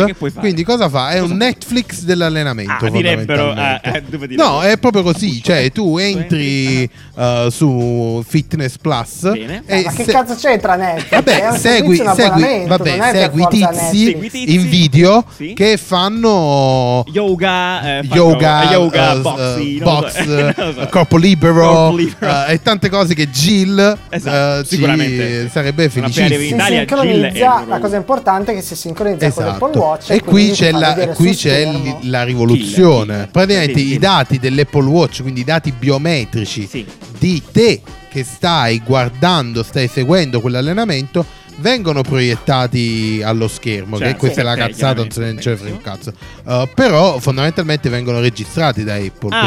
sì, 0.00 0.04
che 0.04 0.14
puoi 0.14 0.30
Plus. 0.30 0.43
Che? 0.44 0.52
Quindi 0.54 0.64
cosa 0.64 0.88
fa? 0.88 1.10
È 1.10 1.20
un? 1.20 1.32
Netflix 1.36 2.02
dell'allenamento. 2.02 2.86
Ah, 2.86 2.90
direbbero, 2.90 3.54
eh, 3.54 3.80
eh, 3.82 4.02
dove 4.08 4.26
direbbero? 4.26 4.50
no, 4.56 4.62
è 4.62 4.76
proprio 4.78 5.02
così. 5.02 5.42
Cioè, 5.42 5.70
tu 5.72 5.98
entri, 5.98 6.88
eh, 7.16 7.48
su 7.50 8.22
Fitness 8.26 8.76
Plus 8.78 9.30
Bene. 9.32 9.62
e 9.66 9.82
Ma 9.84 9.92
che 9.92 10.04
se- 10.04 10.12
cazzo 10.12 10.34
c'entra 10.34 10.74
Netflix? 10.76 11.10
Vabbè, 11.10 11.58
segui, 11.58 11.96
segui, 12.14 12.64
vabbè, 12.66 13.10
segui 13.12 13.46
tizi, 13.48 14.16
tizi. 14.30 14.54
in 14.54 14.68
video 14.68 15.24
Sì. 15.36 15.52
che 15.54 15.76
fanno 15.76 17.04
Yoga, 17.08 17.98
eh, 17.98 18.02
fanno- 18.04 18.14
yoga, 18.14 18.62
yoga 18.70 19.12
eh, 19.12 19.18
boxy, 19.18 19.78
box, 19.80 20.24
so. 20.54 20.72
so. 20.80 20.88
corpo 20.90 21.16
libero, 21.16 21.54
Corpo 21.68 21.96
libero. 21.96 22.44
e 22.46 22.60
tante 22.62 22.88
cose 22.88 23.14
che 23.14 23.28
Jill 23.30 23.98
Esatto, 24.08 24.64
sicuramente. 24.64 25.48
sarebbe 25.50 25.88
felicissima. 25.88 26.26
in 26.34 26.40
si 26.40 26.54
Italia, 26.54 26.78
sincronizza, 26.78 27.28
Jill 27.28 27.62
è 27.62 27.66
la 27.66 27.78
cosa 27.78 27.96
importante 27.96 28.52
è 28.52 28.54
che 28.54 28.62
si 28.62 28.74
sincronizza 28.76 29.30
con 29.30 29.44
l'Apple 29.44 29.68
Esatto. 29.70 29.84
Watch 29.84 30.10
E 30.10 30.20
qui 30.20 30.22
quindi 30.22 30.33
c'è, 30.52 30.70
fa 30.70 30.78
la, 30.78 31.06
qui 31.08 31.34
c'è 31.34 31.64
li- 31.70 31.96
la 32.08 32.22
rivoluzione. 32.24 33.12
Killer. 33.12 33.28
Praticamente 33.30 33.78
Sì, 33.78 33.92
i 33.94 33.98
dati 33.98 34.38
dell'Apple 34.38 34.86
Watch, 34.88 35.22
quindi 35.22 35.40
i 35.40 35.44
dati 35.44 35.72
biometrici 35.72 36.66
Sì. 36.66 36.84
di 37.18 37.42
te 37.52 37.80
che 38.10 38.22
stai 38.24 38.80
guardando, 38.84 39.62
stai 39.62 39.88
seguendo 39.88 40.40
quell'allenamento, 40.40 41.24
vengono 41.56 42.02
proiettati 42.02 43.22
allo 43.24 43.48
schermo. 43.48 43.96
Certo, 43.98 44.12
che 44.12 44.18
questa 44.18 44.40
sì, 44.40 44.40
è 44.40 44.44
la 44.44 44.52
ok, 44.52 44.58
cazzata, 44.70 44.94
non 45.00 45.10
se 45.10 45.20
ne 45.20 45.34
c'è 45.34 45.56
un 45.62 45.80
cazzo. 45.80 46.12
Uh, 46.44 46.68
però 46.74 47.18
fondamentalmente 47.18 47.88
vengono 47.88 48.20
registrati 48.20 48.84
da 48.84 48.94
Apple 48.94 49.28
Ah, 49.36 49.40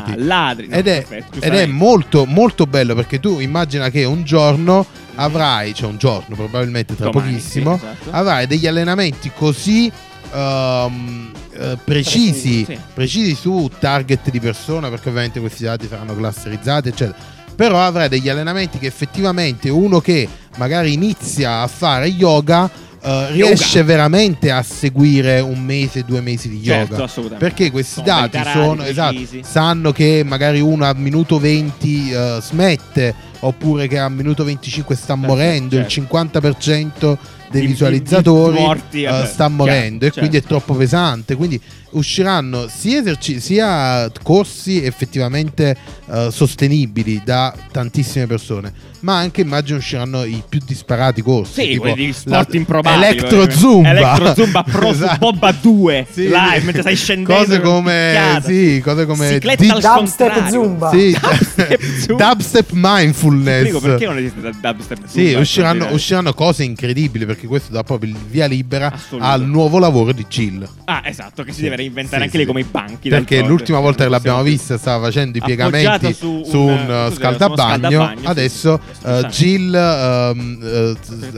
questi 0.00 0.10
dati. 0.10 0.24
ladri. 0.24 0.68
No, 0.68 0.74
Ed 0.76 0.86
è, 0.88 1.04
perfetto, 1.06 1.40
ed 1.40 1.54
è 1.54 1.66
molto 1.66 2.24
molto 2.26 2.66
bello 2.66 2.94
perché 2.94 3.20
tu 3.20 3.40
immagina 3.40 3.90
che 3.90 4.04
un 4.04 4.24
giorno 4.24 4.86
avrai, 5.16 5.74
cioè 5.74 5.88
un 5.88 5.96
giorno 5.98 6.34
probabilmente 6.34 6.96
tra 6.96 7.10
Domani, 7.10 7.32
pochissimo, 7.32 7.78
sì, 7.78 7.84
esatto. 7.84 8.08
avrai 8.10 8.46
degli 8.46 8.66
allenamenti 8.66 9.30
così 9.34 9.90
eh, 10.34 11.78
precisi, 11.84 12.64
Precisi, 12.64 12.64
sì. 12.64 12.78
precisi 12.92 13.34
su 13.34 13.70
target 13.78 14.30
di 14.30 14.40
persona 14.40 14.88
perché 14.90 15.08
ovviamente 15.08 15.40
questi 15.40 15.64
dati 15.64 15.86
saranno 15.88 16.14
clusterizzati 16.14 16.88
eccetera. 16.88 17.16
Però 17.54 17.80
avrai 17.80 18.08
degli 18.08 18.28
allenamenti 18.28 18.78
che 18.78 18.86
effettivamente 18.86 19.68
uno 19.68 20.00
che 20.00 20.28
magari 20.56 20.92
inizia 20.92 21.60
a 21.60 21.68
fare 21.68 22.08
yoga 22.08 22.68
eh, 23.00 23.30
riesce 23.30 23.84
veramente 23.84 24.50
a 24.50 24.60
seguire 24.62 25.38
un 25.38 25.62
mese, 25.62 26.02
due 26.04 26.20
mesi 26.20 26.48
di 26.48 26.60
Certo, 26.64 26.94
yoga. 26.94 27.04
assolutamente. 27.04 27.46
Perché 27.46 27.70
questi 27.70 28.02
Sono 28.04 28.06
dati 28.06 28.40
sono 28.52 28.82
esatto, 28.82 29.18
sanno 29.42 29.92
che 29.92 30.22
magari 30.26 30.60
uno 30.60 30.84
a 30.84 30.94
minuto 30.94 31.38
20 31.38 32.10
eh, 32.10 32.38
smette 32.40 33.14
oppure 33.40 33.86
che 33.86 33.98
a 34.00 34.08
minuto 34.08 34.42
25 34.42 34.96
sta 34.96 35.14
Certo, 35.14 35.26
morendo, 35.28 35.76
certo. 35.76 36.00
il 36.00 36.06
50% 36.08 37.16
dei 37.54 37.60
Di- 37.60 37.66
di- 37.68 37.72
visualizzatori 37.72 38.56
di 38.56 38.60
morti, 38.62 39.02
eh, 39.02 39.10
vabbè, 39.10 39.26
sta 39.26 39.34
chiaro, 39.46 39.52
morendo 39.54 40.04
e 40.04 40.08
certo. 40.08 40.18
quindi 40.18 40.36
è 40.38 40.42
troppo 40.42 40.74
pesante. 40.74 41.36
Quindi 41.36 41.60
usciranno 41.94 42.68
sia, 42.68 43.00
eserci- 43.00 43.40
sia 43.40 44.10
corsi 44.22 44.82
effettivamente 44.84 45.76
eh, 46.10 46.28
sostenibili 46.30 47.20
da 47.24 47.54
tantissime 47.72 48.26
persone, 48.26 48.72
ma 49.00 49.16
anche 49.16 49.40
immagino 49.40 49.78
usciranno 49.78 50.24
i 50.24 50.42
più 50.48 50.60
disparati 50.64 51.22
corsi. 51.22 51.60
Sì, 51.62 51.68
tipo 51.68 51.82
quelli 51.82 52.06
di 52.06 52.12
sport 52.12 52.52
la- 52.52 52.58
improbabili. 52.58 53.04
Electro 53.04 53.50
Zumba. 53.50 53.90
Electro 53.90 54.34
Zumba 54.34 54.62
Pro 54.70 54.88
Esatto. 54.90 55.18
Bobba 55.18 55.52
2. 55.52 56.06
Sì, 56.10 56.22
live, 56.24 56.58
sì. 56.58 56.64
mentre 56.64 56.80
stai 56.82 56.96
scendendo. 56.96 57.32
Cose 57.44 57.60
come, 57.60 58.40
sì, 58.44 58.80
cose 58.84 59.06
come 59.06 59.28
Cicletta 59.28 59.62
di- 59.62 59.68
Dubstep. 59.80 60.48
Zumba. 60.48 60.90
sì, 60.90 61.10
Dubstep 61.20 61.82
Zumba. 62.06 62.28
dubstep 62.34 62.70
mindfulness. 62.72 63.60
Prego, 63.62 63.80
perché 63.80 64.06
non 64.06 64.16
esiste 64.18 64.40
dubstep 64.60 64.98
Sì, 65.06 65.24
Zumba? 65.26 65.40
usciranno, 65.40 65.92
usciranno 65.92 66.32
cose 66.34 66.64
incredibili 66.64 67.24
perché 67.26 67.46
questo 67.46 67.72
dà 67.72 67.82
proprio 67.82 68.10
il 68.10 68.16
via 68.28 68.46
libera 68.46 68.92
al 69.18 69.42
nuovo 69.46 69.78
lavoro 69.78 70.12
di 70.12 70.24
Jill. 70.28 70.66
Ah, 70.84 71.02
esatto, 71.04 71.42
che 71.42 71.50
si 71.50 71.56
Sì, 71.58 71.62
deve 71.64 71.76
reinventare 71.84 72.16
sì, 72.16 72.22
anche 72.22 72.30
sì. 72.30 72.36
lei 72.38 72.46
come 72.46 72.60
i 72.60 72.64
banchi. 72.64 73.08
Perché 73.08 73.42
l'ultima 73.42 73.78
volta 73.80 74.04
che 74.04 74.10
l'abbiamo 74.10 74.42
vista 74.42 74.76
stava 74.78 75.04
facendo 75.04 75.38
i 75.38 75.40
piegamenti 75.40 76.12
su 76.12 76.42
su 76.44 76.58
un- 76.60 76.68
un, 76.70 76.78
su 76.78 76.90
uno 76.92 77.10
scaldabagno. 77.10 78.14
Adesso 78.24 78.80
uh. 79.04 79.10
Jill 79.26 79.72
um, 79.74 80.58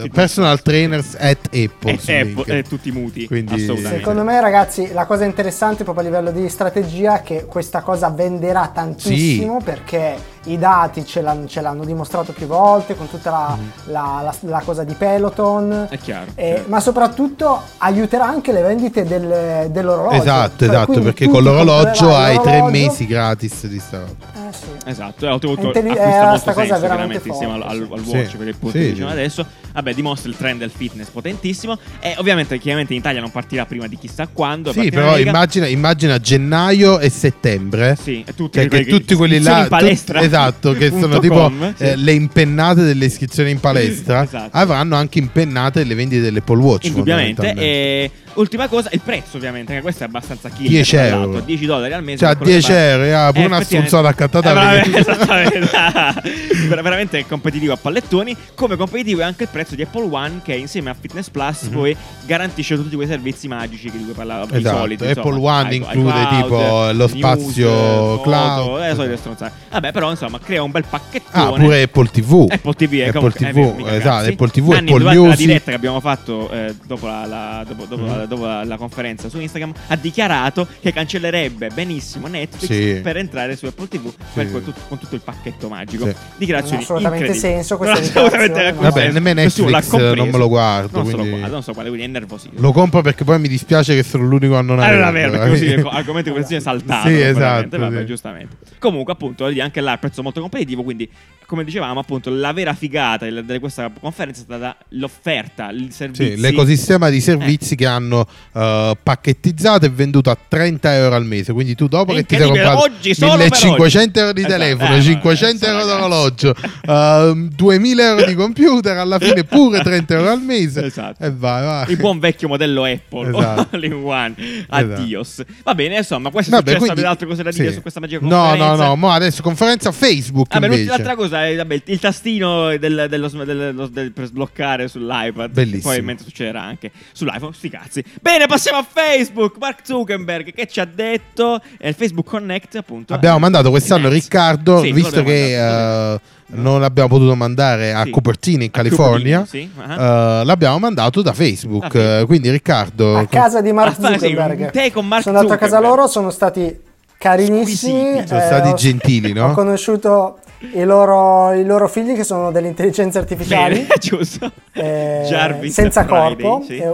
uh, 0.03 0.07
personal 0.09 0.61
trainers 0.61 1.15
at 1.19 1.37
Apple. 1.53 1.97
su 1.97 2.11
E, 2.11 2.23
LinkedIn. 2.23 2.53
e, 2.55 2.57
e 2.59 2.63
tutti 2.63 2.91
muti. 2.91 3.27
Quindi-. 3.27 3.59
Secondo 3.59 4.23
me, 4.23 4.39
ragazzi, 4.41 4.91
la 4.93 5.05
cosa 5.05 5.25
interessante 5.25 5.83
proprio 5.83 6.05
a 6.05 6.07
livello 6.07 6.31
di 6.31 6.47
strategia 6.49 7.19
è 7.19 7.23
che 7.23 7.45
questa 7.45 7.81
cosa 7.81 8.09
venderà 8.09 8.69
tantissimo 8.73 9.61
perché 9.63 10.35
i 10.45 10.57
dati 10.57 11.05
ce 11.05 11.21
l'hanno, 11.21 11.45
ce 11.47 11.59
l'hanno 11.59 11.83
dimostrato 11.83 12.31
più 12.31 12.45
volte 12.47 12.95
con 12.95 13.09
tutta 13.09 13.29
la, 13.29 13.57
Mm. 13.59 13.91
la- 13.91 14.21
la- 14.23 14.35
la 14.49 14.61
cosa 14.63 14.83
di 14.85 14.93
Peloton. 14.93 15.87
È 15.89 15.97
chiaro. 15.97 16.31
Eh, 16.35 16.47
certo. 16.55 16.69
Ma 16.69 16.79
soprattutto 16.79 17.61
aiuterà 17.79 18.25
anche 18.25 18.51
le 18.53 18.61
vendite 18.61 19.03
del- 19.03 19.67
dell'orologio. 19.71 20.21
Esatto, 20.27 20.65
Cioè, 20.65 20.73
esatto, 20.75 20.99
perché 21.01 21.27
con 21.29 21.43
l'orologio 21.43 22.13
hai 22.15 22.39
tre 22.41 22.61
mesi 22.69 23.05
gratis 23.05 23.65
di 23.67 23.79
sta 23.79 23.99
roba. 23.99 24.25
Eh, 24.49 24.53
sì. 24.53 24.65
Esatto, 24.85 25.25
e 25.25 25.29
oltretutto 25.29 25.67
Intelli- 25.67 25.89
acquista 25.89 26.21
eh, 26.23 26.25
molto 26.25 26.53
senso, 26.53 26.79
veramente 26.79 26.87
veramente 26.87 27.27
insieme 27.29 27.53
al, 27.53 27.59
forte, 27.61 27.75
al, 27.75 27.81
al 27.81 28.05
watch 28.05 28.29
Sì, 28.29 28.37
per 28.37 28.47
il 28.47 28.55
punto 28.55 28.77
sì, 28.77 28.83
che 28.83 28.89
diciamo 28.91 29.09
sì. 29.09 29.15
adesso. 29.15 29.45
Vabbè, 29.77 29.93
dimostra 29.93 30.27
il 30.31 30.35
trend 30.35 30.57
del 30.59 30.71
fitness 30.75 31.09
potentissimo. 31.09 31.77
E 31.99 32.15
ovviamente, 32.17 32.57
chiaramente 32.57 32.93
in 32.93 32.99
Italia 32.99 33.21
non 33.21 33.29
partirà 33.29 33.67
prima 33.67 33.85
di 33.85 33.95
chissà 33.95 34.27
quando. 34.27 34.71
Sì, 34.73 34.89
però 34.89 35.19
immagina, 35.19 35.67
immagina 35.67 36.19
gennaio 36.19 36.97
e 36.97 37.09
settembre. 37.11 37.95
Sì, 38.01 38.23
tutti, 38.35 38.57
Cioè, 38.57 38.63
che 38.67 38.69
quelli 38.69 38.85
tutti 38.89 39.13
quelli 39.13 39.39
là, 39.39 39.61
in 39.61 39.67
palestra. 39.67 40.17
tut- 40.19 40.27
esatto, 40.27 40.71
che 40.73 40.89
sono 40.99 41.19
tipo 41.19 41.35
com, 41.35 41.75
sì. 41.75 41.83
eh, 41.83 41.95
le 41.95 42.11
impennate 42.13 42.81
delle 42.81 43.05
iscrizioni 43.05 43.51
in 43.51 43.59
palestra, 43.59 44.23
Esatto. 44.25 44.49
avranno 44.57 44.95
anche 44.95 45.19
impennate 45.19 45.83
le 45.83 45.93
vendite 45.93 46.21
dell'Apple 46.21 46.57
Watch. 46.57 46.85
Indubbiamente. 46.85 47.35
fondamentalmente. 47.35 47.61
E 47.61 48.11
ultima 48.33 48.67
cosa, 48.67 48.89
il 48.93 49.01
prezzo, 49.03 49.37
ovviamente, 49.37 49.75
che 49.75 49.81
questo 49.81 50.05
è 50.05 50.07
abbastanza 50.07 50.49
killer. 50.49 50.71
10 50.71 50.95
tra 50.95 51.05
euro. 51.05 51.19
l'altro, 51.19 51.39
10 51.41 51.65
dollari 51.67 51.93
al 51.93 52.03
mese. 52.03 52.17
Cioè, 52.17 52.29
a 52.29 52.31
per 52.35 52.41
quello 52.41 52.51
che 52.57 52.65
10 52.65 52.71
fa- 52.71 52.89
euro, 52.89 53.17
ah, 53.27 53.27
pure 53.31 53.43
Eh, 53.43 53.45
una 53.45 53.61
sfonzata 53.63 54.07
accattata 54.07 54.49
Eh, 54.49 54.89
veramente, 54.89 56.67
veramente 56.81 57.25
competitivo 57.27 57.73
a 57.73 57.77
pallettoni. 57.77 58.35
Come 58.55 58.75
competitivo 58.75 59.21
è 59.21 59.23
anche 59.23 59.43
il 59.43 59.49
prezzo 59.51 59.66
prezzo 59.67 59.75
di 59.75 59.81
Apple 59.81 60.07
One 60.09 60.39
che 60.43 60.53
insieme 60.55 60.89
a 60.89 60.95
Fitness 60.99 61.29
Plus 61.29 61.63
Mhm. 61.63 61.71
poi 61.73 61.95
garantisce 62.25 62.75
tutti 62.75 62.95
quei 62.95 63.07
servizi 63.07 63.47
magici 63.47 63.91
di 63.91 64.03
cui 64.03 64.13
parlavo 64.13 64.45
di 64.45 64.57
Esatto, 64.57 64.77
solito. 64.77 65.03
Apple 65.03 65.17
insomma, 65.35 65.59
One 65.59 65.75
include 65.75 66.09
iCloud, 66.09 66.41
tipo 66.43 66.57
lo 66.57 66.91
news, 66.93 67.11
spazio 67.17 67.69
foto, 67.69 68.21
cloud. 68.21 68.81
eh, 68.83 68.95
solite 68.95 69.17
stronzate. 69.17 69.51
Vabbè, 69.71 69.91
però 69.91 70.09
insomma 70.09 70.39
crea 70.39 70.63
un 70.63 70.71
bel 70.71 70.83
Ah, 70.83 70.87
pacchettone. 70.89 71.63
pure 71.63 71.81
Apple 71.81 72.07
TV. 72.09 72.45
Apple 72.49 72.73
TV, 72.73 72.93
eh, 72.93 73.07
Apple 73.07 73.13
comunque, 73.13 73.47
eh, 73.47 73.51
TV, 73.51 73.75
mica 73.75 73.95
esatto. 73.95 74.29
Apple 74.29 74.49
TV, 74.49 74.67
Nanni, 74.69 74.89
Apple 74.89 74.99
durante 74.99 75.27
la 75.27 75.35
diretta 75.35 75.69
che 75.71 75.75
abbiamo 75.77 75.99
fatto 75.99 76.49
eh, 76.49 76.75
dopo, 76.85 77.07
la, 77.07 77.25
la- 77.25 77.63
dopo- 77.67 77.85
dopo 77.85 78.01
Mhm. 78.03 78.17
la- 78.17 78.25
dopo 78.25 78.45
la- 78.45 78.63
la 78.63 78.77
conferenza 78.77 79.27
su 79.29 79.39
Instagram, 79.39 79.73
ha 79.87 79.95
dichiarato 79.95 80.67
che 80.79 80.93
cancellerebbe 80.93 81.69
benissimo 81.73 82.27
Netflix 82.27 82.65
Sì. 82.71 82.99
per 83.01 83.17
entrare 83.17 83.55
su 83.55 83.65
Apple 83.65 83.87
TV 83.87 84.07
Sì. 84.07 84.13
quel- 84.33 84.63
tut- 84.63 84.79
con 84.87 84.97
tutto 84.97 85.15
il 85.15 85.21
pacchetto 85.21 85.67
magico. 85.67 86.05
Sì. 86.05 86.15
Dichiarazioni 86.37 86.75
Non 86.77 86.81
ha 86.81 86.97
assolutamente 86.99 87.33
senso 87.33 87.77
questa 87.77 87.95
Non 87.99 88.03
assolutamente 88.03 88.73
Vabbè, 88.77 89.11
nemmeno 89.11 89.41
l'ha 89.41 89.47
Netflix 89.65 89.85
eh, 89.85 89.89
compreso. 89.89 90.15
non 90.15 90.29
me 90.29 90.37
lo 90.37 90.47
guardo, 90.47 90.97
Non 91.01 91.09
quindi- 91.11 91.29
guardo, 91.29 91.53
non 91.53 91.63
so 91.63 91.73
quale, 91.73 91.89
quindi 91.89 92.05
è 92.07 92.09
nervosito. 92.09 92.55
Lo 92.61 92.71
compro 92.71 93.01
perché 93.01 93.23
poi 93.23 93.39
mi 93.39 93.47
dispiace 93.47 93.95
che 93.95 94.03
sono 94.03 94.25
l'unico 94.25 94.55
a 94.55 94.61
non 94.61 94.75
non 94.77 94.85
averlo. 94.85 95.05
averlo, 95.05 95.37
perché 95.37 95.49
così 95.49 95.65
ecco, 95.73 95.89
argomento 95.89 96.29
di 96.29 96.35
conversazione 96.39 96.61
saltato. 96.61 97.07
Sì, 97.07 97.19
esatto, 97.21 97.77
Vabbè, 97.77 97.99
sì. 97.99 98.05
giustamente. 98.05 98.55
Comunque, 98.79 99.13
appunto, 99.13 99.45
anche 99.45 99.81
là 99.81 99.93
il 99.93 99.99
prezzo 99.99 100.21
molto 100.21 100.39
competitivo. 100.41 100.83
Quindi, 100.83 101.09
come 101.45 101.63
dicevamo, 101.63 101.99
appunto, 101.99 102.29
la 102.29 102.51
vera 102.53 102.73
figata 102.73 103.25
di 103.29 103.59
questa 103.59 103.89
conferenza 103.99 104.41
è 104.41 104.43
stata 104.43 104.77
l'offerta, 104.89 105.69
il 105.71 105.91
servizio. 105.91 106.35
Sì, 106.35 106.39
l'ecosistema 106.41 107.09
di 107.09 107.21
servizi 107.21 107.73
Eh. 107.73 107.77
che 107.77 107.85
hanno 107.85 108.27
eh, 108.53 108.97
pacchettizzato 109.01 109.85
e 109.85 109.89
venduto 109.89 110.29
a 110.29 110.37
30 110.47 110.95
euro 110.95 111.15
al 111.15 111.25
mese. 111.25 111.53
Quindi 111.53 111.73
tu 111.75 111.87
dopo 111.87 112.11
È 112.11 112.15
che 112.17 112.23
ti 112.25 112.35
sei 112.35 112.45
comprato 112.47 112.79
oggi, 112.81 113.13
solo 113.15 113.31
per 113.37 113.49
1500 113.51 114.19
euro 114.19 114.31
di 114.33 114.41
oggi. 114.41 114.49
telefono, 114.51 114.89
Esatto, 114.95 114.99
eh, 114.99 115.13
500 115.13 115.65
vabbè, 115.65 115.79
euro 115.79 115.91
d'orologio, 115.93 116.55
ehm, 116.87 117.49
2000 117.55 118.03
euro 118.03 118.25
di 118.25 118.35
computer, 118.35 118.97
alla 118.97 119.19
fine 119.19 119.43
pure 119.47 119.81
30 119.81 120.13
euro 120.15 120.31
al 120.31 120.41
mese. 120.41 120.85
Esatto. 120.85 121.23
E 121.23 121.31
vai, 121.31 121.63
vai. 121.63 121.89
Il 121.91 121.97
buon 121.97 122.19
vecchio 122.19 122.47
modello 122.47 122.83
Apple, 122.83 123.29
Esatto. 123.29 123.67
all 123.75 123.83
in 123.83 123.93
one. 123.93 124.35
Addios. 124.69 125.43
Va 125.63 125.75
bene, 125.75 125.97
insomma, 125.97 126.29
questo 126.29 126.51
è 126.51 126.55
Vabbè, 126.55 126.71
successo. 126.71 126.91
quindi- 126.91 127.07
altre 127.09 127.27
cose 127.27 127.43
da 127.43 127.51
dire 127.51 127.67
sì. 127.69 127.73
su 127.75 127.81
questa 127.81 127.99
magica 127.99 128.19
No, 128.21 128.29
conferenza? 128.29 128.65
no, 128.75 128.75
no, 128.75 128.95
mo 128.95 129.09
adesso 129.11 129.41
conferenza 129.41 129.91
Facebook 129.91 130.53
Vabbè, 130.53 130.65
invece. 130.65 130.85
l'altra 130.89 131.15
cosa 131.15 131.45
è 131.47 131.55
vabbè, 131.55 131.81
il 131.85 131.99
tastino 131.99 132.77
del- 132.77 133.07
dello- 133.09 133.29
dello- 133.29 133.87
del- 133.87 134.11
per 134.11 134.25
sbloccare 134.25 134.87
sull'iPad. 134.87 135.51
Bellissimo. 135.51 135.81
Probabilmente 135.81 136.23
succederà 136.23 136.61
anche 136.61 136.91
sull'iPhone. 137.11 137.53
Sti 137.53 137.69
cazzi. 137.69 138.03
Bene, 138.21 138.45
passiamo 138.47 138.77
a 138.79 138.85
Facebook. 138.87 139.57
Mark 139.59 139.79
Zuckerberg 139.83 140.53
che 140.53 140.67
ci 140.67 140.79
ha 140.79 140.85
detto. 140.85 141.61
È 141.77 141.87
il 141.87 141.93
Facebook 141.95 142.27
Connect, 142.27 142.75
appunto. 142.75 143.13
Abbiamo 143.13 143.39
mandato 143.39 143.69
quest'anno. 143.69 144.09
Riccardo, 144.09 144.81
Sì, 144.81 144.91
visto 144.91 145.23
che 145.23 146.13
eh, 146.13 146.19
non 146.49 146.79
l'abbiamo 146.79 147.09
potuto 147.09 147.35
mandare 147.35 147.93
a 147.93 148.03
Sì. 148.03 148.09
Cupertino 148.11 148.63
in 148.63 148.71
California, 148.71 149.39
Cupertino, 149.41 149.71
sì, 149.85 149.91
ah. 149.91 150.39
eh, 150.41 150.45
l'abbiamo 150.45 150.79
mandato 150.79 151.21
da 151.21 151.33
Facebook. 151.33 151.93
Eh, 151.93 152.23
quindi 152.25 152.49
Riccardo, 152.49 153.17
a 153.17 153.25
casa 153.27 153.61
di 153.61 153.71
Mark 153.73 153.97
Ah, 154.01 154.11
Zuckerberg. 154.13 154.71
tè 154.71 154.91
con 154.91 155.07
Mark 155.07 155.23
sono 155.23 155.37
andato 155.37 155.53
a 155.55 155.57
casa 155.57 155.79
loro, 155.79 156.07
sono 156.07 156.29
stati 156.29 156.79
carinissimi. 157.17 157.99
Squisiti. 158.01 158.27
Sono 158.27 158.41
stati 158.41 158.69
ho- 158.69 158.73
gentili, 158.75 159.33
no? 159.33 159.49
Ho 159.49 159.53
conosciuto 159.53 160.39
i 160.73 160.83
loro, 160.83 161.51
i 161.53 161.65
loro 161.65 161.87
figli 161.87 162.15
che 162.15 162.23
sono 162.23 162.51
delle 162.51 162.67
intelligenze 162.67 163.17
artificiali. 163.17 163.75
Bene, 163.81 163.87
giusto. 163.99 164.51
eh, 164.73 165.23
Jarvis 165.27 165.73
senza 165.73 166.03
Friday, 166.05 166.35
corpo. 166.41 166.63
sì. 166.65 166.77
Eh, 166.77 166.93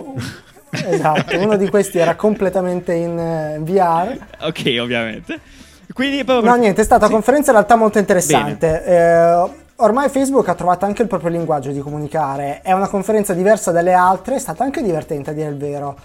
esatto, 0.96 1.38
uno 1.38 1.56
di 1.56 1.70
questi 1.70 2.00
era 2.00 2.16
completamente 2.16 2.94
in 2.94 3.18
eh, 3.20 3.60
VR. 3.62 4.18
Ok, 4.48 4.78
ovviamente. 4.82 5.40
Quindi 5.94 6.24
proprio 6.24 6.50
No, 6.52 6.58
niente, 6.58 6.82
è 6.82 6.84
stata 6.84 7.06
sì. 7.06 7.12
una 7.12 7.22
conferenza 7.22 7.52
in 7.52 7.58
realtà 7.58 7.76
molto 7.76 8.00
interessante. 8.00 8.84
Eh, 8.84 9.50
ormai 9.78 10.10
Facebook 10.10 10.48
ha 10.50 10.56
trovato 10.56 10.86
anche 10.86 11.02
il 11.04 11.08
proprio 11.08 11.30
linguaggio 11.30 11.72
di 11.72 11.80
comunicare. 11.80 12.62
È 12.64 12.72
una 12.72 12.88
conferenza 12.88 13.34
diversa 13.34 13.72
dalle 13.72 13.94
altre, 13.94 14.36
è 14.36 14.40
stata 14.40 14.64
anche 14.64 14.82
divertente 14.82 15.30
a 15.30 15.34
dire 15.34 15.50
il 15.50 15.58
vero. 15.58 15.96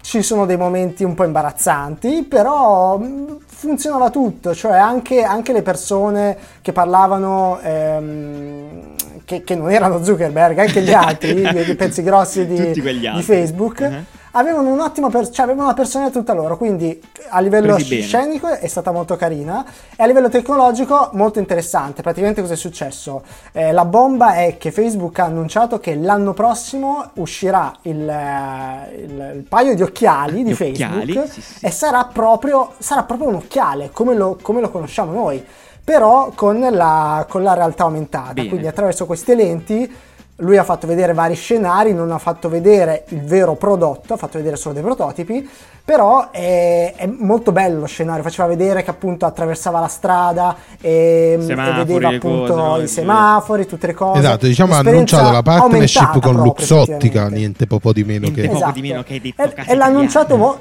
Ci 0.00 0.22
sono 0.22 0.46
dei 0.46 0.56
momenti 0.56 1.04
un 1.04 1.14
po' 1.14 1.24
imbarazzanti, 1.24 2.22
però 2.22 2.96
mh, 2.98 3.38
funzionava 3.46 4.10
tutto, 4.10 4.54
cioè 4.54 4.76
anche, 4.78 5.22
anche 5.22 5.52
le 5.52 5.62
persone 5.62 6.36
che 6.62 6.72
parlavano, 6.72 7.58
ehm, 7.62 8.94
che, 9.24 9.42
che 9.44 9.54
non 9.54 9.70
erano 9.70 10.02
Zuckerberg, 10.02 10.58
anche 10.58 10.80
gli 10.82 10.92
altri, 10.94 11.42
i, 11.42 11.74
pezzi 11.74 12.02
grossi 12.02 12.46
di, 12.46 12.70
di. 12.72 13.22
Facebook, 13.22 13.80
Uh-huh. 13.80 14.04
Avevano 14.32 14.70
un'ottima 14.72 15.08
per- 15.08 15.30
cioè 15.30 15.44
avevano 15.44 15.66
una 15.66 15.74
personalità 15.74 16.18
tutta 16.18 16.32
loro, 16.32 16.56
quindi 16.56 17.00
a 17.30 17.40
livello 17.40 17.74
Presi 17.74 17.88
bene. 17.96 18.02
scenico 18.06 18.48
è 18.48 18.66
stata 18.66 18.90
molto 18.90 19.16
carina 19.16 19.64
e 19.96 20.02
a 20.02 20.06
livello 20.06 20.28
tecnologico 20.28 21.10
molto 21.12 21.38
interessante. 21.38 22.02
Praticamente 22.02 22.40
cosa 22.40 22.54
è 22.54 22.56
successo? 22.56 23.22
Eh, 23.52 23.72
la 23.72 23.84
bomba 23.84 24.34
è 24.34 24.56
che 24.58 24.70
Facebook 24.70 25.18
ha 25.18 25.24
annunciato 25.24 25.78
che 25.80 25.94
l'anno 25.94 26.32
prossimo 26.34 27.10
uscirà 27.14 27.74
il, 27.82 28.08
eh, 28.08 28.94
il- 29.02 29.32
il 29.36 29.44
paio 29.48 29.74
di 29.74 29.82
occhiali 29.82 30.42
di 30.42 30.50
Gli 30.50 30.54
Facebook 30.54 30.90
occhiali, 30.92 31.28
sì, 31.28 31.40
sì. 31.40 31.64
e 31.66 31.70
sarà 31.70 32.04
proprio, 32.04 32.72
sarà 32.78 33.02
proprio 33.04 33.28
un 33.28 33.34
occhiale 33.36 33.90
come 33.92 34.14
lo, 34.14 34.38
come 34.40 34.60
lo 34.60 34.70
conosciamo 34.70 35.12
noi, 35.12 35.44
però 35.82 36.32
con 36.34 36.60
la, 36.70 37.24
con 37.28 37.42
la 37.42 37.54
realtà 37.54 37.84
aumentata. 37.84 38.32
Bene. 38.34 38.48
Quindi 38.48 38.66
attraverso 38.66 39.06
queste 39.06 39.34
lenti 39.34 39.90
lui 40.40 40.56
ha 40.56 40.64
fatto 40.64 40.86
vedere 40.86 41.14
vari 41.14 41.34
scenari, 41.34 41.92
non 41.92 42.12
ha 42.12 42.18
fatto 42.18 42.48
vedere 42.48 43.04
il 43.08 43.22
vero 43.22 43.54
prodotto, 43.54 44.14
ha 44.14 44.16
fatto 44.16 44.38
vedere 44.38 44.56
solo 44.56 44.74
dei 44.74 44.82
prototipi, 44.82 45.48
però 45.84 46.30
è, 46.30 46.92
è 46.94 47.06
molto 47.06 47.50
bello 47.50 47.80
lo 47.80 47.86
scenario, 47.86 48.22
faceva 48.22 48.46
vedere 48.46 48.84
che 48.84 48.90
appunto 48.90 49.26
attraversava 49.26 49.80
la 49.80 49.88
strada 49.88 50.56
e, 50.80 51.38
e 51.40 51.54
vedeva 51.54 52.08
appunto 52.08 52.54
cose, 52.54 52.78
no? 52.78 52.82
i 52.82 52.86
semafori, 52.86 53.66
tutte 53.66 53.88
le 53.88 53.94
cose. 53.94 54.20
esatto, 54.20 54.46
diciamo 54.46 54.74
ha 54.74 54.78
annunciato 54.78 55.32
la 55.32 55.42
partnership 55.42 56.12
con 56.12 56.20
proprio, 56.20 56.44
Luxottica, 56.44 57.28
niente 57.28 57.66
po' 57.66 57.92
di 57.92 58.04
meno 58.04 58.28
Niente 58.28 58.42
che... 58.42 58.50
Esatto. 58.50 58.72
di 58.72 58.80
meno 58.82 59.02
che 59.02 59.14
hai 59.14 59.20
detto 59.20 59.42
E, 59.42 59.64
e 59.66 59.74
l'ha 59.74 59.86
annunciato 59.86 60.36
mo- 60.36 60.58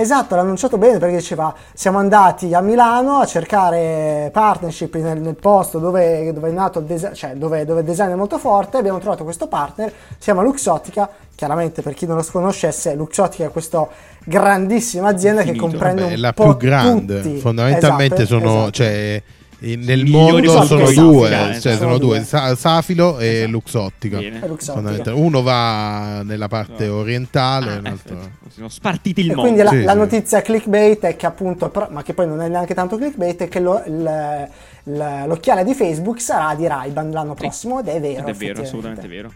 Esatto, 0.00 0.34
l'ha 0.34 0.40
annunciato 0.40 0.78
bene 0.78 0.98
perché 0.98 1.16
diceva 1.16 1.54
siamo 1.74 1.98
andati 1.98 2.54
a 2.54 2.60
Milano 2.60 3.18
a 3.18 3.26
cercare 3.26 4.30
partnership 4.32 4.94
nel, 4.96 5.20
nel 5.20 5.34
posto 5.34 5.78
dove, 5.78 6.32
dove 6.32 6.48
è 6.48 6.52
nato 6.52 6.78
il 6.78 6.86
design, 6.86 7.12
cioè 7.12 7.34
dove, 7.34 7.64
dove 7.64 7.80
il 7.80 7.86
design 7.86 8.10
è 8.10 8.14
molto 8.14 8.38
forte, 8.38 8.78
abbiamo 8.78 8.98
trovato 8.98 9.24
questo 9.24 9.46
partner, 9.46 9.90
si 9.90 10.16
chiama 10.20 10.42
Luxottica, 10.42 11.08
chiaramente 11.34 11.82
per 11.82 11.94
chi 11.94 12.06
non 12.06 12.16
lo 12.16 12.24
conoscesse 12.30 12.94
Luxottica 12.94 13.44
è 13.44 13.50
questa 13.50 13.86
grandissima 14.24 15.08
azienda 15.08 15.42
che 15.42 15.48
Infinito. 15.50 15.70
comprende 15.70 16.02
Vabbè, 16.02 16.12
è 16.12 16.16
un 16.16 16.20
la 16.22 16.32
po' 16.32 16.56
più 16.56 16.68
grande, 16.68 17.20
tutti. 17.20 17.38
fondamentalmente 17.38 18.22
Esatto, 18.22 18.40
sono... 18.40 18.52
esatto. 18.52 18.70
Cioè, 18.70 19.22
nel 19.60 20.06
mondo 20.06 20.50
sono 20.50 20.66
prodotti 20.66 20.94
due, 20.94 21.28
Luxottica, 21.28 21.60
cioè 21.60 21.60
sono 21.60 21.76
Sono 21.78 21.98
due, 21.98 22.16
due. 22.16 22.24
Sa- 22.24 22.54
Safilo 22.56 23.18
e 23.18 23.26
Esatto. 23.28 23.50
Luxottica. 23.50 24.18
Luxottica. 24.46 25.14
Uno 25.14 25.42
va 25.42 26.22
nella 26.22 26.48
parte 26.48 26.88
orientale, 26.88 27.72
Ah, 27.72 27.78
un 27.78 27.86
altro... 27.86 28.14
ecco, 28.14 28.28
si 28.48 28.54
sono 28.56 28.68
spartiti 28.68 29.20
il 29.20 29.30
E 29.30 29.34
mondo. 29.34 29.42
quindi 29.42 29.62
la, 29.62 29.70
Sì, 29.70 29.82
la 29.82 29.92
sì. 29.92 29.98
notizia 29.98 30.42
clickbait 30.42 31.00
è 31.04 31.16
che 31.16 31.26
appunto, 31.26 31.68
però- 31.68 31.88
ma 31.90 32.02
che 32.02 32.14
poi 32.14 32.26
non 32.26 32.40
è 32.40 32.48
neanche 32.48 32.74
tanto 32.74 32.96
clickbait, 32.96 33.42
è 33.42 33.48
che 33.48 33.60
lo- 33.60 33.82
il- 33.86 34.48
il- 34.84 35.24
l'occhiale 35.26 35.62
di 35.64 35.74
Facebook 35.74 36.20
sarà 36.20 36.54
di 36.54 36.66
Ray-Ban 36.66 37.10
l'anno 37.10 37.34
prossimo 37.34 37.80
ed 37.80 37.88
è 37.88 38.00
vero. 38.00 38.26
Ed 38.26 38.34
è 38.34 38.38
vero, 38.38 38.62
assolutamente 38.62 39.06
vero. 39.08 39.30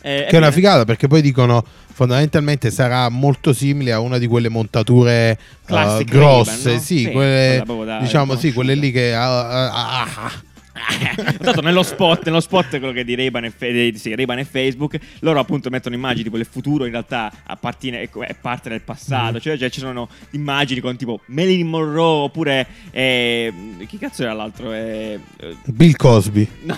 Eh, 0.00 0.26
Che 0.28 0.34
è 0.34 0.36
una 0.36 0.40
bene. 0.46 0.52
figata 0.52 0.84
perché 0.84 1.08
poi 1.08 1.20
dicono 1.22 1.64
fondamentalmente 1.92 2.70
sarà 2.70 3.08
molto 3.08 3.52
simile 3.52 3.92
a 3.92 3.98
una 3.98 4.18
di 4.18 4.26
quelle 4.28 4.48
montature 4.48 5.30
eh, 5.32 5.38
Classic 5.66 6.08
grosse, 6.08 6.72
no? 6.74 6.78
sì, 6.78 6.98
Sì, 7.04 7.10
quelle, 7.10 7.62
da 7.84 7.98
diciamo 7.98 8.36
sì, 8.36 8.52
quelle 8.52 8.74
lì 8.74 8.92
che 8.92 9.12
ah, 9.14 9.70
ah. 10.02 10.46
Tanto 11.42 11.60
nello 11.60 11.82
spot, 11.82 12.24
nello 12.26 12.38
spot 12.38 12.78
quello 12.78 12.92
che 12.92 13.02
di 13.04 13.16
Ray-Ban 13.16 13.44
e, 13.46 13.50
Fe- 13.50 13.72
di- 13.90 13.98
sì, 13.98 14.14
Ray-Ban 14.14 14.38
e 14.38 14.44
Facebook, 14.44 14.96
loro 15.20 15.40
appunto 15.40 15.70
mettono 15.70 15.96
immagini 15.96 16.22
tipo 16.22 16.36
il 16.36 16.46
futuro 16.48 16.84
in 16.84 16.92
realtà 16.92 17.32
appartiene, 17.46 18.02
ecco, 18.02 18.22
è 18.22 18.34
parte 18.40 18.68
del 18.68 18.82
passato, 18.82 19.40
cioè, 19.40 19.58
cioè 19.58 19.70
ci 19.70 19.80
sono 19.80 20.08
immagini 20.30 20.78
con 20.78 20.96
tipo 20.96 21.20
Marilyn 21.26 21.66
Monroe 21.66 22.22
oppure 22.22 22.66
eh, 22.92 23.52
chi 23.88 23.98
cazzo 23.98 24.22
era 24.22 24.32
l'altro? 24.34 24.72
Eh, 24.72 25.18
eh, 25.38 25.56
Bill 25.66 25.96
Cosby. 25.96 26.48
no. 26.62 26.76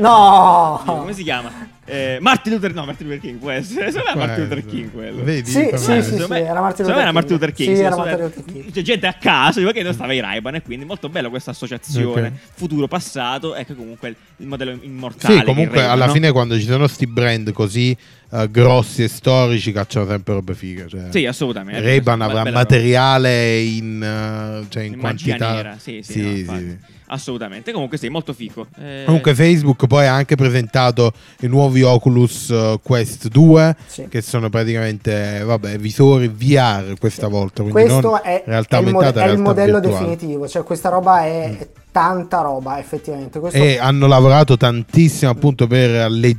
No! 0.00 0.82
Come 0.84 1.12
si 1.12 1.22
chiama? 1.22 1.76
Eh, 1.90 2.18
Martin 2.20 2.52
Luther 2.52 2.74
no, 2.74 2.84
Martin 2.84 3.06
Luther 3.06 3.20
King 3.22 3.38
può 3.38 3.50
essere. 3.50 3.90
Secondo 3.90 4.18
me 4.18 4.22
è 4.22 4.26
Martin 4.26 4.44
Luther 4.44 4.66
King 4.66 4.90
quello. 4.92 5.24
Vedi? 5.24 5.50
Sì, 5.50 5.70
sì, 5.74 6.02
sì, 6.02 6.16
sì, 6.16 6.32
era 6.32 6.60
Martin 6.60 6.84
Luther 6.84 7.00
era 7.00 7.12
Martin 7.12 7.22
King. 7.22 7.30
Luther 7.30 7.52
King. 7.52 7.76
Sì, 7.76 7.82
era 7.82 7.96
Martin 7.96 8.20
Luther 8.24 8.44
King. 8.44 8.70
C'è 8.72 8.82
gente 8.82 9.06
a 9.06 9.12
caso, 9.14 9.62
perché 9.62 9.82
non 9.82 9.94
stava 9.94 10.12
i 10.12 10.20
Ray-Ban 10.20 10.56
e 10.56 10.62
quindi 10.62 10.84
molto 10.84 11.08
bello 11.08 11.30
questa 11.30 11.52
associazione 11.52 12.26
Ok. 12.26 12.32
futuro-passato 12.56 13.54
e 13.54 13.64
che 13.64 13.74
comunque 13.74 14.14
il 14.36 14.46
modello 14.46 14.78
immortale. 14.82 15.38
Sì, 15.38 15.42
comunque 15.44 15.82
alla 15.82 16.06
no? 16.06 16.12
fine 16.12 16.30
quando 16.30 16.58
ci 16.58 16.66
sono 16.66 16.86
sti 16.86 17.06
brand 17.06 17.52
così 17.52 17.96
eh, 18.30 18.50
grossi 18.50 19.02
e 19.04 19.08
storici 19.08 19.72
cacciano 19.72 20.06
sempre 20.06 20.34
robe 20.34 20.54
fighe. 20.54 20.86
Cioè, 20.88 21.06
Sì, 21.10 21.24
assolutamente. 21.24 21.80
Ray-Ban 21.80 22.20
avrà 22.20 22.42
bella 22.42 22.58
materiale 22.58 23.58
in, 23.60 24.02
eh, 24.02 24.66
cioè 24.68 24.82
in 24.82 24.92
In 24.92 24.98
quantità. 24.98 25.52
nera, 25.52 25.76
sì, 25.78 26.00
sì, 26.02 26.12
Sì, 26.12 26.44
no, 26.44 26.56
sì. 26.58 26.76
Assolutamente. 27.08 27.72
Comunque 27.72 27.96
sì, 27.98 28.08
molto 28.08 28.32
fico. 28.32 28.66
Eh, 28.78 29.02
Comunque 29.06 29.34
Facebook 29.34 29.86
poi 29.86 30.06
ha 30.06 30.14
anche 30.14 30.36
presentato 30.36 31.12
i 31.40 31.46
nuovi 31.46 31.82
Oculus 31.82 32.50
eh, 32.50 32.78
Quest 32.82 33.28
2 33.28 33.76
Sì. 33.86 34.08
che 34.08 34.20
sono 34.20 34.48
praticamente 34.50 35.42
vabbè, 35.44 35.78
visori 35.78 36.28
VR 36.28 36.94
questa 36.98 37.28
volta, 37.28 37.62
quindi 37.62 37.82
Questo 37.82 38.00
non 38.10 38.20
è, 38.22 38.42
realtà 38.46 38.76
è 38.76 38.80
il, 38.80 38.86
mo- 38.86 38.98
aumentata, 38.98 39.24
è 39.26 39.30
il 39.32 39.38
modello 39.38 39.80
virtuale. 39.80 40.06
Mm. 40.06 40.08
definitivo, 40.10 40.48
cioè 40.48 40.62
questa 40.64 40.88
roba 40.90 41.24
è, 41.24 41.56
è 41.58 41.68
tanta 41.90 42.40
roba 42.42 42.78
effettivamente. 42.78 43.40
Questo 43.40 43.58
E 43.58 43.78
hanno 43.78 44.06
lavorato 44.06 44.56
tantissimo 44.56 45.30
appunto 45.30 45.66
per 45.66 45.90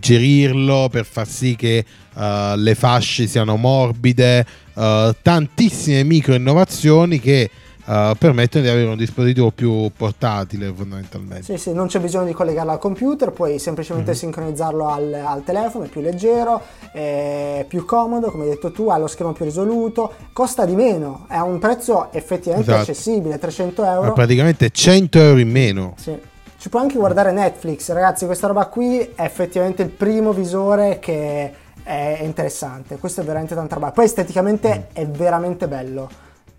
alleggerirlo, 0.09 0.87
per 0.91 1.05
far 1.05 1.27
sì 1.27 1.55
che 1.55 1.83
eh, 2.15 2.53
le 2.55 2.75
fasce 2.75 3.27
siano 3.27 3.55
morbide, 3.57 4.45
eh, 4.75 5.15
tantissime 5.21 6.03
micro 6.03 6.33
innovazioni 6.35 7.19
che 7.19 7.49
eh, 7.89 8.15
permettono 8.17 8.63
di 8.63 8.69
avere 8.69 8.87
un 8.87 8.95
dispositivo 8.97 9.49
più 9.49 9.89
portatile 9.95 10.71
fondamentalmente. 10.71 11.43
Sì, 11.43 11.57
sì, 11.57 11.73
non 11.73 11.87
c'è 11.87 11.99
bisogno 11.99 12.25
di 12.25 12.33
collegarlo 12.33 12.71
al 12.71 12.77
computer, 12.77 13.31
puoi 13.31 13.57
semplicemente 13.57 14.11
Mm-hmm. 14.11 14.19
sincronizzarlo 14.19 14.87
al, 14.87 15.13
al 15.13 15.43
telefono, 15.43 15.85
è 15.85 15.87
più 15.87 16.01
leggero, 16.01 16.61
è 16.91 17.65
più 17.67 17.85
comodo, 17.85 18.29
come 18.31 18.43
hai 18.43 18.49
detto 18.51 18.71
tu, 18.71 18.89
ha 18.89 18.97
lo 18.97 19.07
schermo 19.07 19.33
più 19.33 19.45
risoluto, 19.45 20.13
costa 20.33 20.65
di 20.65 20.75
meno, 20.75 21.25
è 21.27 21.35
a 21.35 21.43
un 21.43 21.57
prezzo 21.59 22.11
effettivamente 22.11 22.69
Esatto. 22.71 22.91
accessibile, 22.91 23.37
300 23.39 23.81
Ma 23.81 23.93
euro. 23.93 24.13
praticamente 24.13 24.69
100 24.69 25.19
euro 25.19 25.39
in 25.39 25.49
meno. 25.49 25.93
Sì. 25.97 26.17
Ci 26.57 26.69
puoi 26.69 26.81
anche 26.83 26.97
guardare 26.97 27.31
Netflix, 27.31 27.89
ragazzi, 27.91 28.25
questa 28.25 28.47
roba 28.47 28.65
qui 28.67 28.99
è 28.99 29.23
effettivamente 29.23 29.81
il 29.81 29.89
primo 29.89 30.33
visore 30.33 30.99
che 30.99 31.53
è 31.83 32.19
interessante, 32.21 32.97
questo 32.97 33.21
è 33.21 33.23
veramente 33.23 33.55
tanta 33.55 33.75
roba. 33.75 33.91
Poi 33.91 34.05
esteticamente 34.05 34.87
è 34.93 35.07
veramente 35.07 35.67
bello, 35.67 36.09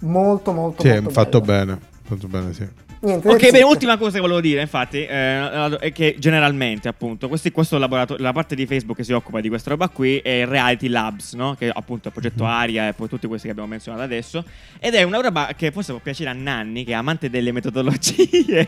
molto 0.00 0.52
molto. 0.52 0.82
Sì, 0.82 0.90
molto 0.90 1.10
fatto 1.10 1.40
bello. 1.40 1.64
bene. 1.64 1.80
Fatto 2.14 2.26
bene, 2.26 2.52
sì. 2.52 2.66
Niente, 3.02 3.28
Ok, 3.30 3.42
it. 3.44 3.62
ultima 3.64 3.96
cosa 3.96 4.16
che 4.16 4.20
volevo 4.20 4.40
dire, 4.42 4.60
infatti, 4.60 4.98
eh, 5.06 5.78
è 5.78 5.90
che 5.92 6.16
generalmente, 6.18 6.86
appunto, 6.88 7.28
questi, 7.28 7.50
questo 7.50 7.78
laboratorio, 7.78 8.22
la 8.22 8.32
parte 8.32 8.54
di 8.54 8.66
Facebook 8.66 8.98
che 8.98 9.04
si 9.04 9.12
occupa 9.12 9.40
di 9.40 9.48
questa 9.48 9.70
roba 9.70 9.88
qui 9.88 10.18
è 10.18 10.28
il 10.42 10.46
Reality 10.46 10.88
Labs, 10.88 11.32
no? 11.32 11.54
Che 11.54 11.68
è 11.68 11.72
appunto 11.72 12.08
il 12.08 12.12
progetto 12.12 12.44
Mhm. 12.44 12.50
Aria 12.50 12.88
e 12.88 12.92
poi 12.92 13.08
tutti 13.08 13.26
questi 13.26 13.46
che 13.46 13.52
abbiamo 13.52 13.70
menzionato 13.70 14.02
adesso. 14.04 14.44
Ed 14.78 14.94
è 14.94 15.02
una 15.04 15.18
roba 15.20 15.48
che 15.56 15.70
forse 15.70 15.92
può 15.92 16.00
piacere 16.02 16.28
a 16.28 16.34
Nanni, 16.34 16.84
che 16.84 16.90
è 16.90 16.94
amante 16.94 17.30
delle 17.30 17.52
metodologie. 17.52 18.66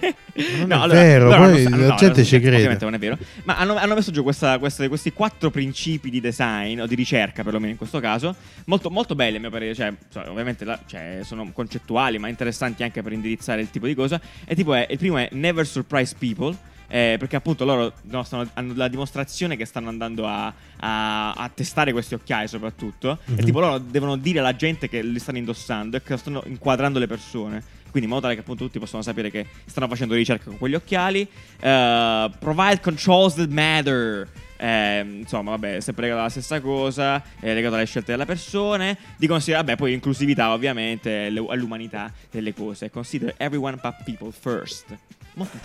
Non 0.67 0.85
è 0.91 0.95
vero, 0.95 1.29
loro 1.29 1.51
poi 1.51 1.63
la 1.69 1.95
gente 1.97 2.21
no, 2.21 2.25
ci 2.25 2.41
crede. 2.41 2.57
Ovviamente 2.57 2.85
non 2.85 2.95
è 2.95 2.99
vero. 2.99 3.19
Ma 3.45 3.59
hanno, 3.59 3.75
hanno 3.77 3.95
messo 3.95 4.11
giù 4.13 4.23
questa- 4.23 4.59
queste- 4.59 4.89
questi 4.89 5.13
quattro 5.13 5.51
principi 5.51 6.09
di 6.09 6.21
design, 6.21 6.81
o 6.81 6.87
di 6.87 6.95
ricerca 6.95 7.43
perlomeno 7.43 7.73
in 7.73 7.77
questo 7.77 8.01
caso, 8.01 8.35
molto, 8.67 8.89
molto 8.91 9.15
belli 9.15 9.37
a 9.37 9.41
mio 9.41 9.51
parere. 9.51 9.75
Cioè, 9.75 9.93
so, 10.09 10.23
ovviamente 10.27 10.65
la- 10.65 10.79
cioè, 10.87 11.19
sono 11.23 11.51
concettuali, 11.53 12.19
ma 12.19 12.29
interessanti 12.29 12.83
anche 12.83 13.03
per 13.03 13.13
indirizzare 13.33 13.61
il 13.63 13.71
tipo 13.71 13.87
di 13.87 13.95
cosa. 13.95 14.21
E 14.45 14.55
tipo 14.55 14.75
è, 14.75 14.87
il 14.91 14.99
primo 14.99 15.17
è 15.17 15.29
Never 15.33 15.67
Surprise 15.67 16.15
People. 16.19 16.57
eh, 16.95 17.17
perché 17.19 17.37
appunto 17.37 17.65
loro 17.65 17.95
no, 18.03 18.23
stanno- 18.23 18.51
hanno 18.53 18.75
la 18.77 18.87
dimostrazione 18.87 19.57
che 19.57 19.65
stanno 19.65 19.89
andando 19.89 20.27
a, 20.27 20.53
a- 20.81 21.33
a 21.33 21.49
testare 21.49 21.91
questi 21.91 22.13
occhiali 22.13 22.47
soprattutto 22.49 23.19
e 23.29 23.31
Mhm. 23.33 23.45
tipo 23.47 23.61
loro 23.61 23.79
devono 23.79 24.17
dire 24.17 24.41
alla 24.41 24.55
gente 24.55 24.91
che 24.91 25.01
li 25.01 25.19
stanno 25.19 25.39
indossando 25.39 25.97
e 25.97 26.03
che 26.03 26.19
stanno 26.19 26.43
inquadrando 26.45 26.99
le 26.99 27.07
persone 27.07 27.63
quindi 27.91 28.03
in 28.03 28.09
modo 28.09 28.21
tale 28.21 28.35
che 28.35 28.41
appunto 28.41 28.65
tutti 28.65 28.79
possono 28.79 29.01
sapere 29.01 29.31
che 29.31 29.47
stanno 29.65 29.89
facendo 29.89 30.13
ricerca 30.15 30.45
con 30.45 30.59
quegli 30.59 30.75
occhiali 30.75 31.27
Eh, 31.61 32.31
provide 32.39 32.81
controls 32.81 33.35
that 33.37 33.49
matter 33.49 34.29
Eh, 34.63 35.01
insomma, 35.01 35.51
vabbè, 35.51 35.81
sempre 35.81 36.05
legato 36.05 36.21
alla 36.21 36.29
stessa 36.29 36.61
cosa, 36.61 37.21
è 37.41 37.53
legato 37.53 37.75
alle 37.75 37.85
scelte 37.85 38.13
delle 38.13 38.27
persone. 38.27 38.97
Di 39.17 39.27
considerare, 39.27 39.67
vabbè, 39.67 39.77
poi 39.77 39.93
inclusività, 39.93 40.53
ovviamente, 40.53 41.27
all'umanità 41.27 42.13
delle 42.31 42.55
cose. 42.55 42.89
Consider 42.89 43.35
everyone 43.39 43.77
but 43.83 43.97
people 44.05 44.31
first. 44.31 44.97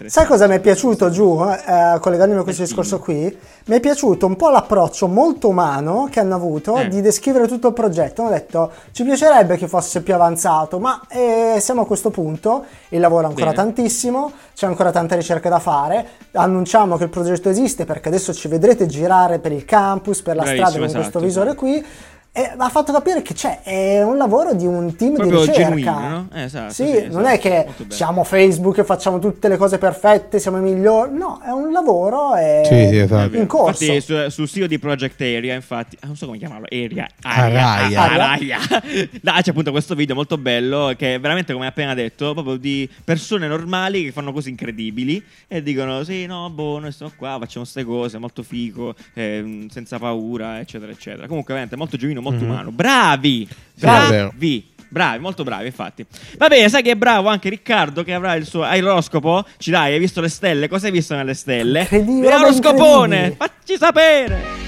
Sai 0.06 0.26
cosa 0.26 0.48
mi 0.48 0.56
è 0.56 0.60
piaciuto 0.62 1.10
giù, 1.10 1.44
eh, 1.44 2.00
collegandomi 2.00 2.40
a 2.40 2.44
questo 2.44 2.62
Beh, 2.62 2.68
discorso 2.70 3.00
qui? 3.00 3.38
Mi 3.66 3.76
è 3.76 3.80
piaciuto 3.82 4.26
un 4.26 4.38
po' 4.38 4.50
l'approccio 4.50 5.08
molto 5.08 5.50
umano 5.50 6.08
che 6.10 6.22
hanno 6.22 6.36
avuto 6.36 6.78
Eh. 6.78 6.88
di 6.88 7.02
descrivere 7.02 7.48
tutto 7.48 7.68
il 7.68 7.74
progetto. 7.74 8.22
Hanno 8.22 8.32
detto 8.32 8.72
ci 8.92 9.04
piacerebbe 9.04 9.58
che 9.58 9.68
fosse 9.68 10.02
più 10.04 10.14
avanzato, 10.14 10.80
ma 10.80 11.02
eh, 11.10 11.58
siamo 11.60 11.82
a 11.82 11.86
questo 11.86 12.12
punto, 12.12 12.64
il 12.90 13.02
lavoro 13.02 13.24
è 13.24 13.26
ancora 13.26 13.52
Bene. 13.52 13.58
tantissimo, 13.74 14.32
c'è 14.56 14.68
ancora 14.68 14.92
tanta 14.92 15.16
ricerca 15.16 15.50
da 15.50 15.60
fare. 15.60 16.08
Annunciamo 16.32 16.96
che 16.96 17.04
il 17.04 17.10
progetto 17.10 17.50
esiste 17.50 17.84
perché 17.84 18.08
adesso 18.08 18.34
ci 18.34 18.48
vedrete 18.48 18.86
girare 18.86 19.40
per 19.40 19.52
il 19.52 19.66
campus, 19.66 20.22
per 20.22 20.38
la 20.38 20.44
Bravissimo, 20.44 20.68
strada 20.70 20.86
con 20.86 20.94
questo 20.94 21.18
esatto, 21.20 21.26
visore 21.26 21.50
esatto. 21.50 21.62
qui. 21.66 21.86
E 22.32 22.52
ha 22.56 22.70
fatto 22.70 22.92
capire 22.92 23.24
che 23.24 23.34
c'è, 23.34 23.62
è 23.64 24.04
un 24.04 24.16
lavoro 24.16 24.54
di 24.54 24.68
un 24.68 24.96
team 24.96 25.16
Proprio 25.16 25.40
di 25.40 25.46
ricerca. 25.48 25.70
genuino, 25.70 26.08
no? 26.10 26.28
Eh, 26.34 26.44
esatto, 26.44 26.72
sì, 26.72 26.86
sì, 26.86 27.08
non 27.08 27.26
esatto. 27.26 27.28
è 27.30 27.40
che 27.40 27.66
siamo 27.88 28.24
Facebook 28.24 28.78
e 28.78 28.84
facciamo 28.84 29.18
tutte 29.18 29.48
le 29.48 29.58
cose 29.58 29.80
perfette, 29.80 30.38
siamo 30.38 30.58
i 30.58 30.62
migliori. 30.62 31.18
No, 31.18 31.42
è 31.44 31.50
un 31.50 31.72
lavoro 31.72 32.36
e 32.36 32.62
Sì, 32.64 32.88
sì, 32.90 32.98
esatto. 33.00 33.36
in 33.36 33.48
corso. 33.48 33.84
Infatti, 33.84 34.02
su- 34.02 34.30
sul 34.30 34.48
sito 34.48 34.68
di 34.68 34.78
Project 34.78 35.20
Area, 35.20 35.56
infatti, 35.56 35.98
ah, 36.02 36.06
non 36.06 36.16
so 36.16 36.28
come 36.28 36.38
chiamarlo, 36.38 36.68
Area, 36.70 37.08
Araya. 37.24 38.02
Araya. 38.02 38.58
Là 39.22 39.40
c'è 39.42 39.50
appunto 39.50 39.72
questo 39.72 39.96
video 39.96 40.14
molto 40.14 40.38
bello 40.38 40.94
che 40.96 41.16
è 41.16 41.20
veramente, 41.20 41.54
come 41.54 41.66
hai 41.66 41.72
appena 41.72 41.96
detto, 41.96 42.34
proprio 42.34 42.58
di 42.58 42.88
persone 43.04 43.48
normali 43.48 44.04
che 44.04 44.12
fanno 44.12 44.32
cose 44.32 44.50
incredibili 44.50 45.24
e 45.48 45.64
dicono: 45.64 46.04
Sì, 46.04 46.28
no, 46.28 46.52
boh, 46.52 46.78
noi 46.78 46.92
stiamo 46.92 47.12
qua, 47.18 47.38
facciamo 47.40 47.64
queste 47.66 47.84
cose, 47.84 48.20
molto 48.20 48.44
figo, 48.44 48.94
ehm, 49.16 49.70
senza 49.70 49.98
paura, 49.98 50.60
eccetera, 50.60 50.92
eccetera. 50.92 51.26
Comunque, 51.26 51.54
veramente 51.54 51.76
molto 51.76 51.98
genuino, 51.98 52.26
molto 52.30 52.44
Mhm. 52.46 52.52
umano. 52.52 52.72
Bravi! 52.72 53.48
Sì, 53.76 53.86
è 53.86 54.08
vero. 54.10 54.30
Bravi! 54.30 54.76
Bravi, 54.90 55.20
molto 55.20 55.44
bravi, 55.44 55.66
infatti. 55.66 56.06
Va 56.38 56.48
bene, 56.48 56.70
sai 56.70 56.82
che 56.82 56.92
è 56.92 56.96
bravo 56.96 57.28
anche 57.28 57.50
Riccardo 57.50 58.04
che 58.04 58.14
avrà 58.14 58.36
il 58.36 58.46
suo 58.46 58.64
hai 58.64 58.80
l'oroscopo? 58.80 59.46
Ci 59.58 59.70
dai, 59.70 59.92
hai 59.94 60.00
visto 60.00 60.22
le 60.22 60.30
stelle? 60.30 60.70
Cosa 60.70 60.86
hai 60.86 60.94
visto 60.94 61.14
nelle 61.14 61.34
stelle? 61.34 61.88
L'oroscopone! 61.92 63.36
Facci 63.38 63.78
sapere! 63.78 64.66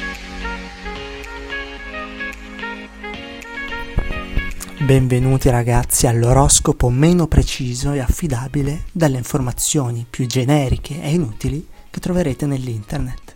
Benvenuti 4.81 5.49
ragazzi 5.49 6.07
all'oroscopo 6.07 6.89
meno 6.89 7.27
preciso 7.27 7.91
e 7.91 7.99
affidabile 7.99 8.83
dalle 8.91 9.17
informazioni 9.17 10.05
più 10.09 10.25
generiche 10.25 11.01
e 11.01 11.11
inutili 11.11 11.65
che 11.89 11.99
troverete 11.99 12.45
nell'internet. 12.45 13.35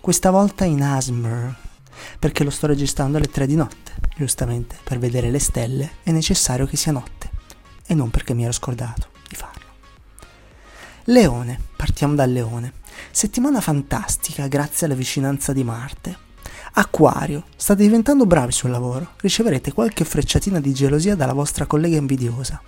Questa 0.00 0.30
volta 0.30 0.64
in 0.64 0.82
ASMR, 0.82 1.54
perché 2.18 2.44
lo 2.44 2.50
sto 2.50 2.66
registrando 2.66 3.16
alle 3.16 3.28
3 3.28 3.46
di 3.46 3.56
notte. 3.56 3.92
Giustamente, 4.16 4.76
per 4.82 4.98
vedere 4.98 5.30
le 5.30 5.38
stelle 5.38 5.90
è 6.02 6.10
necessario 6.10 6.66
che 6.66 6.76
sia 6.76 6.92
notte 6.92 7.30
e 7.86 7.94
non 7.94 8.10
perché 8.10 8.34
mi 8.34 8.44
ero 8.44 8.52
scordato 8.52 9.08
di 9.28 9.34
farlo. 9.34 9.66
Leone, 11.04 11.58
partiamo 11.76 12.14
dal 12.14 12.30
leone. 12.30 12.74
Settimana 13.10 13.60
fantastica 13.60 14.46
grazie 14.46 14.86
alla 14.86 14.94
vicinanza 14.94 15.52
di 15.52 15.64
Marte. 15.64 16.30
Acquario, 16.74 17.44
state 17.56 17.82
diventando 17.82 18.24
bravi 18.24 18.52
sul 18.52 18.70
lavoro, 18.70 19.10
riceverete 19.20 19.72
qualche 19.72 20.04
frecciatina 20.04 20.60
di 20.60 20.72
gelosia 20.72 21.14
dalla 21.14 21.34
vostra 21.34 21.66
collega 21.66 21.96
invidiosa. 21.96 22.62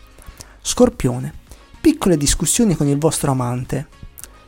Scorpione, 0.60 1.32
piccole 1.80 2.16
discussioni 2.16 2.74
con 2.74 2.86
il 2.86 2.98
vostro 2.98 3.30
amante. 3.30 3.88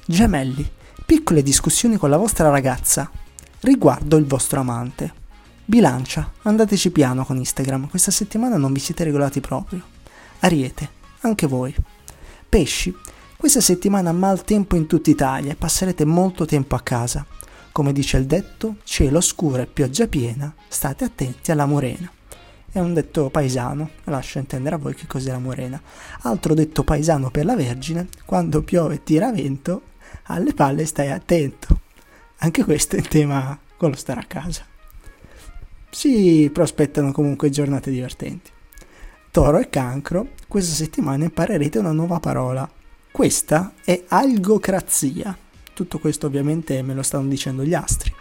Gemelli, 0.05 0.68
piccole 1.07 1.43
discussioni 1.43 1.97
con 1.97 2.11
la 2.11 2.16
vostra 2.16 2.51
ragazza 2.51 3.11
riguardo 3.61 4.16
il 4.16 4.26
vostro 4.26 4.61
amante. 4.61 5.24
Bilancia, 5.64 6.32
andateci 6.42 6.90
piano 6.90 7.24
con 7.24 7.36
Instagram, 7.36 7.88
questa 7.88 8.11
settimana 8.11 8.57
non 8.57 8.72
vi 8.72 8.80
siete 8.80 9.04
regolati 9.04 9.40
proprio. 9.40 9.82
Ariete, 10.40 10.88
anche 11.20 11.46
voi. 11.46 11.74
Pesci, 12.48 12.94
questa 13.36 13.61
settimana 13.61 14.12
maltempo 14.12 14.76
in 14.76 14.86
tutta 14.86 15.11
Italia 15.11 15.52
e 15.52 15.57
passerete 15.57 16.04
molto 16.04 16.44
tempo 16.44 16.74
a 16.74 16.80
casa. 16.80 17.26
Come 17.72 17.92
dice 17.92 18.16
il 18.16 18.26
detto, 18.26 18.76
cielo 18.84 19.20
scuro 19.20 19.62
e 19.62 19.66
pioggia 19.66 20.07
piena, 20.07 20.54
state 20.68 21.04
attenti 21.04 21.50
alla 21.50 21.66
morena. 21.66 22.11
È 22.70 22.78
un 22.78 22.94
detto 22.94 23.30
paesano, 23.30 23.90
lascio 24.04 24.38
intendere 24.38 24.76
a 24.76 24.78
voi 24.78 24.94
che 24.94 25.07
cos'è 25.07 25.30
la 25.30 25.38
morena. 25.38 25.80
Altro 26.22 26.54
detto 26.54 26.84
paesano 26.84 27.30
per 27.30 27.44
la 27.44 27.57
Vergine, 27.57 28.09
quando 28.24 28.62
piove 28.62 28.94
e 28.94 29.02
tira 29.02 29.32
vento, 29.32 29.82
alle 30.24 30.54
palle 30.54 30.86
stai 30.86 31.11
attento. 31.11 31.80
Anche 32.39 32.64
questo 32.64 32.97
è 32.97 32.99
in 32.99 33.09
tema 33.09 33.59
con 33.76 33.91
lo 33.91 33.97
stare 33.97 34.20
a 34.20 34.24
casa. 34.24 34.64
Si 35.91 36.51
prospettano 36.53 37.12
comunque 37.12 37.49
giornate 37.49 37.91
divertenti. 37.91 38.51
Toro 39.30 39.59
e 39.59 39.70
cancro, 39.70 40.28
questa 40.47 40.74
settimana 40.74 41.24
imparerete 41.24 41.78
una 41.78 41.93
nuova 41.93 42.20
parola. 42.20 42.68
Questa 43.11 43.72
è 43.84 44.05
algocrazia. 44.09 45.37
Tutto 45.72 45.99
questo 45.99 46.26
ovviamente 46.26 46.82
me 46.82 46.95
lo 46.95 47.03
stanno 47.03 47.28
dicendo 47.28 47.64
gli 47.64 47.74
astri. 47.74 48.12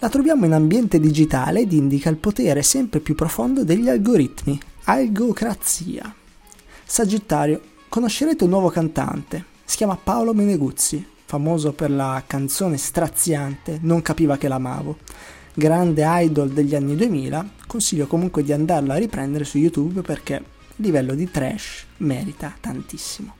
La 0.00 0.08
troviamo 0.08 0.46
in 0.46 0.52
ambiente 0.52 1.00
digitale 1.00 1.60
ed 1.60 1.72
indica 1.72 2.08
il 2.08 2.16
potere 2.16 2.62
sempre 2.62 3.00
più 3.00 3.14
profondo 3.14 3.64
degli 3.64 3.88
algoritmi. 3.88 4.58
Algocrazia. 4.84 6.14
Sagittario, 6.84 7.60
conoscerete 7.88 8.44
un 8.44 8.50
nuovo 8.50 8.70
cantante. 8.70 9.44
Si 9.64 9.76
chiama 9.76 9.96
Paolo 9.96 10.32
Meneguzzi, 10.32 11.04
famoso 11.28 11.74
per 11.74 11.90
la 11.90 12.22
canzone 12.26 12.78
straziante 12.78 13.80
Non 13.82 14.00
capiva 14.00 14.38
che 14.38 14.48
l'amavo. 14.48 14.96
grande 15.52 16.02
idol 16.06 16.48
degli 16.48 16.74
anni 16.74 16.96
2000, 16.96 17.50
consiglio 17.66 18.06
comunque 18.06 18.42
di 18.42 18.52
andarla 18.52 18.94
a 18.94 18.98
riprendere 18.98 19.44
su 19.44 19.58
YouTube 19.58 20.00
perché 20.00 20.36
il 20.36 20.42
livello 20.76 21.14
di 21.14 21.30
trash 21.30 21.84
merita 21.98 22.54
tantissimo. 22.58 23.34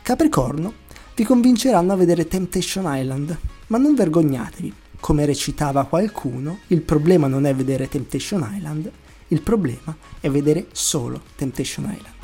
Capricorno 0.00 0.72
vi 1.14 1.24
convinceranno 1.24 1.92
a 1.92 1.96
vedere 1.96 2.26
Temptation 2.26 2.84
Island, 2.86 3.36
ma 3.66 3.76
non 3.76 3.94
vergognatevi. 3.94 4.72
Come 4.98 5.26
recitava 5.26 5.84
qualcuno, 5.84 6.60
il 6.68 6.80
problema 6.80 7.26
non 7.26 7.44
è 7.44 7.54
vedere 7.54 7.86
Temptation 7.86 8.50
Island, 8.50 8.90
il 9.28 9.42
problema 9.42 9.94
è 10.20 10.30
vedere 10.30 10.68
solo 10.72 11.20
Temptation 11.36 11.84
Island. 11.84 12.14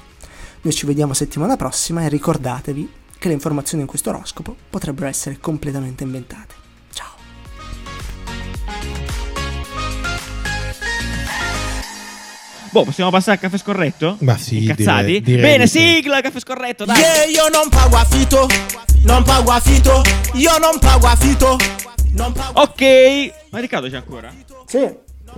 Noi 0.63 0.73
ci 0.73 0.87
vediamo 0.87 1.13
settimana 1.13 1.57
prossima 1.57 2.03
e 2.03 2.09
ricordatevi 2.09 3.01
che 3.23 3.29
le 3.29 3.35
informazioni 3.35 3.83
in 3.85 3.89
questo 3.89 4.11
oroscopo 4.11 4.57
potrebbero 4.69 5.07
essere 5.07 5.39
completamente 5.39 6.03
inventate. 6.03 6.55
Ciao! 6.93 7.07
Boh, 12.71 12.85
possiamo 12.85 13.11
passare 13.11 13.33
al 13.37 13.39
caffè 13.41 13.59
scorretto? 13.59 14.17
Ma 14.21 14.37
sì, 14.39 14.63
Incazzati? 14.65 15.05
direi- 15.05 15.21
direi 15.21 15.43
Bene, 15.43 15.65
di 15.65 15.71
sì. 15.71 15.79
sigla, 15.79 16.21
caffè 16.21 16.41
scorretto, 16.41 16.85
dai. 16.85 16.97
Yeah, 16.99 17.25
io 17.27 17.49
non 17.53 17.69
pago 17.69 17.97
affitto, 17.97 18.49
non 19.05 19.23
pago 19.23 19.51
affitto, 19.53 20.03
io 20.35 20.57
non 20.59 20.79
pago 20.81 21.07
affitto, 21.07 21.57
non 22.13 22.33
pago 22.33 22.61
Ok. 22.63 23.33
Ma 23.51 23.59
Riccardo 23.61 23.89
c'è 23.91 23.97
ancora? 23.97 24.33
Sì, 24.67 24.89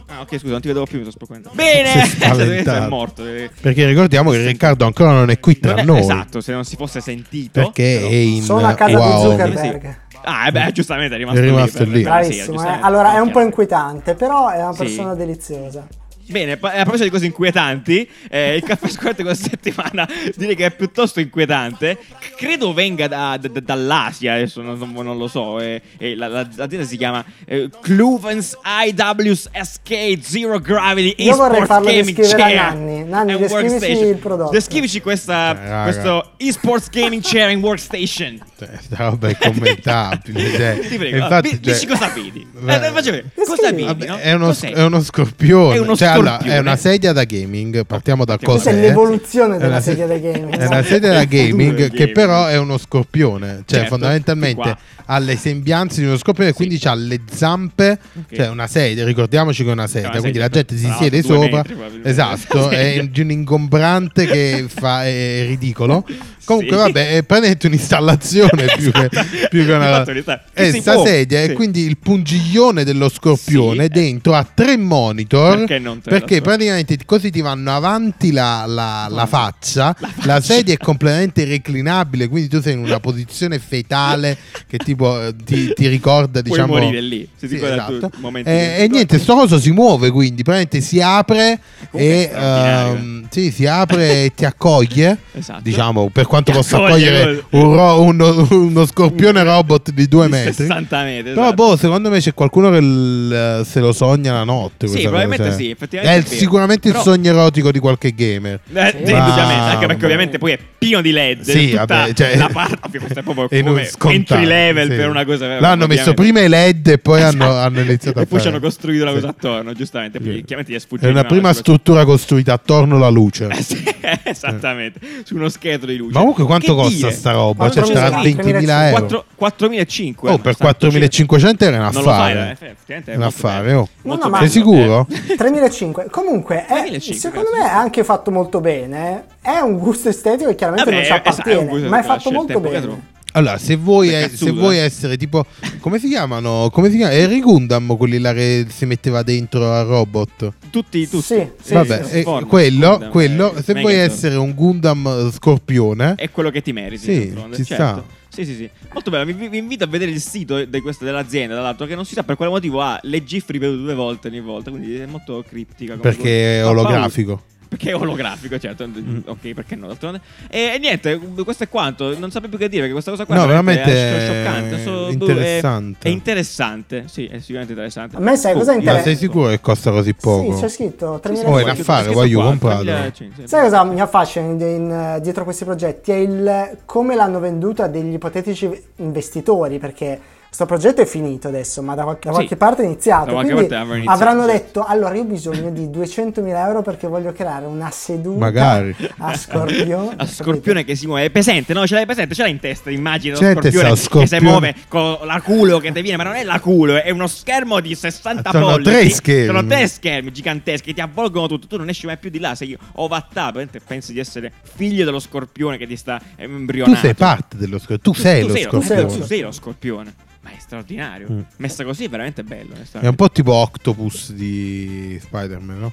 Ah, 0.07 0.21
ok, 0.21 0.39
scusa, 0.39 0.53
non 0.53 0.61
ti 0.61 0.69
vedevo 0.69 0.85
più, 0.87 0.99
mi 0.99 1.11
sto 1.11 1.13
spaventando. 1.25 1.57
Bene! 1.57 1.93
È 2.03 2.07
spaventato. 2.07 2.85
è 2.85 2.89
morto. 2.89 3.23
Perché 3.61 3.87
ricordiamo 3.87 4.31
che 4.31 4.45
Riccardo 4.45 4.85
ancora 4.85 5.13
non 5.13 5.31
è 5.31 5.41
qui 5.41 5.59
tra 5.59 5.75
è- 5.77 5.83
noi. 5.83 6.01
Esatto, 6.01 6.41
se 6.41 6.53
non 6.53 6.65
si 6.65 6.77
fosse 6.77 7.01
sentito. 7.01 7.51
Perché 7.61 7.97
però- 8.01 8.11
è 8.11 8.15
in 8.15 8.43
sono 8.43 8.67
a 8.67 8.75
casa 8.75 8.99
wow. 8.99 9.17
di 9.17 9.31
Zuckerberg. 9.31 9.97
Ah, 10.27 10.47
eh 10.49 10.53
beh, 10.53 10.73
giustamente 10.73 11.15
è 11.15 11.19
rimasto, 11.19 11.41
È 11.41 11.43
rimasto 11.45 11.85
lì. 11.85 11.91
lì. 11.91 12.03
per- 12.03 12.25
sì, 12.25 12.31
Bravissimo, 12.31 12.65
eh. 12.67 12.79
allora 12.81 13.15
è 13.15 13.19
un 13.19 13.31
po' 13.31 13.41
inquietante, 13.41 14.15
però 14.15 14.49
è 14.49 14.57
una 14.63 14.73
Sì. 14.73 14.79
persona 14.79 15.15
deliziosa. 15.15 15.87
Bene, 16.27 16.53
a 16.53 16.57
proposito 16.59 17.05
di 17.05 17.11
cose 17.11 17.27
inquietanti, 17.27 18.09
eh, 18.31 18.57
il 18.57 18.63
caffè 18.63 18.89
scorretto 18.89 19.23
questa 19.23 19.49
settimana 19.51 20.09
direi 20.37 20.57
che 20.57 20.67
è 20.67 20.71
piuttosto 20.75 21.21
inquietante. 21.21 21.99
C- 22.19 22.35
credo 22.37 22.73
venga 22.73 23.07
da- 23.09 23.37
da- 23.39 23.61
dall'Asia, 23.61 24.35
adesso 24.35 24.63
non, 24.63 24.79
non- 24.95 25.17
lo 25.19 25.29
so. 25.29 25.61
eh, 25.61 25.81
e 25.99 26.15
la- 26.17 26.29
la- 26.29 26.49
l'azienda 26.57 26.87
si 26.87 26.97
chiama 26.97 27.23
eh, 27.47 27.69
Cluvens 27.83 28.57
IWSK 28.65 30.19
Zero 30.21 30.59
Gravity 30.61 31.23
Io 31.25 31.37
vorrei 31.37 31.65
farlo 31.67 31.89
Gaming 31.89 32.15
descrivere 32.17 32.43
a 32.59 32.63
Chair 32.69 32.75
Nanni. 32.75 33.05
Nanni, 33.05 33.33
and 33.33 33.41
descrivici 33.41 33.73
Workstation. 33.75 34.09
il 34.09 34.17
prodotto. 34.17 34.51
Descrivici 34.51 35.01
questa, 35.01 35.81
Eh, 35.81 35.83
questo 35.85 36.33
eSports 36.39 36.89
Gaming 36.91 37.23
Chair 37.23 37.51
and 37.51 37.63
Workstation. 37.63 38.39
Cioè, 38.59 38.69
sta 38.81 39.09
roba 39.09 39.29
è 39.29 39.37
commentabile. 39.37 40.51
cioè, 40.57 40.79
Ti 40.89 40.97
prego, 40.97 41.17
infatti, 41.17 41.49
cioè, 41.51 41.59
dici 41.73 41.87
cosa 41.87 42.09
vedi. 42.09 42.47
Eh, 42.55 42.61
vedere. 42.93 43.25
Cosa 43.35 43.71
vedi? 43.71 43.85
Vabbè, 43.85 44.07
no? 44.07 44.17
è, 44.17 44.33
uno, 44.33 44.55
è 44.59 44.83
uno 44.85 45.01
scorpione. 45.03 45.75
È 45.75 45.79
uno 45.79 45.97
Cioè, 45.97 46.09
allora, 46.15 46.39
è 46.39 46.59
una 46.59 46.77
sedia 46.77 47.13
da 47.13 47.25
gaming. 47.25 47.85
Partiamo 47.87 48.25
da 48.25 48.33
Partiamo 48.37 48.55
Questa 48.55 48.71
cos'è. 48.71 48.83
è 48.83 48.87
l'evoluzione 48.89 49.57
È 49.57 49.59
della 49.59 49.81
sedia 49.81 50.07
se- 50.07 50.21
da 50.21 50.31
gaming. 50.33 50.57
È 50.57 50.67
una 50.67 50.83
sedia 50.83 51.13
da 51.13 51.25
gaming 51.25 51.91
che 51.91 52.11
però 52.13 52.47
è 52.47 52.57
uno 52.59 52.79
scorpione. 52.79 53.63
Cioè, 53.67 53.79
Certo, 53.81 53.89
fondamentalmente 53.89 54.77
ha 55.07 55.19
le 55.19 55.37
sembianze 55.37 56.01
di 56.01 56.07
uno 56.07 56.17
scorpione, 56.17 56.53
quindi 56.53 56.81
ha 56.85 56.95
le 56.95 57.21
zampe. 57.31 57.99
Ok. 58.19 58.35
Cioè, 58.35 58.49
una 58.49 58.67
sedia. 58.67 59.05
Ricordiamoci 59.05 59.63
che 59.65 59.69
è 59.69 59.73
una 59.73 59.87
sedia. 59.87 60.09
una 60.11 60.19
quindi 60.21 60.39
sedia, 60.39 60.49
la 60.49 60.49
gente 60.49 60.77
si 60.77 60.93
siede 60.99 61.23
sopra. 61.23 61.65
metri, 61.67 62.01
esatto, 62.05 62.69
è 62.71 63.07
di 63.11 63.21
un 63.21 63.31
ingombrante 63.31 64.27
che 64.27 64.65
fa, 64.69 65.05
è 65.05 65.45
ridicolo. 65.47 66.05
Comunque, 66.45 66.77
Sì. 66.77 66.83
vabbè, 66.83 67.17
è 67.17 67.23
praticamente 67.23 67.67
un'installazione 67.67 68.65
più 68.77 68.91
che, 68.93 69.09
più 69.51 69.65
che 69.65 69.73
una. 69.73 69.91
Esatto, 70.03 70.11
esatto. 70.13 70.51
È 70.53 70.71
si 70.71 70.81
sta 70.81 70.93
può. 70.95 71.07
sedia 71.07 71.43
e 71.43 71.49
Sì. 71.49 71.53
quindi 71.55 71.81
il 71.83 71.97
pungiglione 71.99 72.85
dello 72.85 73.09
scorpione 73.09 73.85
Sì. 73.85 73.89
dentro 73.91 74.35
ha 74.35 74.47
tre 74.53 74.77
monitor. 74.77 75.59
Perché 75.59 75.79
non 75.79 76.01
la 76.03 76.11
perché 76.11 76.41
praticamente 76.41 76.97
così 77.05 77.31
ti 77.31 77.41
vanno 77.41 77.75
avanti 77.75 78.31
la, 78.33 78.65
la- 78.67 79.07
la 79.11 79.27
faccia. 79.27 79.95
La, 80.25 80.41
sedia 80.41 80.75
è 80.75 80.79
completamente 80.79 81.45
reclinabile, 81.45 82.29
quindi 82.29 82.49
tu 82.49 82.61
sei 82.61 82.75
in 82.75 82.81
una 82.81 83.01
posizione 83.01 83.59
fetale 83.59 84.37
che 84.67 84.79
tipo 84.79 85.21
eh, 85.23 85.35
ti, 85.45 85.73
ti 85.75 85.87
ricorda, 85.89 86.41
Puoi 86.41 86.43
diciamo. 86.43 86.75
morire 86.75 87.01
lì, 87.01 87.29
se 87.37 87.49
ti 87.49 87.59
Sì, 87.59 87.65
esatto. 87.65 88.11
Eh, 88.45 88.83
e 88.83 88.89
niente, 88.91 89.19
sto 89.19 89.35
coso 89.35 89.59
si 89.59 89.71
muove 89.71 90.11
quindi 90.11 90.43
praticamente 90.43 90.81
si 90.81 91.01
apre 91.01 91.61
Comunque 91.91 92.31
è 92.31 92.31
e 92.31 92.31
ehm, 92.35 93.27
sì, 93.31 93.51
si 93.51 93.67
apre 93.67 94.25
e 94.25 94.33
ti 94.35 94.45
accoglie. 94.45 95.19
Esatto. 95.33 95.61
Diciamo, 95.63 96.09
per 96.11 96.27
quanto 96.35 96.53
possa 96.53 96.77
accoglie 96.77 97.09
accogliere 97.09 97.45
un 97.51 97.75
ro- 97.75 98.01
uno, 98.03 98.47
uno 98.51 98.87
scorpione 98.87 99.43
robot 99.45 99.91
di 99.93 100.09
due 100.09 100.29
metri. 100.29 100.53
60 100.53 101.03
metri. 101.05 101.23
Però, 101.33 101.43
esatto. 101.47 101.55
boh, 101.55 101.77
secondo 101.77 102.11
me 102.11 102.19
c'è 102.21 102.35
qualcuno 102.35 102.71
che 102.71 102.81
l- 102.81 103.63
se 103.65 103.81
lo 103.81 103.93
sogna 103.93 104.33
la 104.33 104.45
notte. 104.45 104.89
Sì, 104.89 105.03
probabilmente 105.03 105.45
cosa. 105.45 105.57
sì, 105.57 105.71
effettivamente 105.71 106.19
È 106.19 106.23
è 106.23 106.37
sicuramente 106.37 106.89
Però- 106.89 107.01
il 107.01 107.05
sogno 107.05 107.31
erotico 107.31 107.71
di 107.71 107.79
qualche 107.79 108.13
gamer. 108.15 108.61
Eh, 108.73 108.95
sì, 109.05 109.13
Ma- 109.13 109.71
anche 109.71 109.87
perché 109.87 110.05
ovviamente 110.05 110.39
poi 110.39 110.53
è 110.53 110.59
pieno 110.79 111.01
di 111.01 111.13
LED. 111.13 111.43
Sì, 111.43 111.73
vabbè, 111.73 112.13
cioè- 112.15 112.37
la 112.37 112.49
parte, 112.53 112.79
è 112.99 113.23
proprio 113.23 113.49
come 113.63 113.89
entry 114.09 114.45
level 114.45 114.91
sì. 114.91 114.97
per 114.97 115.09
una 115.09 115.25
cosa. 115.25 115.47
L'hanno 115.61 115.87
messo 115.87 116.11
ovviamente. 116.11 116.15
prima 116.15 116.41
i 116.41 116.49
LED 116.49 116.87
e 116.89 116.99
poi 116.99 117.21
hanno, 117.23 117.45
Esatto. 117.45 117.59
hanno 117.67 117.81
iniziato 117.81 118.19
a 118.19 118.23
E 118.23 118.27
poi 118.27 118.41
ci 118.41 118.49
hanno 118.49 118.61
costruito 118.61 119.05
la 119.05 119.13
cosa 119.13 119.29
attorno, 119.29 119.73
giustamente. 119.73 120.19
Chiaramente 120.19 120.73
gli 120.73 120.75
è 120.75 120.79
sfuggito 120.79 121.07
È 121.09 121.11
una 121.11 121.25
prima 121.25 121.53
struttura 121.53 122.05
costruita 122.05 122.53
attorno 122.55 122.97
alla 122.97 123.09
luce. 123.09 123.47
Eh, 123.49 124.19
esattamente, 124.25 124.99
su 125.25 125.37
uno 125.37 125.49
scheletro 125.49 125.87
di 125.87 125.97
luce. 125.97 126.19
Ma 126.19 126.24
comunque 126.25 126.45
quanto 126.45 126.75
Che 126.75 126.81
costa 126.83 126.95
dire? 127.07 127.11
sta 127.13 127.31
roba? 127.33 127.71
Cioè, 127.71 127.83
4.000, 127.83 127.87
starà 127.87 128.17
a 128.17 128.23
20.000 128.23 128.87
euro. 128.89 129.25
4 129.37 129.69
4.500 129.69 130.15
Oh, 130.33 130.39
per 130.39 130.57
4.500 130.59 131.65
era 131.65 131.77
un 131.77 131.83
Non 131.83 131.93
lo 131.93 132.01
fai, 132.11 132.33
affare. 132.33 132.49
eh, 132.49 132.51
effettivamente 132.53 133.13
è 133.13 133.17
Un 133.17 133.23
affare, 133.23 133.73
oh. 133.75 133.89
No, 134.03 134.17
ma- 134.29 134.39
Sei 134.39 134.49
sicuro? 134.49 135.07
eh. 135.11 135.35
3.500. 135.37 136.11
Comunque, 136.11 136.67
è, 136.67 136.73
3.500, 136.91 137.13
secondo 137.13 137.51
cazzo. 137.51 137.63
me 137.63 137.69
è 137.69 137.73
anche 137.75 138.05
fatto 138.05 138.31
molto 138.31 138.61
bene. 138.61 139.25
È 139.43 139.59
un 139.59 139.79
gusto 139.79 140.09
estetico 140.09 140.49
che 140.51 140.55
chiaramente 140.57 140.91
Vabbè, 140.91 140.97
non 141.09 141.21
ci 141.21 141.23
è- 141.25 141.29
esatto, 141.29 141.49
è 141.51 141.53
un 141.57 141.61
appartiene, 141.63 141.89
ma 141.89 141.99
è 141.99 142.01
che 142.01 142.07
lascia 142.09 142.21
fatto 142.23 142.31
molto 142.35 142.61
bene. 142.61 143.13
Allora, 143.37 143.59
se 143.59 143.75
vuoi, 143.75 144.11
cazzuto, 144.11 144.45
se 144.45 144.51
vuoi 144.53 144.77
essere 144.79 145.17
tipo. 145.17 145.45
Come 145.81 145.99
si 145.99 146.09
chiamano? 146.09 146.71
Come 146.73 146.89
si 146.89 146.97
chiama? 146.97 147.13
Eri 147.13 147.41
Gundam 147.41 147.97
quelli 147.97 148.19
là 148.19 148.33
che 148.33 148.67
si 148.69 148.87
metteva 148.87 149.23
dentro 149.25 149.73
al 149.73 149.87
robot. 149.87 150.53
Tutti, 150.71 151.09
tutti. 151.09 151.23
Sì, 151.25 151.49
sì, 151.61 151.75
Vabbè, 151.75 152.05
sì. 152.05 152.19
eh, 152.19 152.23
Form, 152.23 152.47
quello, 152.47 152.91
Gundam, 152.91 153.11
quello 153.11 153.55
eh, 153.55 153.63
se 153.63 153.75
vuoi 153.75 153.95
essere 153.95 154.37
un 154.37 154.55
Gundam 154.55 155.33
scorpione, 155.33 156.15
è 156.15 156.31
quello 156.31 156.51
che 156.51 156.63
ti 156.63 156.73
meriti. 156.73 157.03
Sì, 157.03 157.35
ci 157.55 157.65
certo. 157.65 157.75
sta. 157.75 158.05
Sì, 158.29 158.45
sì, 158.45 158.55
sì. 158.55 158.71
Molto 158.93 159.11
bello. 159.11 159.25
Vi, 159.25 159.49
vi 159.49 159.59
invito 159.59 159.83
a 159.83 159.87
vedere 159.89 160.13
il 160.13 160.21
sito 160.21 160.65
di 160.65 160.81
questa, 160.81 161.05
dell'azienda, 161.05 161.55
tra 161.55 161.63
l'altro, 161.63 161.87
che 161.87 161.97
non 161.97 162.05
si 162.05 162.15
sa 162.15 162.23
per 162.23 162.37
quale 162.37 162.53
motivo 162.53 162.81
ha 162.83 162.99
le 163.03 163.25
GIF 163.25 163.49
ripetute 163.49 163.83
due 163.83 163.95
volte 163.95 164.29
ogni 164.29 164.41
volta. 164.41 164.71
Quindi 164.71 164.95
è 164.95 165.07
molto 165.07 165.45
criptica. 165.49 165.97
perché 165.97 166.59
è 166.59 166.67
olografico. 166.67 167.43
Perché 167.75 167.91
è 167.91 167.95
olografico, 167.97 168.57
certo. 168.59 168.87
Mm. 168.87 169.19
Ok, 169.27 169.53
perché 169.53 169.75
no? 169.75 169.89
d'altronde. 169.89 170.21
E, 170.49 170.75
e 170.75 170.79
niente, 170.79 171.19
questo 171.43 171.65
è 171.65 171.69
quanto. 171.69 172.17
Non 172.17 172.31
sapevo 172.31 172.51
più 172.51 172.59
che 172.59 172.69
dire 172.69 172.81
perché 172.83 172.93
questa 172.93 173.11
cosa 173.11 173.25
qua 173.27 173.35
No, 173.35 173.45
è 173.45 173.47
veramente 173.49 173.83
è 173.83 174.21
scioccante. 174.45 174.83
So- 174.83 175.09
interessante. 175.09 176.07
È, 176.07 176.11
è 176.11 176.15
interessante. 176.15 177.05
Sì, 177.09 177.27
è 177.27 177.39
sicuramente 177.41 177.73
interessante. 177.73 178.17
A 178.17 178.21
me 178.21 178.37
sai 178.37 178.55
cosa 178.55 178.71
Oh, 178.73 178.75
interessa? 178.75 178.97
Ma 178.99 179.03
sei 179.03 179.17
sicuro 179.17 179.49
che 179.49 179.61
costa 179.61 179.91
così 179.91 180.15
poco? 180.15 180.55
Sì, 180.55 180.61
c'è 180.61 180.69
scritto 180.69 181.21
Sì, 181.25 181.35
sì, 181.37 181.43
3.500. 181.43 181.47
Oh, 181.49 181.59
è 181.59 181.63
un 181.63 181.69
affare, 181.71 182.13
comprarlo. 182.13 182.83
3500. 182.85 183.47
Sai 183.49 183.63
cosa 183.63 183.85
mi 183.85 184.01
affascina 184.01 184.47
in- 184.47 184.61
in- 184.61 185.19
dietro 185.21 185.43
questi 185.45 185.65
progetti? 185.65 186.13
È 186.13 186.15
il 186.17 186.79
come 186.85 187.17
l'hanno 187.17 187.41
venduto 187.41 187.83
a 187.83 187.89
degli 187.89 188.13
ipotetici 188.13 188.71
investitori, 188.97 189.79
perché 189.79 190.21
questo 190.55 190.67
progetto 190.67 191.01
è 191.01 191.05
finito 191.05 191.49
adesso, 191.49 191.83
ma 191.83 191.97
da, 191.97 192.05
qualche- 192.05 192.29
da 192.29 192.31
Sì. 192.31 192.35
qualche 192.37 192.57
parte 192.57 192.83
è 192.83 192.85
iniziato. 192.85 193.25
Da 193.27 193.33
qualche 193.33 193.55
parte 193.55 193.75
avranno 193.75 193.95
iniziato, 193.95 194.23
avranno 194.23 194.45
sì. 194.47 194.53
detto, 194.53 194.85
allora 194.85 195.15
io 195.17 195.23
ho 195.23 195.25
bisogno 195.25 195.71
di 195.71 195.89
200.000 195.89 196.67
euro 196.67 196.83
perché 196.83 197.09
voglio 197.09 197.33
creare 197.33 197.67
una 197.67 197.91
seduta 197.91 198.39
Magari. 198.39 198.95
a 199.19 199.37
Scorpione. 199.37 200.15
A 200.25 200.27
scorpione 200.27 200.85
che 200.85 200.95
si 200.95 201.07
muove, 201.07 201.25
è 201.25 201.31
presente, 201.31 201.73
no? 201.73 201.85
Ce 201.89 201.95
l'hai 201.97 202.05
presente, 202.07 202.35
ce 202.37 202.43
l'hai 202.43 202.53
in 202.53 202.61
testa, 202.61 202.89
immagini 202.91 203.35
C'è 203.37 203.55
lo 203.55 203.61
testa 203.61 203.71
scorpione, 203.71 203.89
lo 203.89 203.95
che 203.95 204.01
si 204.01 204.07
scorpione. 204.07 204.43
muove 204.49 204.75
con 204.87 205.19
la 205.27 205.41
culo 205.41 205.79
che 205.79 205.91
ti 205.93 206.01
viene, 206.03 206.17
ma 206.19 206.23
non 206.23 206.35
è 206.35 206.45
la 206.45 206.61
culo, 206.61 207.03
è 207.03 207.11
uno 207.11 207.27
schermo 207.27 207.81
di 207.81 207.95
60 207.97 208.51
Sono 208.51 208.67
pollici. 208.67 208.91
tre 208.91 209.11
schermi. 209.11 209.47
Sono 209.47 209.67
tre 209.67 209.89
schermi 209.89 210.31
giganteschi 210.33 210.87
che 210.89 210.95
ti 210.95 211.01
avvolgono 211.01 211.49
tutto, 211.49 211.67
tu 211.67 211.77
non 211.79 211.89
esci 211.89 212.07
mai 212.07 212.17
più 212.17 212.31
di 212.31 212.39
là, 212.39 212.55
sei 212.55 212.79
ovattato, 212.93 213.61
pensi 213.87 214.13
di 214.13 214.21
essere 214.21 214.53
figlio 214.63 215.05
dello 215.05 215.19
scorpione 215.19 215.77
che 215.79 215.87
ti 215.89 215.97
sta 215.97 216.21
embrionando. 216.37 216.95
Tu 217.01 217.07
sei 217.07 217.15
parte 217.15 217.57
dello 217.57 217.79
scorpione. 217.79 218.01
Tu 218.03 218.13
sei 218.15 218.43
lo 218.43 218.53
tu 218.55 218.81
scorpione. 218.81 219.07
tu 219.19 219.23
sei 219.25 219.41
lo 219.41 219.51
scorpione. 219.51 220.15
Ma 220.45 220.51
è 220.51 220.59
straordinario. 220.59 221.33
Mm. 221.33 221.41
Messa 221.57 221.85
così 221.85 222.05
è 222.05 222.09
veramente 222.11 222.45
bello. 222.45 222.75
È 222.75 223.07
un 223.07 223.15
po' 223.15 223.31
tipo 223.31 223.55
Octopus 223.55 224.33
di 224.33 225.19
Spider-Man, 225.19 225.79
no? 225.79 225.93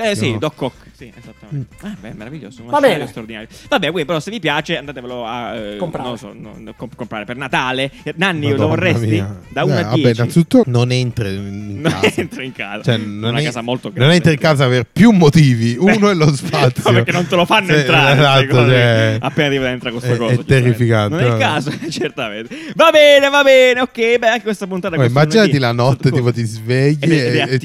Eh 0.00 0.14
sì. 0.16 0.36
Doc 0.38 0.60
Ock. 0.62 0.74
Sì, 0.96 1.10
esattamente. 1.18 1.76
Ah, 1.82 1.96
beh, 1.98 2.12
meraviglioso. 2.14 2.62
Va 2.66 2.78
bene. 2.80 3.06
straordinario. 3.06 3.48
Vabbè, 3.68 3.90
voi 3.90 4.04
però 4.04 4.20
se 4.20 4.30
vi 4.30 4.38
piace 4.38 4.76
andatevelo 4.76 5.24
a 5.26 5.54
eh, 5.56 5.76
Comprare. 5.78 6.08
non 6.08 6.18
so, 6.18 6.32
no, 6.36 6.54
no, 6.58 6.74
comp- 6.76 6.94
comprare 6.94 7.24
per 7.24 7.36
Natale. 7.36 7.90
Nanni, 8.16 8.46
Madonna 8.50 8.62
lo 8.62 8.68
vorresti? 8.68 9.06
mia. 9.06 9.38
Da 9.48 9.64
1 9.64 9.74
Eh, 9.74 9.78
a 9.78 9.82
Vabbè, 9.84 9.94
10. 9.96 10.10
innanzitutto 10.20 10.62
non 10.66 10.92
entra 10.92 11.28
in 11.28 11.80
Non 11.80 11.92
casa. 12.00 12.12
entra 12.20 12.42
in 12.42 12.52
casa. 12.52 12.82
Cioè, 12.82 12.94
Una 13.02 13.38
è- 13.38 13.44
casa 13.44 13.62
molto 13.62 13.88
Non 13.88 13.94
grande. 13.96 14.14
entra 14.16 14.32
in 14.32 14.38
casa 14.38 14.68
per 14.68 14.86
più 14.92 15.10
motivi. 15.10 15.76
Uno 15.78 16.10
è 16.10 16.14
lo 16.14 16.32
spazio. 16.36 16.82
No, 16.84 16.92
perché 16.92 17.12
non 17.12 17.26
te 17.26 17.34
lo 17.36 17.44
fanno 17.46 17.72
Sì, 17.72 17.78
entrare. 17.78 18.12
esatto, 18.18 18.66
cioè, 18.66 19.16
Appena 19.20 19.48
ti 19.48 19.56
entra 19.56 19.90
questo 19.90 20.12
è- 20.12 20.16
coso. 20.16 20.40
è 20.40 20.44
terrificante, 20.44 21.14
Non 21.16 21.24
è 21.24 21.32
il 21.32 21.38
caso, 21.38 21.72
certamente. 21.88 22.54
Va 22.74 22.90
bene, 22.90 23.28
va 23.30 23.42
bene. 23.42 23.80
Ok, 23.80 24.18
beh, 24.18 24.28
anche 24.28 24.42
questa 24.42 24.66
puntata. 24.66 25.02
Immaginati 25.02 25.58
la 25.58 25.72
notte, 25.72 26.10
tipo 26.10 26.30
ti 26.32 26.44
svegli 26.44 26.98
e, 27.10 27.46
e 27.48 27.58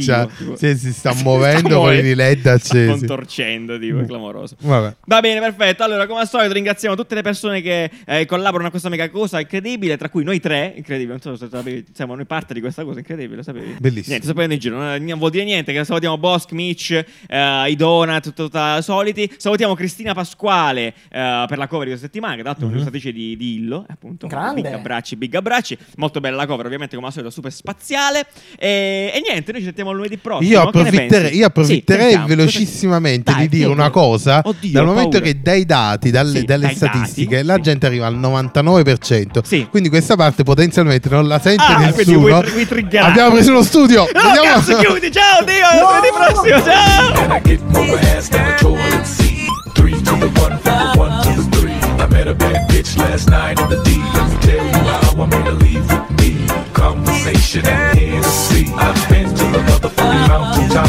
sì, 0.55 0.77
si 0.77 0.93
sta 0.93 1.13
muovendo 1.15 1.79
con 1.81 1.93
i 1.93 2.15
LED 2.25 2.45
accesi. 2.47 2.89
Contorcendo, 2.89 3.79
tipo, 3.79 3.99
è 3.99 4.05
clamoroso. 4.05 4.55
Vabbè. 4.59 4.95
Va 5.05 5.19
bene, 5.19 5.39
perfetto. 5.39 5.83
Allora, 5.83 6.07
come 6.07 6.21
al 6.21 6.27
solito, 6.27 6.53
ringraziamo 6.53 6.95
tutte 6.95 7.15
le 7.15 7.21
persone 7.21 7.61
che 7.61 7.89
eh, 8.05 8.25
collaborano 8.25 8.67
a 8.67 8.71
questa 8.71 8.89
mega 8.89 9.09
cosa 9.09 9.39
incredibile, 9.39 9.97
tra 9.97 10.09
cui 10.09 10.23
noi 10.23 10.39
tre. 10.39 10.73
Incredibile, 10.75 11.13
non 11.13 11.21
so 11.21 11.35
se 11.35 11.47
sapevi, 11.49 11.85
siamo 11.93 12.15
noi 12.15 12.25
parte 12.25 12.53
di 12.53 12.59
questa 12.59 12.83
cosa 12.83 12.99
incredibile, 12.99 13.37
lo 13.37 13.43
sapevi? 13.43 13.75
Bellissimo. 13.79 14.09
Niente, 14.09 14.27
sapendo 14.27 14.53
in 14.53 14.59
giro, 14.59 14.77
non, 14.77 15.03
non 15.03 15.19
vuol 15.19 15.31
dire 15.31 15.43
niente. 15.43 15.73
Che 15.73 15.83
salutiamo 15.83 16.17
Bosch, 16.17 16.51
Mitch, 16.51 16.91
eh, 17.27 17.69
i 17.69 17.75
Donut, 17.75 18.23
tutta, 18.23 18.43
tutta 18.43 18.81
soliti. 18.81 19.31
Salutiamo 19.37 19.75
Cristina 19.75 20.13
Pasquale 20.13 20.93
eh, 21.09 21.45
per 21.47 21.57
la 21.57 21.67
cover 21.67 21.85
di 21.85 21.89
questa 21.91 22.07
settimana, 22.07 22.35
che 22.35 22.41
tra 22.41 22.49
l'altro 22.49 22.65
è 22.65 22.67
un'illustratrice 22.67 23.11
di, 23.11 23.35
di 23.37 23.55
Illo, 23.55 23.85
appunto. 23.87 24.27
Grande. 24.27 24.61
Big 24.61 24.73
abbracci, 24.73 25.15
big 25.15 25.35
abbracci. 25.35 25.77
Molto 25.97 26.19
bella 26.19 26.35
la 26.35 26.45
cover, 26.45 26.65
ovviamente, 26.65 26.95
come 26.95 27.07
al 27.07 27.13
solito, 27.13 27.31
super 27.31 27.51
spaziale. 27.51 28.25
E, 28.57 29.11
e 29.13 29.21
niente, 29.23 29.51
noi 29.51 29.61
ci 29.61 29.67
sentiamo 29.67 29.91
lunedì 29.91 30.17
prossimo. 30.17 30.49
Io 30.49 30.61
approfitterei, 30.61 31.35
io 31.35 31.45
approfitterei 31.45 32.04
Sì, 32.04 32.04
sentiamo. 32.09 32.27
velocissimamente 32.27 33.31
Dai, 33.31 33.41
di 33.47 33.57
dire 33.57 33.69
una 33.69 33.89
cosa. 33.89 34.41
Oddio, 34.43 34.71
dal 34.71 34.85
momento 34.85 35.09
paura. 35.17 35.25
che 35.25 35.39
dai 35.41 35.65
dati, 35.65 36.11
dalle, 36.11 36.39
Sì, 36.39 36.45
dalle 36.45 36.65
dai 36.67 36.75
statistiche, 36.75 37.35
dati, 37.37 37.47
la 37.47 37.55
sì. 37.55 37.61
gente 37.61 37.85
arriva 37.85 38.05
al 38.07 38.15
99%. 38.19 39.43
Sì. 39.43 39.67
Quindi 39.69 39.89
questa 39.89 40.15
parte 40.15 40.43
potenzialmente 40.43 41.09
non 41.09 41.27
la 41.27 41.39
sente 41.39 41.63
Ah, 41.63 41.77
nessuno. 41.77 42.19
vuoi, 42.19 42.31
vuoi. 42.67 42.87
Abbiamo 42.99 43.31
preso 43.31 43.51
uno 43.51 43.63
studio. 43.63 44.07
No, 44.13 44.19
Andiamo- 44.19 44.47
cazzo, 44.59 44.77
chiudi. 44.77 45.11
Ciao, 45.11 45.43
Dio. 45.43 45.65
Lunedì 45.81 46.07
prossimo. 46.13 46.63
Ciao. 46.63 47.23
And 47.23 47.31
I 47.31 47.41
get 47.43 47.61
more 47.71 47.99
ass 48.15 48.27
than 48.29 48.45
a 48.45 48.53
toilet 48.55 49.03
seat. 49.05 49.33
Three 49.73 50.01
to 50.01 50.17
the 50.17 50.31
one, 50.39 50.57
from 50.61 50.91
the 50.93 50.97
one 50.99 51.21
to 51.23 51.33
the 51.41 51.57
three. 51.57 51.73
I 51.99 52.07
met 52.09 52.27
a 52.27 52.33
bad 52.33 52.67
bitch 52.69 52.95
last 52.97 53.29
night 53.29 53.59
in 53.59 53.67
the 53.69 53.81
D. 53.83 53.99
Let 54.13 54.29
me 54.29 54.37
tell 54.39 54.65
you 54.65 54.71
how 54.71 55.21
I 55.21 55.25
made 55.27 55.45
her 55.45 55.53
leave 55.53 55.85
with 55.89 56.19
me. 56.21 56.45
Conversation 56.73 57.65
and 57.65 57.97
Hennessy. 57.97 58.71
I've 58.77 59.09
been 59.09 59.27
to 59.29 59.43
the 59.51 59.59
motherfucking 59.59 60.27
mountaintop. 60.27 60.87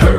Heard 0.00 0.12